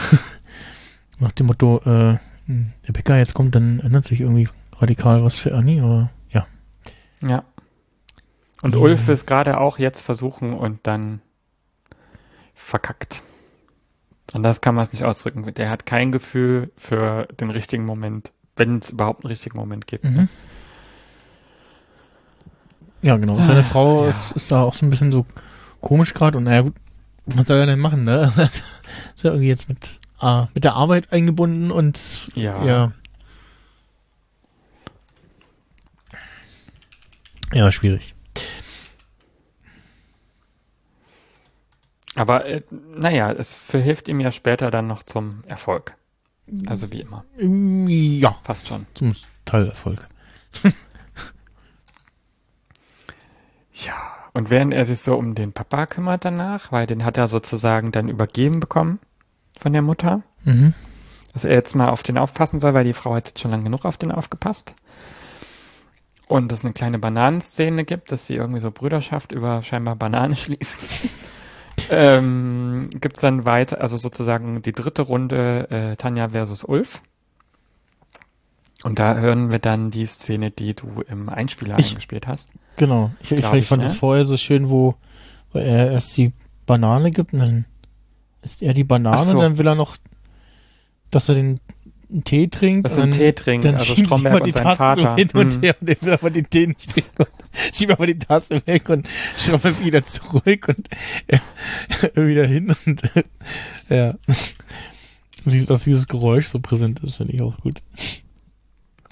[1.18, 4.48] Nach dem Motto, äh, hm, der Bäcker jetzt kommt, dann ändert sich irgendwie
[4.78, 6.46] radikal was für Ernie, aber ja.
[7.20, 7.42] Ja.
[8.62, 8.80] Und Ja.
[8.80, 11.20] Ulf ist gerade auch jetzt versuchen und dann
[12.54, 13.22] verkackt.
[14.34, 15.52] Anders kann man es nicht ausdrücken.
[15.54, 20.04] Der hat kein Gefühl für den richtigen Moment, wenn es überhaupt einen richtigen Moment gibt.
[20.04, 20.28] Mhm.
[23.02, 23.36] Ja, genau.
[23.38, 24.10] Seine Frau ja.
[24.10, 25.26] ist, ist da auch so ein bisschen so
[25.86, 26.74] komisch gerade und naja, gut,
[27.26, 28.32] was soll er denn machen, ne?
[28.36, 32.64] ist ja irgendwie jetzt mit, ah, mit der Arbeit eingebunden und Ja.
[32.64, 32.92] ja.
[37.52, 38.16] Ja, schwierig.
[42.16, 42.62] Aber äh,
[42.96, 45.94] naja, es verhilft ihm ja später dann noch zum Erfolg.
[46.66, 47.24] Also wie immer.
[47.38, 48.86] Ja, Fast schon.
[48.94, 49.14] zum
[49.44, 50.08] Teilerfolg.
[53.72, 54.15] Ja.
[54.36, 57.90] Und während er sich so um den Papa kümmert danach, weil den hat er sozusagen
[57.90, 58.98] dann übergeben bekommen
[59.58, 60.74] von der Mutter, Mhm.
[61.32, 63.64] dass er jetzt mal auf den aufpassen soll, weil die Frau hat jetzt schon lange
[63.64, 64.74] genug auf den aufgepasst.
[66.28, 71.08] Und es eine kleine Bananenszene gibt, dass sie irgendwie so Brüderschaft über scheinbar Banane schließen.
[71.88, 77.00] ähm, gibt's dann weiter, also sozusagen die dritte Runde äh, Tanja versus Ulf.
[78.86, 82.50] Und da hören wir dann die Szene, die du im Einspieler Ich- eingespielt hast.
[82.76, 83.10] Genau.
[83.20, 83.88] Ich, ich, ich fand ne?
[83.88, 84.94] es vorher so schön, wo,
[85.52, 86.30] wo er erst die
[86.66, 87.64] Banane gibt und dann
[88.42, 89.32] isst er die Banane so.
[89.32, 89.96] und dann will er noch,
[91.10, 91.58] dass er den
[92.24, 92.86] Tee trinkt.
[92.86, 95.16] Dass er einen Tee trinkt, dann also Stromberg und die sein Tasse Vater.
[95.16, 95.62] hin und Hm.
[95.62, 97.10] her und der will aber den Tee nicht trinken.
[97.18, 97.28] Und
[97.76, 99.08] schiebt aber die Tasse weg und
[99.38, 100.88] schraubt wieder zurück und
[101.26, 101.40] er,
[102.14, 103.02] er wieder hin und
[103.88, 104.14] ja.
[105.44, 107.82] Und dass dieses Geräusch so präsent ist, finde ich auch gut.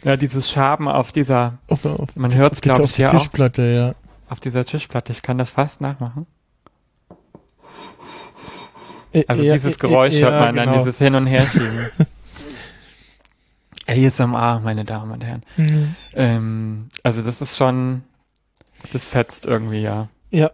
[0.05, 3.63] Ja, dieses Schaben auf dieser, Auf, auf, man hört es, glaube ich, ja auch, Tischplatte,
[3.63, 3.95] ja.
[4.31, 5.13] auf dieser Tischplatte.
[5.13, 6.27] Ich kann das fast nachmachen.
[9.13, 10.79] Äh, Also ja, dieses äh, Geräusch äh, hört ja, man dann, genau.
[10.79, 11.89] dieses Hin- und Herschieben.
[13.87, 15.43] ASMR, meine Damen und Herren.
[15.57, 15.95] Mhm.
[16.15, 18.03] Ähm, also das ist schon,
[18.93, 20.09] das fetzt irgendwie, ja.
[20.31, 20.51] Ja.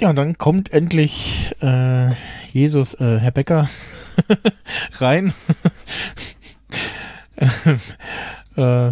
[0.00, 2.10] Ja, und dann kommt endlich äh,
[2.52, 3.68] Jesus, äh, Herr Becker,
[4.98, 5.32] rein.
[8.56, 8.88] äh,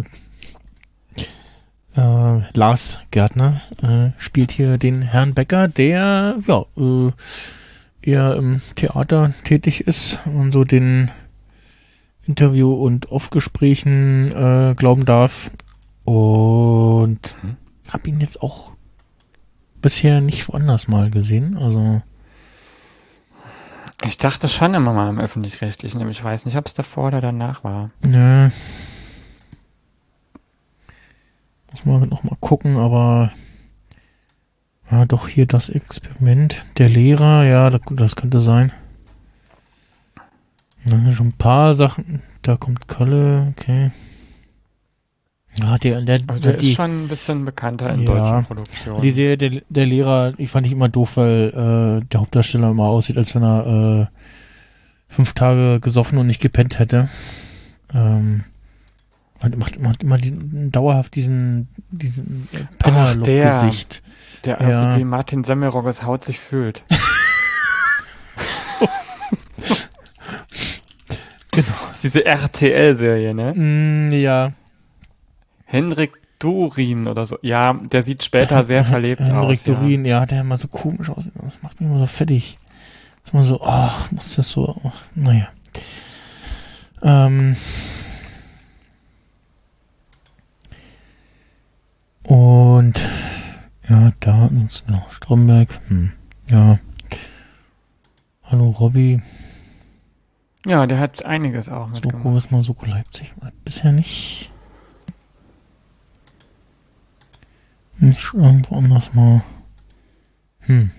[1.97, 7.11] äh, Lars Gärtner äh, spielt hier den Herrn Becker, der ja äh,
[8.01, 11.11] eher im Theater tätig ist und so den
[12.25, 15.51] Interview- und Off-Gesprächen äh, glauben darf.
[16.03, 17.57] Und Mhm.
[17.89, 18.71] hab ihn jetzt auch
[19.81, 21.57] bisher nicht woanders mal gesehen.
[21.57, 22.01] Also
[24.03, 27.21] Ich dachte schon immer mal im Öffentlich-Rechtlichen, aber ich weiß nicht, ob es davor oder
[27.21, 27.91] danach war.
[28.01, 28.51] ne.
[31.71, 33.31] Muss man noch mal gucken, aber
[34.91, 36.65] ja, doch hier das Experiment.
[36.77, 38.73] Der Lehrer, ja, das, könnte sein.
[40.83, 42.21] Na, schon ein paar Sachen.
[42.41, 43.91] Da kommt Kölle, okay.
[45.59, 48.05] Ja, der, der, Also der die, ist schon ein bisschen bekannter in Ja.
[48.05, 49.01] deutschen Produktionen.
[49.01, 51.49] Die Serie, der, der Lehrer, ich fand ich immer doof, weil
[52.03, 56.79] äh, der Hauptdarsteller immer aussieht, als wenn er äh, fünf Tage gesoffen und nicht gepennt
[56.79, 57.09] hätte.
[57.93, 58.45] Ähm,
[59.57, 64.01] macht, macht immer diesen, dauerhaft diesen, diesen äh, Penner-Look-Gesicht.
[64.45, 64.67] der Ja.
[64.67, 66.83] aussieht wie Martin Semmelroggers Haut sich fühlt.
[71.53, 71.67] Genau.
[71.89, 73.53] Das ist diese RTL-Serie, ne?
[73.53, 74.53] Mm, ja,
[75.71, 77.37] Henrik Durin oder so.
[77.41, 79.63] Ja, der sieht später sehr verlebt Henrik aus.
[79.63, 80.25] Durin, ja.
[80.25, 81.31] der immer so komisch aussieht.
[81.41, 82.57] Das macht mich immer so fettig.
[83.21, 85.47] Das ist immer so, ach, muss das so, ach, naja.
[87.01, 87.55] Ähm.
[92.23, 93.09] Und
[93.87, 95.79] ja, da ist noch Stromberg.
[95.87, 96.11] Hm,
[96.47, 96.79] ja.
[98.43, 99.21] Hallo Robby.
[100.65, 100.81] Ja.
[100.81, 102.45] ja, der hat einiges auch Soko mitgemacht.
[102.45, 103.33] ist mal Soko Leipzig.
[103.63, 104.50] Bisher nicht.
[108.01, 109.43] Nicht irgendwo anders mal.
[110.61, 110.89] Hm.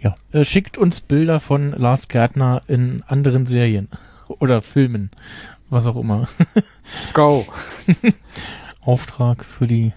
[0.00, 3.88] Ja, äh, schickt uns Bilder von Lars Gärtner in anderen Serien
[4.40, 5.12] oder Filmen,
[5.70, 6.28] was auch immer.
[7.12, 7.46] Go.
[8.80, 9.92] Auftrag für die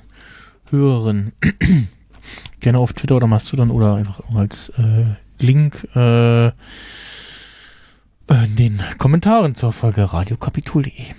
[0.70, 1.34] Hörerinnen.
[2.60, 5.06] Gerne auf Twitter oder Mastodon oder einfach als äh,
[5.40, 6.50] Link äh,
[8.30, 11.16] in den Kommentaren zur Folge radiokapitol.de.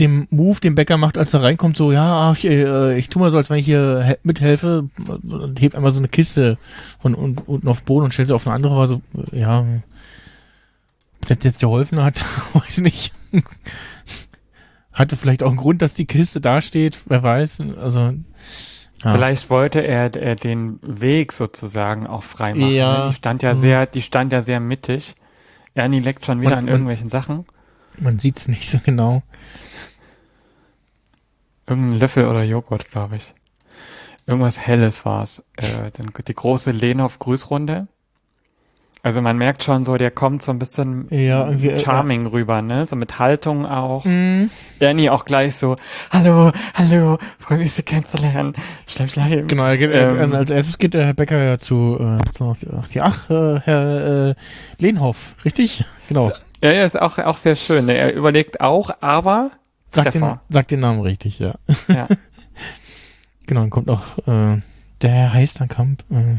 [0.00, 3.30] Dem Move, den Becker macht, als er reinkommt, so, ja, ich, äh, ich tu mal
[3.30, 6.58] so, als wenn ich hier he- mithelfe und hebt einmal so eine Kiste
[7.00, 9.00] von un unten auf den Boden und stellt sie auf eine andere, war so,
[9.32, 9.60] äh, ja,
[11.20, 12.22] ob das jetzt geholfen hat,
[12.54, 13.12] weiß nicht.
[14.92, 18.12] Hatte vielleicht auch einen Grund, dass die Kiste da steht, wer weiß, also,
[19.04, 19.12] ja.
[19.12, 22.72] Vielleicht wollte er, er den Weg sozusagen auch frei machen.
[22.72, 23.04] Ja.
[23.04, 23.08] ne?
[23.10, 23.58] Die stand ja Mhm.
[23.58, 25.14] sehr, die stand ja sehr mittig.
[25.74, 27.44] Ernie leckt schon wieder Und- an und- irgendwelchen Sachen.
[28.00, 29.22] Man sieht's nicht so genau.
[31.66, 33.34] Irgendein Löffel oder Joghurt, glaube ich.
[34.26, 35.42] Irgendwas Helles war's.
[35.56, 37.88] Äh, dann die große Lehnhoff-Grüßrunde.
[39.06, 42.86] Also man merkt schon so, der kommt so ein bisschen Ja, äh, charming rüber, ne?
[42.86, 44.04] So mit Haltung auch.
[44.04, 44.50] Mhm.
[44.80, 45.76] Ernie auch gleich so,
[46.10, 48.54] hallo, hallo, freue mich, Sie kennenzulernen.
[48.88, 49.46] Schleim, schleim.
[49.46, 52.52] Genau, er geht, Ähm, äh, als erstes geht der Herr Becker ja zu, äh, zu
[53.00, 54.34] ach äh, Herr äh,
[54.78, 55.84] Lehnhoff, richtig?
[56.08, 56.32] Genau.
[56.62, 57.86] Ja, ja, ist auch, auch sehr schön.
[57.86, 57.94] Ne?
[57.94, 59.50] Er überlegt auch, aber
[59.92, 61.54] Sagt den, sagt den Namen richtig, ja.
[61.88, 62.08] Ja.
[63.48, 64.60] Genau, dann kommt auch äh,
[65.02, 66.02] der Herr Heisterkamp.
[66.10, 66.38] Äh,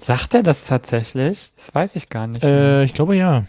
[0.00, 1.50] Sagt er das tatsächlich?
[1.56, 2.42] Das weiß ich gar nicht.
[2.44, 3.44] äh, ich glaube ja.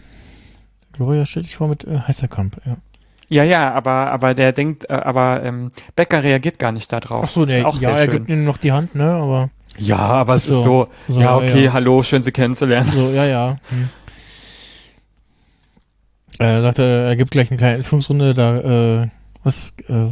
[0.92, 2.76] Gloria stellt sich vor mit äh, Heisterkamp, ja.
[3.28, 7.24] ja, ja, aber, aber der denkt, äh, aber ähm, Becker reagiert gar nicht darauf.
[7.24, 8.10] Ach so, ist der, auch ja, er schön.
[8.10, 9.48] gibt ihm noch die Hand, ne, aber
[9.78, 10.58] Ja, aber es So.
[10.58, 11.72] ist so, So, ja, okay, ja.
[11.72, 12.90] hallo, schön Sie kennenzulernen.
[12.90, 13.56] so, ja, ja.
[13.70, 13.88] Hm.
[16.40, 19.08] Er sagte, er gibt gleich eine kleine Impfungsrunde, da, äh,
[19.44, 20.08] was, äh,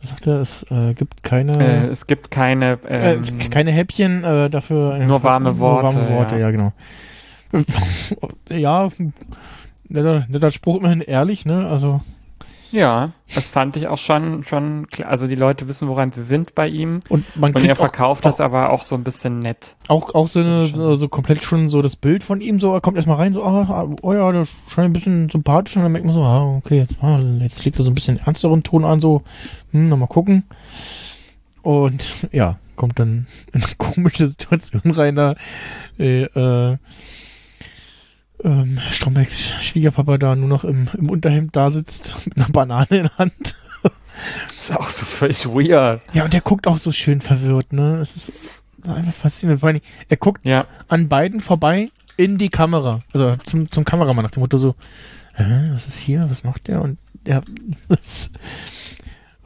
[0.00, 0.40] Was sagt er?
[0.40, 4.94] Es äh, gibt keine, Äh, es gibt keine, äh, ähm, gibt keine Häppchen äh, dafür.
[4.96, 6.50] äh, nur warme Worte, Nur warme Worte, ja, ja.
[6.50, 6.72] genau.
[8.50, 8.88] ja,
[9.88, 11.68] netter, netter Spruch immerhin ehrlich, ne?
[11.68, 12.00] Also,
[12.74, 15.08] ja, das fand ich auch schon, schon klar.
[15.08, 17.00] Also die Leute wissen, woran sie sind bei ihm.
[17.08, 19.76] und man Und er verkauft auch, das aber auch so ein bisschen nett.
[19.86, 22.80] auch, auch so, eine, so, so komplett schon so das Bild von ihm, so, er
[22.80, 26.04] kommt erstmal rein, so, ah, oh ja, der scheint ein bisschen sympathisch, und dann merkt
[26.04, 28.98] man so, ah, okay, jetzt, ah, jetzt legt er so ein bisschen ernsteren Ton an,
[28.98, 29.22] so,
[29.70, 30.42] hm, noch mal gucken.
[31.62, 35.36] Und ja, kommt dann in eine komische Situation rein, da,
[35.98, 36.76] äh, äh,
[38.44, 43.02] ähm, Strombergs Schwiegerpapa da nur noch im, im Unterhemd da sitzt, mit einer Banane in
[43.04, 43.56] der Hand.
[43.82, 46.02] Das ist auch so völlig weird.
[46.12, 47.98] Ja, und der guckt auch so schön verwirrt, ne?
[47.98, 48.32] Es ist
[48.86, 49.60] einfach faszinierend.
[49.60, 53.00] Vor allem, er guckt Ja, an beiden vorbei in die Kamera.
[53.12, 54.74] Also zum, zum Kameramann nach dem Motto so,
[55.36, 56.26] äh, was ist hier?
[56.28, 56.82] Was macht der?
[56.82, 57.42] Und der,
[57.88, 58.30] das,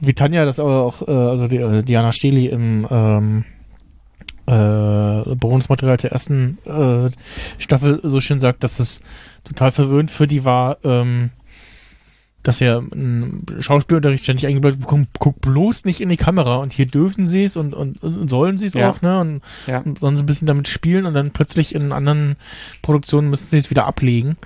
[0.01, 3.45] wie Tanja das aber auch, äh, also die, äh, Diana Steli im ähm,
[4.49, 7.11] äh, Bonusmaterial der ersten äh,
[7.59, 9.03] Staffel so schön sagt, dass es
[9.45, 11.31] total verwöhnt für die war, ähm,
[12.43, 16.87] dass er einen Schauspielunterricht ständig eingeblendet bekommt, guck bloß nicht in die Kamera und hier
[16.87, 18.91] dürfen sie es und, und, und sollen sie es Ja.
[18.91, 19.21] auch, ne?
[19.21, 19.81] Und ja.
[19.81, 22.37] und sollen so ein bisschen damit spielen und dann plötzlich in anderen
[22.81, 24.37] Produktionen müssen sie es wieder ablegen.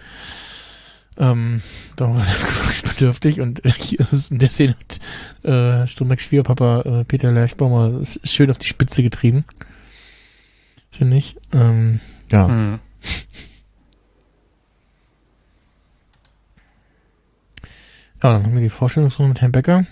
[1.16, 1.62] Ähm,
[1.94, 2.24] da war
[2.72, 4.74] es bedürftig und hier ist in der Szene
[5.44, 9.44] äh, Strombergs Schwiegerpapa äh, Peter Lerchbaumer schön auf die Spitze getrieben.
[10.92, 11.36] Finde ich.
[11.52, 11.98] Ähm,
[12.30, 12.46] ja.
[12.46, 12.78] Hm.
[18.22, 19.84] Ja, dann haben wir die Vorstellungsrunde mit Herrn Becker.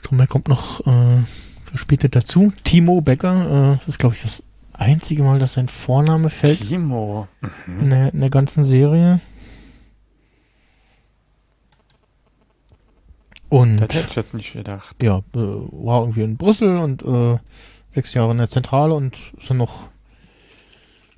[0.00, 1.22] Stromberg kommt noch äh,
[1.62, 2.52] verspätet dazu.
[2.64, 4.42] Timo Becker, äh, das ist glaube ich das
[4.72, 7.28] einzige Mal, dass sein Vorname fällt Timo.
[7.80, 9.20] in der, in der ganzen Serie.
[13.48, 15.00] Und Das hätte ich jetzt nicht gedacht.
[15.00, 17.38] ja, äh, war irgendwie in Brüssel und äh,
[17.94, 19.88] sechs Jahre in der Zentrale und ist dann noch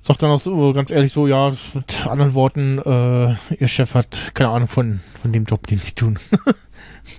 [0.01, 4.31] sagt dann auch so ganz ehrlich so, ja, mit anderen Worten, äh, ihr Chef hat
[4.33, 6.17] keine Ahnung von, von dem Job, den sie tun.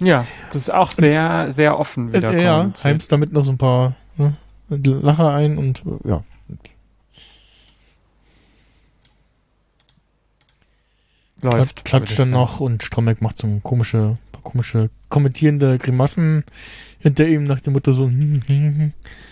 [0.01, 2.33] Ja, das ist auch sehr, sehr offen wieder.
[2.33, 4.37] Äh, ja, heimst damit noch so ein paar ne,
[4.69, 6.25] Lacher ein und äh, ja.
[11.41, 11.85] Läuft.
[11.85, 16.45] Klatscht dann noch und Stromberg macht so komische, komische kommentierende Grimassen
[16.99, 18.09] hinter ihm nach dem Motto so,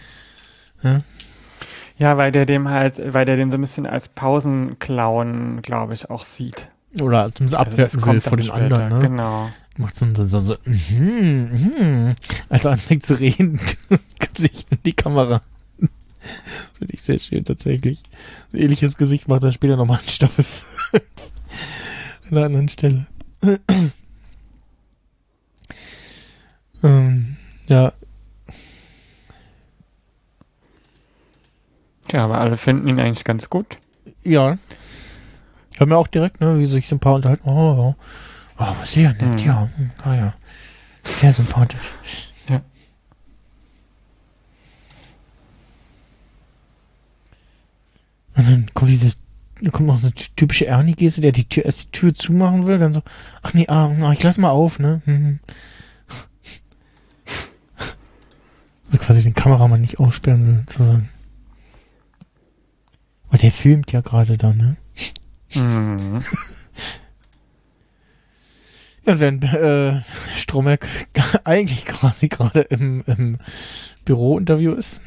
[0.86, 1.02] hm, hm, hm.
[1.98, 6.10] ja, weil der dem halt, weil der den so ein bisschen als Pausenclown, glaube ich,
[6.10, 6.68] auch sieht.
[7.00, 8.98] oder zumindest Also abwerten will kommt vor den später, anderen, ne?
[9.00, 9.50] Genau.
[9.78, 12.14] Macht so, so, so, so mhm, mhm,
[12.48, 13.60] als er anfängt zu reden,
[14.18, 15.42] Gesicht in die Kamera.
[16.78, 18.02] Finde ich sehr schön, tatsächlich.
[18.52, 20.44] Ein ähnliches Gesicht macht er später nochmal in Staffel
[20.90, 21.02] 5.
[22.30, 23.06] An einer anderen Stelle.
[26.82, 27.36] ähm,
[27.68, 27.92] ja,
[32.08, 33.78] Tja, aber alle finden ihn eigentlich ganz gut.
[34.22, 34.58] ja.
[35.78, 37.46] Haben wir auch direkt, ne, wie sich so ein paar unterhalten.
[37.46, 37.94] Oh, oh,
[38.58, 39.46] oh sehr nett, Mhm.
[39.46, 39.68] ja.
[39.76, 40.34] hm, Ah, ja.
[41.02, 42.32] Sehr sympathisch.
[42.48, 42.62] Ja.
[48.36, 49.16] Und dann kommt dieses,
[49.60, 52.78] dann kommt noch so eine typische Ernie-Geste, der die Tür, erst die Tür zumachen will,
[52.78, 53.02] dann so,
[53.42, 55.00] ach nee, ah, na, ich lass mal auf, ne?
[55.06, 55.40] Hm.
[58.86, 61.08] Also quasi den Kameramann nicht aussperren will, sozusagen.
[63.30, 64.76] Weil der filmt ja gerade da, ne?
[65.54, 66.22] Mhm.
[69.04, 70.00] Ja, während äh,
[70.34, 70.86] Stromberg
[71.44, 73.38] eigentlich quasi gerade im, im
[74.04, 75.00] Bürointerview ist,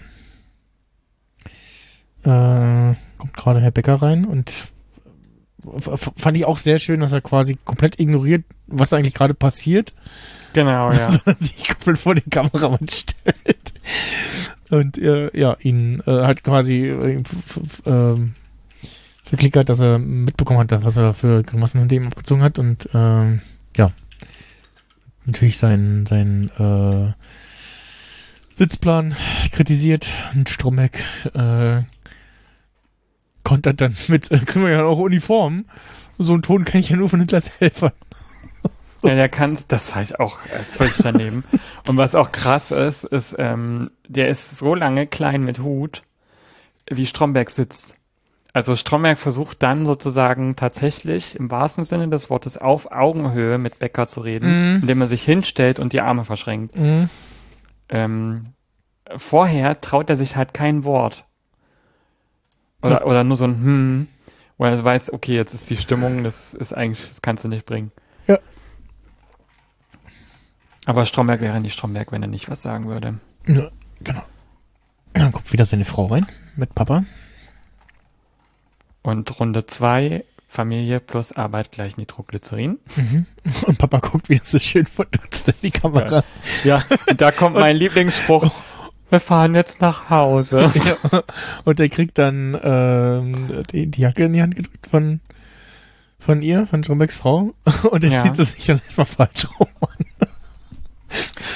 [2.23, 4.67] äh, kommt gerade Herr Becker rein und
[5.61, 9.93] fand ich auch sehr schön, dass er quasi komplett ignoriert, was eigentlich gerade passiert,
[10.53, 11.11] Genau, ja.
[11.25, 13.73] sondern sich komplett vor den Kameramann stellt
[14.69, 17.23] und äh, ja, ihn äh, hat quasi äh,
[17.85, 18.35] ähm,
[19.23, 23.41] verklickert, dass er mitbekommen hat, was er für Grimassen hinter ihm abgezogen hat und ähm,
[23.77, 23.91] ja,
[25.25, 27.13] natürlich seinen sein, äh,
[28.53, 29.15] Sitzplan
[29.53, 30.97] kritisiert und Stromberg
[31.33, 31.83] äh,
[33.43, 35.65] kontert dann mit, äh, kriegen wir ja auch Uniformen.
[36.17, 37.93] So einen Ton kenne ich ja nur von Hitlers Helfer.
[39.03, 41.43] Ja, der kann, das war ich auch äh, völlig daneben.
[41.88, 46.01] Und was auch krass ist, ist, ähm, der ist so lange klein mit Hut,
[46.89, 47.95] wie Stromberg sitzt.
[48.51, 54.07] Also Stromberg versucht dann sozusagen tatsächlich im wahrsten Sinne des Wortes auf Augenhöhe mit Becker
[54.07, 54.81] zu reden, Mhm.
[54.81, 56.76] indem er sich hinstellt und die Arme verschränkt.
[56.77, 57.09] Mhm.
[57.89, 58.45] Ähm,
[59.17, 61.26] vorher traut er sich halt kein Wort.
[62.81, 64.07] Oder, oder nur so ein Hm,
[64.57, 67.65] wo er weiß, okay, jetzt ist die Stimmung, das ist eigentlich, das kannst du nicht
[67.65, 67.91] bringen.
[70.90, 73.20] Aber Stromberg wäre nicht Stromberg, wenn er nicht was sagen würde.
[73.45, 73.70] Ja,
[74.03, 74.24] genau.
[75.14, 76.26] Dann kommt wieder seine Frau rein
[76.56, 77.03] mit Papa.
[79.03, 82.80] Und Runde zwei Familie plus Arbeit gleich Nitroglycerin.
[83.68, 86.24] Und Papa guckt, wie es so schön verdutzt in die Kamera.
[86.64, 86.84] Ja,
[87.18, 88.52] da kommt mein Lieblingsspruch.
[89.11, 90.72] Wir fahren jetzt nach Hause.
[91.11, 91.24] Ja.
[91.66, 95.20] Und er kriegt dann ähm, die, die Jacke in die Hand gedrückt von
[96.18, 97.53] von ihr, von Strombergs Frau.
[97.91, 98.24] Und er Ja.
[98.24, 100.06] zieht es sich dann erstmal falsch rum an.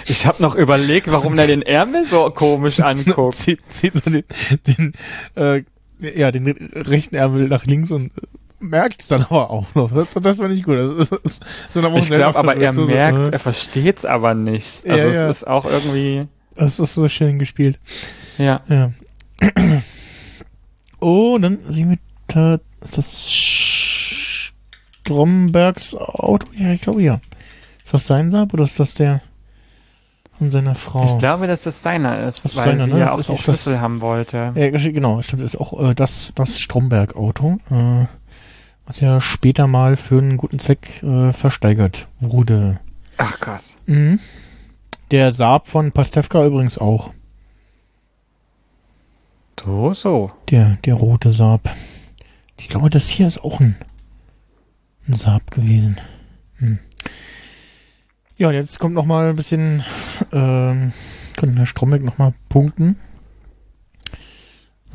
[0.06, 3.38] Ich habe noch überlegt, warum der den Ärmel so komisch anguckt.
[3.38, 4.24] zieht, zieht so den,
[4.68, 4.94] den,
[5.36, 5.64] äh,
[6.00, 8.12] ja, den rechten Ärmel nach links und
[8.60, 9.92] merkt es dann aber auch noch.
[9.92, 10.78] Das, das war nicht gut.
[10.78, 11.40] Das das,
[11.70, 14.88] so Ich glaube aber, er so, so, merkt, äh, er versteht's aber nicht.
[14.88, 15.30] Also Ja, es ja.
[15.30, 17.80] ist auch irgendwie, Das ist so schön gespielt.
[18.38, 18.62] ja.
[18.70, 18.92] Ja.
[21.00, 21.98] Oh, dann sehen wir
[22.28, 23.30] da, ist das
[25.04, 26.48] Strombergs Auto?
[26.58, 27.20] Ja, ich glaube ja.
[27.84, 29.22] Ist das sein Saab oder ist das der
[30.44, 31.04] von seiner Frau?
[31.04, 33.00] Ich glaube, dass es seiner ist, Das weil seiner, sie ne?
[33.00, 34.52] ja Das auch die auch das- Schlüssel haben wollte.
[34.56, 35.42] Ja, genau, stimmt.
[35.44, 38.06] Ist auch äh, das, das Stromberg-Auto, äh,
[38.86, 42.80] was ja später mal für einen guten Zweck äh, versteigert wurde.
[43.18, 43.76] Ach krass.
[43.86, 44.20] Mhm.
[45.12, 47.12] Der Saab von Pastewka übrigens auch.
[49.64, 50.32] So, so.
[50.50, 51.70] Der, der rote Saab.
[52.60, 53.76] Ich glaube, das hier ist auch ein,
[55.08, 55.98] ein Saab gewesen.
[58.38, 59.84] Ja, jetzt kommt noch mal ein bisschen,
[60.32, 60.92] ähm,
[61.36, 62.98] kann Herr Stromberg noch mal punkten.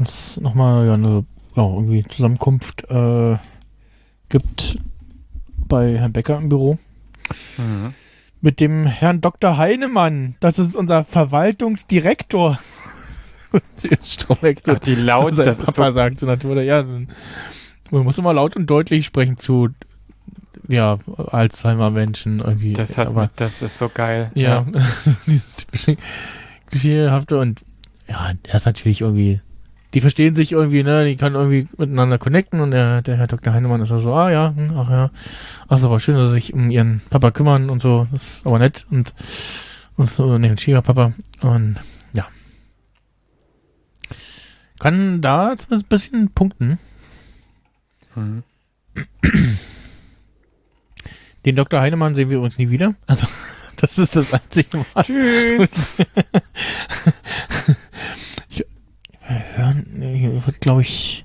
[0.01, 1.25] Es noch mal ja, eine
[1.57, 3.37] ja, irgendwie Zusammenkunft äh,
[4.29, 4.79] gibt
[5.67, 6.79] bei Herrn Becker im Büro
[7.59, 7.93] Mhm.
[8.41, 9.59] mit dem Herrn Dr.
[9.59, 10.37] Heinemann.
[10.41, 12.59] Das ist unser Verwaltungsdirektor.
[14.03, 17.07] Stromberg so- Ach, die laut, das ist Papa so, sagt zu Natur, ja, man
[17.91, 19.69] muss immer laut und deutlich sprechen zu,
[20.69, 22.75] ja, Alzheimer-Menschen irgendwie.
[22.75, 24.31] das hat, aber, das ist so geil.
[24.35, 24.67] ja,
[25.27, 25.97] dieses typische
[26.71, 27.65] Klischeehafte und,
[28.07, 29.41] ja, der ist natürlich irgendwie,
[29.95, 33.55] die verstehen sich irgendwie, ne, die können irgendwie miteinander connecten und der, der Herr Dr.
[33.55, 35.11] Heinemann ist da so, ah ja, hm, ach ja,
[35.69, 38.47] ach, ist aber schön, dass sie sich um ihren Papa kümmern und so, das ist
[38.47, 39.15] aber nett und,
[39.97, 41.77] und so, ne, ein Schwiegerpapa und,
[42.13, 42.27] ja.
[44.79, 46.79] Kann da zumindest ein bisschen punkten.
[48.15, 48.43] Mhm.
[51.45, 51.81] Den Dr.
[51.81, 52.95] Heinemann sehen wir übrigens nie wieder.
[53.07, 53.27] Also,
[53.77, 55.03] das ist das einzige Mal.
[55.03, 55.99] Tschüss.
[58.51, 58.65] ich,
[59.27, 59.87] wir hören,
[60.45, 61.25] wird, glaube ich,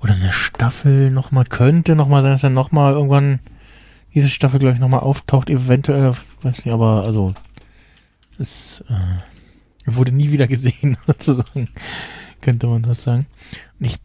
[0.00, 3.40] oder eine Staffel nochmal, könnte nochmal sein, dass er nochmal irgendwann
[4.14, 7.34] diese Staffel, glaube ich, nochmal auftaucht, eventuell, ich weiß nicht, aber also,
[8.38, 11.68] es äh, wurde nie wieder gesehen, sozusagen,
[12.40, 13.26] könnte man das sagen.
[13.78, 13.98] Ich,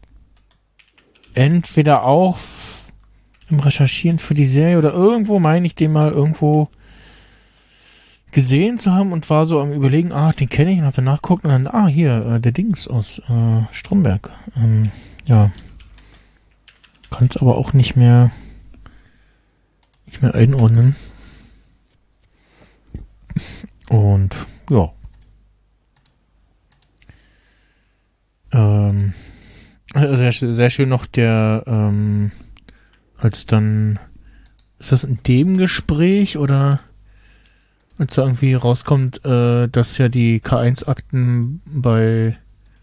[1.34, 2.38] entweder auch
[3.48, 6.68] im Recherchieren für die Serie oder irgendwo meine ich den mal irgendwo
[8.32, 11.22] gesehen zu haben und war so am überlegen, ah, den kenne ich und hab danach
[11.22, 14.30] geguckt und dann, ah, hier, äh, der Dings aus äh, Stromberg.
[14.56, 14.90] Ähm,
[15.24, 15.52] ja.
[17.10, 18.30] Kann es aber auch nicht mehr
[20.06, 20.96] nicht mehr einordnen.
[23.88, 24.34] Und
[24.70, 24.92] ja.
[28.52, 29.12] Ähm,
[29.94, 32.32] also sehr, sehr schön noch der, ähm,
[33.18, 33.98] als dann,
[34.78, 36.80] ist das in dem Gespräch oder
[37.98, 42.36] als da irgendwie rauskommt, äh, dass ja die K1-Akten bei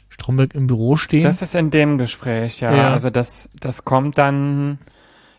[0.09, 1.23] Stromberg im Büro stehen?
[1.23, 2.73] Das ist in dem Gespräch, ja.
[2.75, 2.91] Ja.
[2.93, 4.79] Also das, das kommt dann,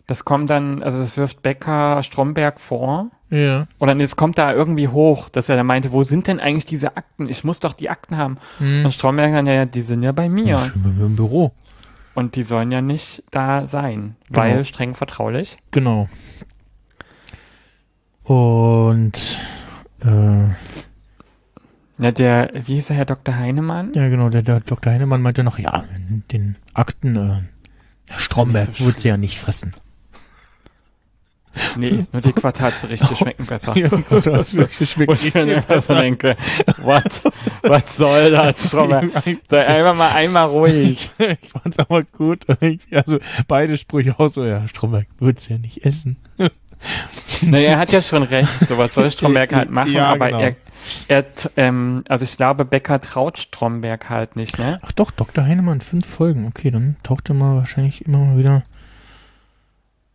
[0.07, 3.11] das kommt dann, also das wirft Becker Stromberg vor.
[3.31, 3.67] ja.
[3.81, 6.67] Oder nee, es kommt da irgendwie hoch, dass er da meinte, wo sind denn eigentlich
[6.67, 7.29] diese Akten?
[7.29, 8.39] Ich muss doch die Akten haben.
[8.59, 8.85] Hm.
[8.85, 10.29] Und Stromberg dann, ja, die sind ja bei Ja.
[10.29, 10.59] mir.
[10.61, 11.53] Schön bei mir im Büro.
[12.15, 14.39] Und die sollen ja nicht da sein, Genau.
[14.41, 15.57] weil streng vertraulich.
[15.73, 16.09] Genau.
[18.23, 19.39] Und
[20.05, 20.49] äh,
[21.99, 23.37] Ja, der, wie hieß der Herr Dr.
[23.37, 23.93] Heinemann?
[23.95, 24.93] ja genau, der, der Dr.
[24.93, 27.41] Heinemann meinte noch, ja, in den Akten, äh,
[28.07, 29.75] Herr Stromberg so wird sie ja nicht fressen.
[31.77, 33.77] Nee, nur die Quartalsberichte schmecken besser.
[33.77, 36.37] Ja, das schmeckt Wo ich mir so denke,
[36.79, 37.23] what,
[37.63, 39.11] was soll das, Stromberg?
[39.47, 41.11] Sei einfach mal einmal ruhig.
[41.19, 42.45] ich fand's aber gut.
[42.91, 43.19] Also
[43.49, 46.17] beide Sprüche auch so, ja, Stromberg wird's ja nicht essen.
[47.43, 50.41] Naja, er hat ja schon recht, sowas soll Stromberg halt machen, Ja, aber genau.
[50.41, 50.55] er,
[51.09, 51.25] er,
[51.57, 54.79] ähm, also ich glaube, Becker traut Stromberg halt nicht, ne?
[54.83, 55.45] Ach doch, Dr.
[55.45, 56.47] Heinemann, fünf Folgen.
[56.47, 58.63] Okay, dann taucht er mal wahrscheinlich immer mal wieder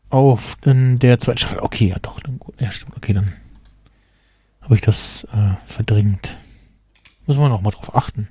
[0.09, 1.59] auf in der zweiten Staffel.
[1.59, 2.59] Okay, ja doch, dann gut.
[2.59, 2.97] Ja, stimmt.
[2.97, 3.33] Okay, dann
[4.61, 6.37] habe ich das äh, verdrängt.
[7.25, 8.27] Müssen wir noch mal drauf achten.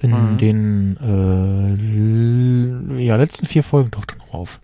[0.00, 0.38] In mhm.
[0.38, 0.96] den
[2.98, 4.60] äh, ja, letzten vier Folgen doch dann auf.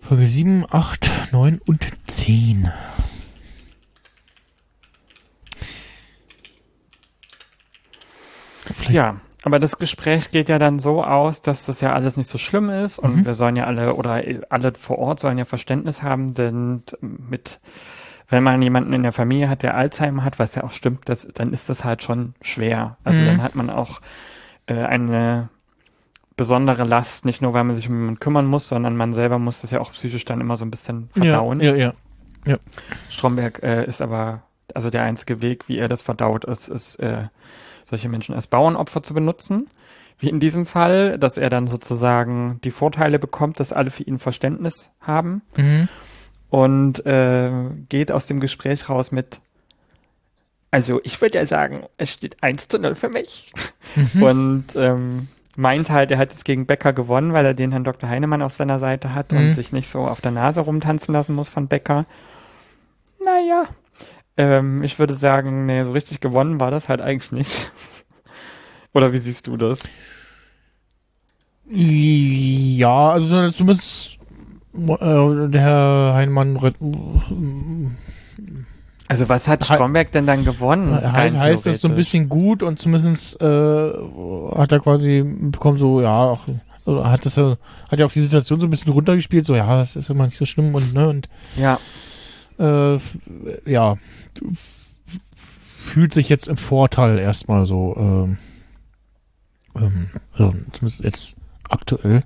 [0.00, 2.72] Folge 7, 8, 9 und 10.
[8.74, 12.28] Vielleicht ja aber das Gespräch geht ja dann so aus, dass das ja alles nicht
[12.28, 13.26] so schlimm ist und Mhm.
[13.26, 17.60] wir sollen ja alle oder alle vor Ort sollen ja Verständnis haben, denn mit
[18.30, 21.26] wenn man jemanden in der Familie hat, der Alzheimer hat, was ja auch stimmt, das,
[21.32, 22.98] dann ist das halt schon schwer.
[23.02, 23.26] Also Mhm.
[23.26, 24.00] dann hat man auch
[24.66, 25.48] äh, eine
[26.36, 29.62] besondere Last, nicht nur weil man sich um jemanden kümmern muss, sondern man selber muss
[29.62, 31.60] das ja auch psychisch dann immer so ein bisschen verdauen.
[31.60, 31.94] Ja, ja,
[32.44, 32.58] ja.
[33.08, 34.42] Stromberg äh, ist aber,
[34.74, 37.24] also der einzige Weg, wie er das verdaut, ist, ist äh,
[37.88, 39.66] solche Menschen als Bauernopfer zu benutzen.
[40.18, 44.18] Wie in diesem Fall, dass er dann sozusagen die Vorteile bekommt, dass alle für ihn
[44.18, 45.88] Verständnis haben Mhm.
[46.50, 47.50] und äh,
[47.88, 49.40] geht aus dem Gespräch raus mit,
[50.70, 53.52] also ich würde ja sagen, es steht 1 zu 0 für mich.
[54.20, 58.08] Und ähm, meint halt, er hat es gegen Becker gewonnen, weil er den Herrn Dr.
[58.10, 59.38] Heinemann auf seiner Seite hat Mhm.
[59.38, 62.04] und sich nicht so auf der Nase rumtanzen lassen muss von Becker.
[63.24, 63.64] Naja,
[64.38, 67.70] ähm, ich würde sagen, nee, so richtig gewonnen war das halt eigentlich nicht.
[68.94, 69.80] Oder wie siehst du das?
[71.70, 74.16] Ja, also zumindest
[74.74, 76.72] äh, der Herr Heinemann re-
[79.08, 80.94] Also was hat Stromberg denn dann gewonnen?
[80.94, 86.00] heißt, heißt das so ein bisschen gut und zumindest äh, hat er quasi bekommen so,
[86.00, 86.40] ja, auch,
[86.86, 89.94] also hat das hat ja auch die Situation so ein bisschen runtergespielt, so ja, das
[89.94, 91.78] ist immer nicht so schlimm und ne und Ja,
[92.58, 92.98] äh,
[93.66, 93.96] ja,
[95.34, 98.38] fühlt sich jetzt im Vorteil erstmal so, ähm,
[99.74, 101.36] ähm, also zumindest jetzt
[101.68, 102.24] aktuell.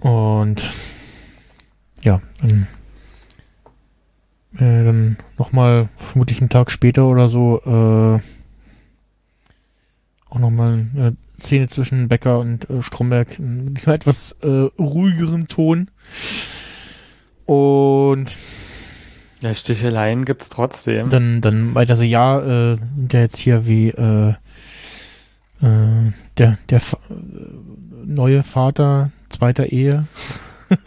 [0.00, 0.72] Und
[2.02, 2.66] ja, dann,
[4.54, 8.20] äh, dann nochmal, vermutlich einen Tag später oder so, äh,
[10.30, 15.90] auch nochmal eine Szene zwischen Becker und äh, Stromberg, in diesmal etwas äh, ruhigerem Ton.
[17.46, 18.36] Und
[19.40, 21.10] ja Sticheleien gibt's trotzdem.
[21.10, 22.40] dann, dann weiter so, ja,
[22.72, 24.34] äh, sind ja jetzt hier wie äh,
[25.62, 27.14] äh, der, der Fa äh,
[28.04, 30.06] neue Vater zweiter Ehe.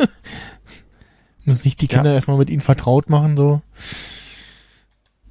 [1.46, 1.98] Muss sich die Ja.
[1.98, 3.62] Kinder erstmal mit ihnen vertraut machen, so.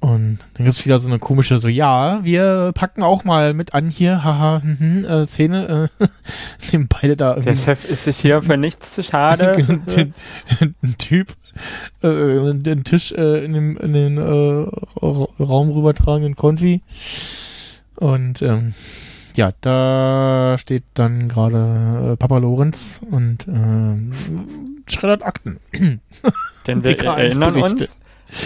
[0.01, 3.91] Und dann gibt's wieder so eine komische, so, ja, wir packen auch mal mit an
[3.91, 6.07] hier, haha, mhm, äh, Szene, äh,
[6.71, 9.63] nehmen beide da Der irgendwie Chef ist sich hier für nichts zu schade.
[9.95, 10.15] den,
[10.81, 11.35] ein Typ
[12.01, 16.81] äh, den Tisch äh, in, dem, in den äh, Ra- Raum rübertragen, in Konfi.
[17.97, 18.73] Und ähm,
[19.35, 24.11] ja, da steht dann gerade äh, Papa Lorenz und ähm,
[24.87, 25.59] schreddert Akten.
[26.65, 27.99] Denn wir Die K1 erinnern uns,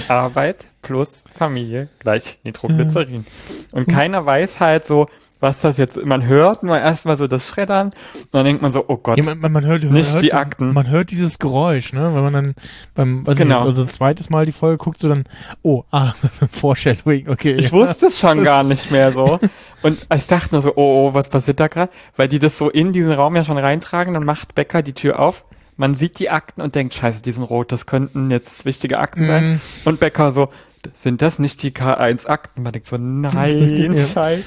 [0.07, 3.26] Arbeit plus Familie gleich Nitroglycerin.
[3.72, 5.07] Und keiner weiß halt so,
[5.41, 8.86] was das jetzt, man hört nur erstmal so das Schreddern und dann denkt man so,
[8.88, 10.74] oh Gott, Ja, man, man, man hört, Nicht hört, die Akten.
[10.74, 12.12] Man hört dieses Geräusch, ne?
[12.16, 12.56] Wenn man dann
[12.95, 13.66] beim, weiß Genau.
[13.66, 15.26] also ein zweites Mal die Folge guckt, so dann,
[15.62, 17.53] oh, ah, das ist ein Foreshadowing, okay.
[17.53, 17.72] ich ja.
[17.74, 19.40] wusste es schon gar nicht mehr so.
[19.84, 21.91] Und ich dachte nur so, oh, oh was passiert da gerade?
[22.16, 25.20] Weil die das so in diesen Raum ja schon reintragen, dann macht Becker die Tür
[25.20, 25.44] auf,
[25.77, 29.26] man sieht die Akten und denkt, scheiße, die sind rot, das könnten jetzt wichtige Akten
[29.26, 29.43] sein.
[29.53, 29.61] Mhm.
[29.85, 30.49] Und Becker so,
[30.93, 32.64] sind das nicht die K1-Akten?
[32.64, 34.43] Man denkt so, nein, scheiße.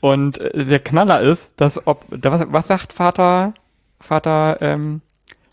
[0.00, 3.54] Und äh, der Knaller ist, dass ob, was, was sagt Vater,
[4.00, 5.00] Vater ähm,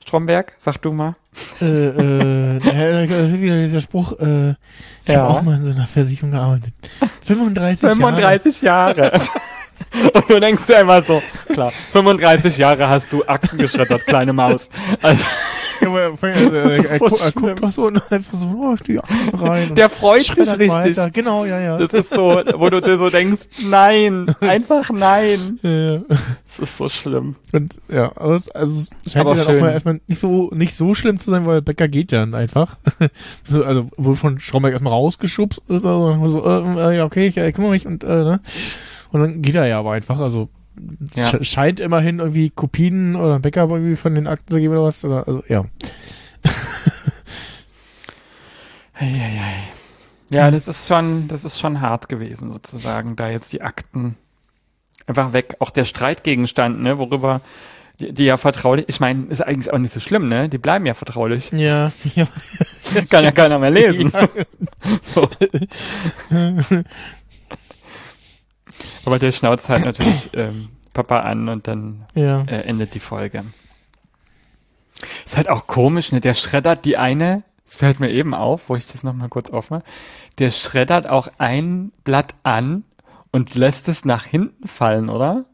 [0.06, 0.54] Stromberg?
[0.58, 1.14] Sag du mal.
[1.62, 4.56] äh, äh, äh, äh, wieder dieser Spruch, äh, ich
[5.08, 5.20] Ja.
[5.20, 6.74] habe auch mal in so einer Versicherung gearbeitet.
[7.24, 9.12] 35, 35 Jahre.
[10.14, 11.22] Und du denkst dir immer so,
[11.54, 14.70] klar, 35 Jahre hast du Akten geschreddert, kleine Maus.
[15.02, 15.24] Also,
[15.84, 19.36] aber, äh, er, so gu- er guckt doch so und einfach so, oh, die Akten
[19.36, 19.74] rein.
[19.76, 20.70] der freut sich richtig.
[20.70, 21.10] weiter.
[21.10, 21.78] Genau, ja, ja.
[21.78, 25.60] Das ist so, wo du dir so denkst, nein, einfach nein.
[25.64, 26.02] ja, ja.
[26.46, 27.36] Das ist so schlimm.
[27.52, 29.62] Und ja, aber es, also es scheint Aber ja dann auch schön.
[29.62, 32.78] mal erstmal nicht so nicht so schlimm zu sein, weil Becker geht ja dann einfach.
[33.44, 37.52] so, also wurde von Stromberg erstmal rausgeschubst ist, also so, äh, ja, okay, ich äh,
[37.52, 38.40] kümmere mich und äh, ne?
[39.12, 40.50] Und dann geht er ja aber einfach, also
[41.16, 41.28] Ja.
[41.28, 45.04] sch scheint immerhin irgendwie Kopien oder Backup irgendwie von den Akten zu geben oder was.
[45.04, 45.66] Oder, also, ja.
[48.94, 49.64] Eieiei.
[50.30, 54.16] Ja, das ist schon, das ist schon hart gewesen, sozusagen, da jetzt die Akten
[55.08, 55.56] einfach weg.
[55.60, 57.42] Auch der Streitgegenstand, ne, worüber
[58.00, 60.48] die, die ja vertraulich, ich meine, ist eigentlich auch nicht so schlimm, ne?
[60.50, 61.52] Die bleiben ja vertraulich.
[61.52, 62.28] Ja, ja.
[63.10, 64.12] Kann ja keiner mehr lesen.
[64.14, 64.30] Ja.
[65.14, 65.30] So.
[69.06, 72.44] Aber der schnauzt halt natürlich ähm, Papa an und dann ja.
[72.44, 73.44] äh, endet die Folge.
[75.26, 76.22] Ist halt auch komisch, ne?
[76.22, 79.84] Der schreddert die eine, es fällt mir eben auf, wo ich das nochmal kurz aufmache,
[80.40, 82.84] der schreddert auch ein Blatt an
[83.32, 85.46] und lässt es nach hinten fallen, oder?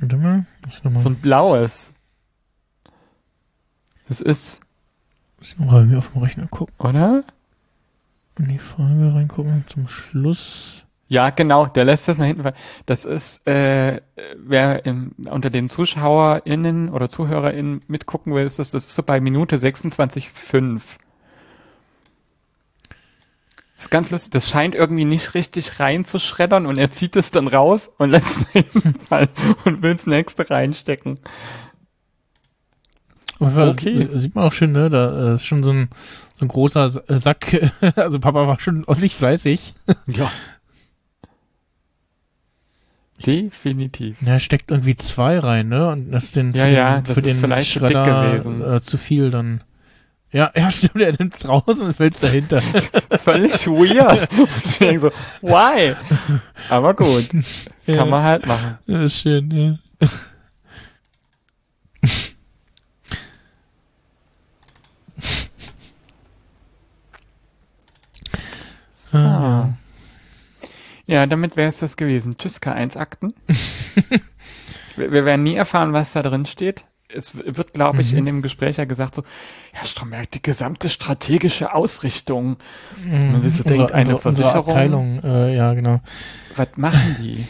[0.00, 0.46] Warte mal.
[0.68, 1.92] Ich mal, So ein blaues.
[4.08, 4.60] Das ist,
[5.38, 6.74] muss ich noch mal auf dem Rechner gucken.
[6.78, 7.24] oder?
[8.38, 9.64] In die Folge reingucken.
[9.66, 10.85] Zum Schluss.
[11.08, 12.42] Ja, genau, der lässt das nach hinten.
[12.42, 12.56] fallen.
[12.86, 14.00] Das ist, äh,
[14.36, 19.20] wer im, unter den ZuschauerInnen oder ZuhörerInnen mitgucken will, ist das, das ist so bei
[19.20, 20.98] Minute 26,5.
[23.76, 24.30] Das ist ganz lustig.
[24.32, 28.40] Das scheint irgendwie nicht richtig reinzuschreddern und er zieht es dann raus und lässt es
[28.46, 29.28] nach hinten fallen
[29.64, 31.18] und will das nächste reinstecken.
[33.38, 34.08] Okay.
[34.14, 34.88] Sieht man auch schön, ne?
[34.88, 35.90] Da äh, ist schon so ein,
[36.36, 37.70] so ein großer Sa- Sack.
[37.96, 39.74] Also Papa war schon ordentlich fleißig.
[40.06, 40.30] Ja.
[43.24, 44.18] Definitiv.
[44.24, 45.88] Er steckt irgendwie zwei rein, ne?
[45.90, 47.90] Und das ist den, Ja, für den, ja, das für ist den vielleicht zu dick
[47.90, 48.62] Schredder, gewesen.
[48.62, 49.62] Äh, zu viel dann.
[50.32, 52.60] Ja, ja, stimmt, er nimmt's raus und es fällt's dahinter.
[53.22, 54.28] Völlig weird.
[54.64, 55.10] Ich denke so,
[55.42, 55.94] why?
[56.68, 57.28] Aber gut.
[57.88, 57.98] Ja.
[57.98, 58.78] Kann man halt machen.
[58.88, 60.08] Das ist schön, ja.
[68.90, 69.18] So.
[69.18, 69.72] Ah.
[71.06, 72.36] Ja, damit wäre es das gewesen.
[72.36, 73.34] Tschüss, K1-Akten.
[74.96, 76.84] wir, wir werden nie erfahren, was da drin steht.
[77.08, 79.22] Es wird, glaube ich, in dem Gespräch ja gesagt so,
[79.72, 82.56] ja, Stromberg, die gesamte strategische Ausrichtung.
[83.08, 84.64] Man sich so denkt, eine Versicherung?
[84.64, 86.00] Unsere Abteilung, äh, ja, genau.
[86.56, 87.46] Was machen die?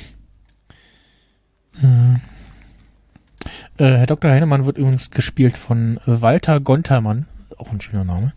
[3.78, 4.30] Äh, Herr Dr.
[4.30, 7.26] Heinemann wird übrigens gespielt von Walter Gontermann.
[7.56, 8.32] Auch ein schöner Name.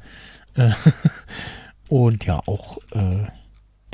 [0.55, 0.71] Äh,
[1.89, 3.25] und ja, auch äh,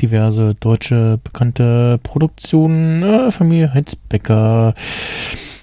[0.01, 3.03] diverse deutsche bekannte Produktionen.
[3.03, 4.73] Äh, Familie Heizbecker.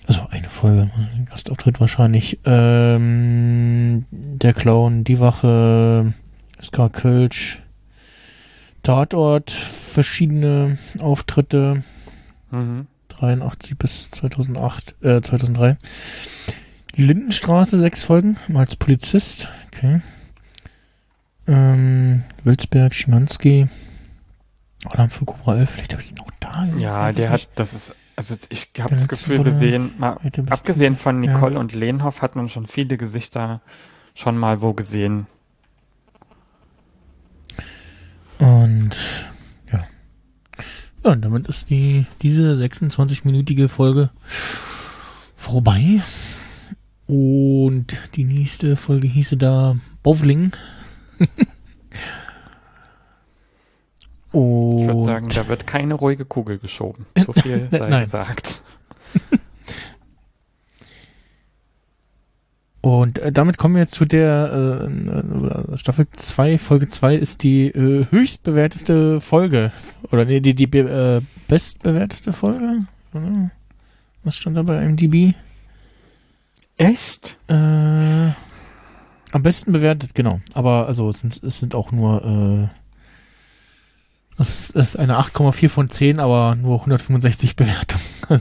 [0.07, 2.39] Also eine Folge, ein Gastauftritt wahrscheinlich.
[2.45, 6.15] Ähm, der Clown, die Wache,
[6.61, 7.63] SK Kölsch,
[8.83, 11.85] Tatort, verschiedene Auftritte.
[12.51, 12.87] Mhm.
[13.09, 15.77] 83 bis 2008, äh, 2003.
[16.97, 20.03] Lindenstraße, sechs Folgen, als Polizist, okay.
[21.47, 23.69] Ähm, Wilsberg, Schimanski,
[24.87, 27.51] Alarm für Cobra 11, vielleicht habe ich ihn auch da gesehen, Ja, der hat, nicht.
[27.55, 30.19] das ist, also ich habe das Gefühl, Woche- wir sehen, mal,
[30.51, 31.33] abgesehen von Ja.
[31.35, 33.61] Nicole und Lehnhoff hat man schon viele Gesichter
[34.15, 35.27] schon mal wo gesehen.
[38.39, 38.91] Und,
[39.73, 39.85] ja.
[41.05, 44.11] Ja, und damit ist die, diese 26-minütige Folge
[45.37, 46.01] vorbei.
[47.07, 50.53] Und die nächste Folge hieße da Bowling.
[54.33, 57.07] Und Ich würde sagen, da wird keine ruhige Kugel geschoben.
[57.27, 58.03] So viel sei Nein.
[58.03, 58.63] gesagt.
[62.81, 67.67] Und äh, damit kommen wir zu der äh, äh, Staffel 2, Folge 2 ist die
[67.69, 69.71] äh, höchstbewerteste Folge.
[70.11, 72.87] Oder nee, die, die be- äh, bestbewerteste Folge?
[74.25, 75.35] Was stand da bei MDB?
[76.77, 77.39] Echt?
[77.47, 80.41] Äh, am besten bewertet, genau.
[80.53, 82.69] Aber also es sind, es sind auch nur
[84.49, 88.05] es ist, eine 8,4 von 10, aber nur 165 Bewertungen.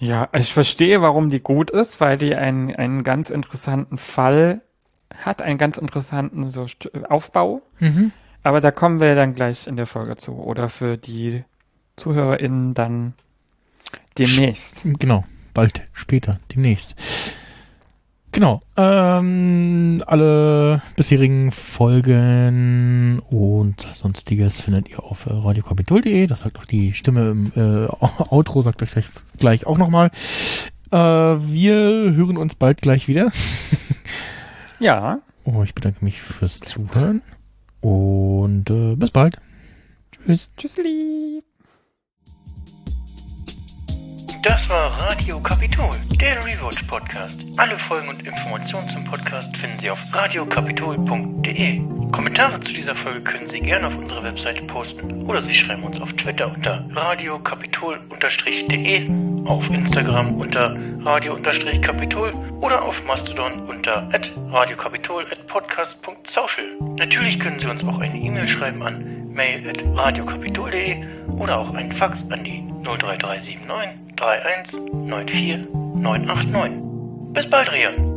[0.00, 4.62] Ja, also ich verstehe, warum die gut ist, weil die einen, einen ganz interessanten Fall
[5.14, 6.66] hat, einen ganz interessanten so
[7.08, 7.60] Aufbau.
[7.80, 8.10] Mhm.
[8.42, 10.38] Aber da kommen wir dann gleich in der Folge zu.
[10.38, 11.44] Oder für die
[11.96, 13.12] ZuhörerInnen dann
[14.16, 14.84] demnächst.
[14.98, 16.96] Genau, bald, später, demnächst.
[18.32, 26.26] Genau, ähm, alle bisherigen Folgen und sonstiges findet ihr auf äh, radiokapitol.de.
[26.26, 27.88] Das sagt auch die Stimme im äh,
[28.30, 29.06] Outro, sagt euch gleich,
[29.38, 30.10] gleich auch nochmal.
[30.92, 31.74] Äh, wir
[32.14, 33.30] hören uns bald gleich wieder.
[34.82, 37.22] Ja, Oh, ich bedanke mich fürs Zuhören
[37.80, 39.38] und äh, bis bald.
[40.12, 40.50] Tschüss.
[40.56, 41.42] tschüssli.
[44.42, 47.44] Das war Radio Kapitol, der Rewatch Podcast.
[47.58, 51.82] Alle Folgen und Informationen zum Podcast finden Sie auf radiokapitol.de.
[52.10, 56.00] Kommentare zu dieser Folge können Sie gerne auf unserer Webseite posten oder Sie schreiben uns
[56.00, 59.10] auf Twitter unter radiokapitol-de,
[59.44, 64.08] auf Instagram unter radio-kapitol oder auf Mastodon unter
[64.50, 66.78] radiokapitol podcast.social.
[66.98, 71.04] Natürlich können Sie uns auch eine E-Mail schreiben an mail at radiokapitol.de
[71.38, 77.32] oder auch einen Fax an die 03379 31 94 989.
[77.32, 78.09] Bis bald, Rian.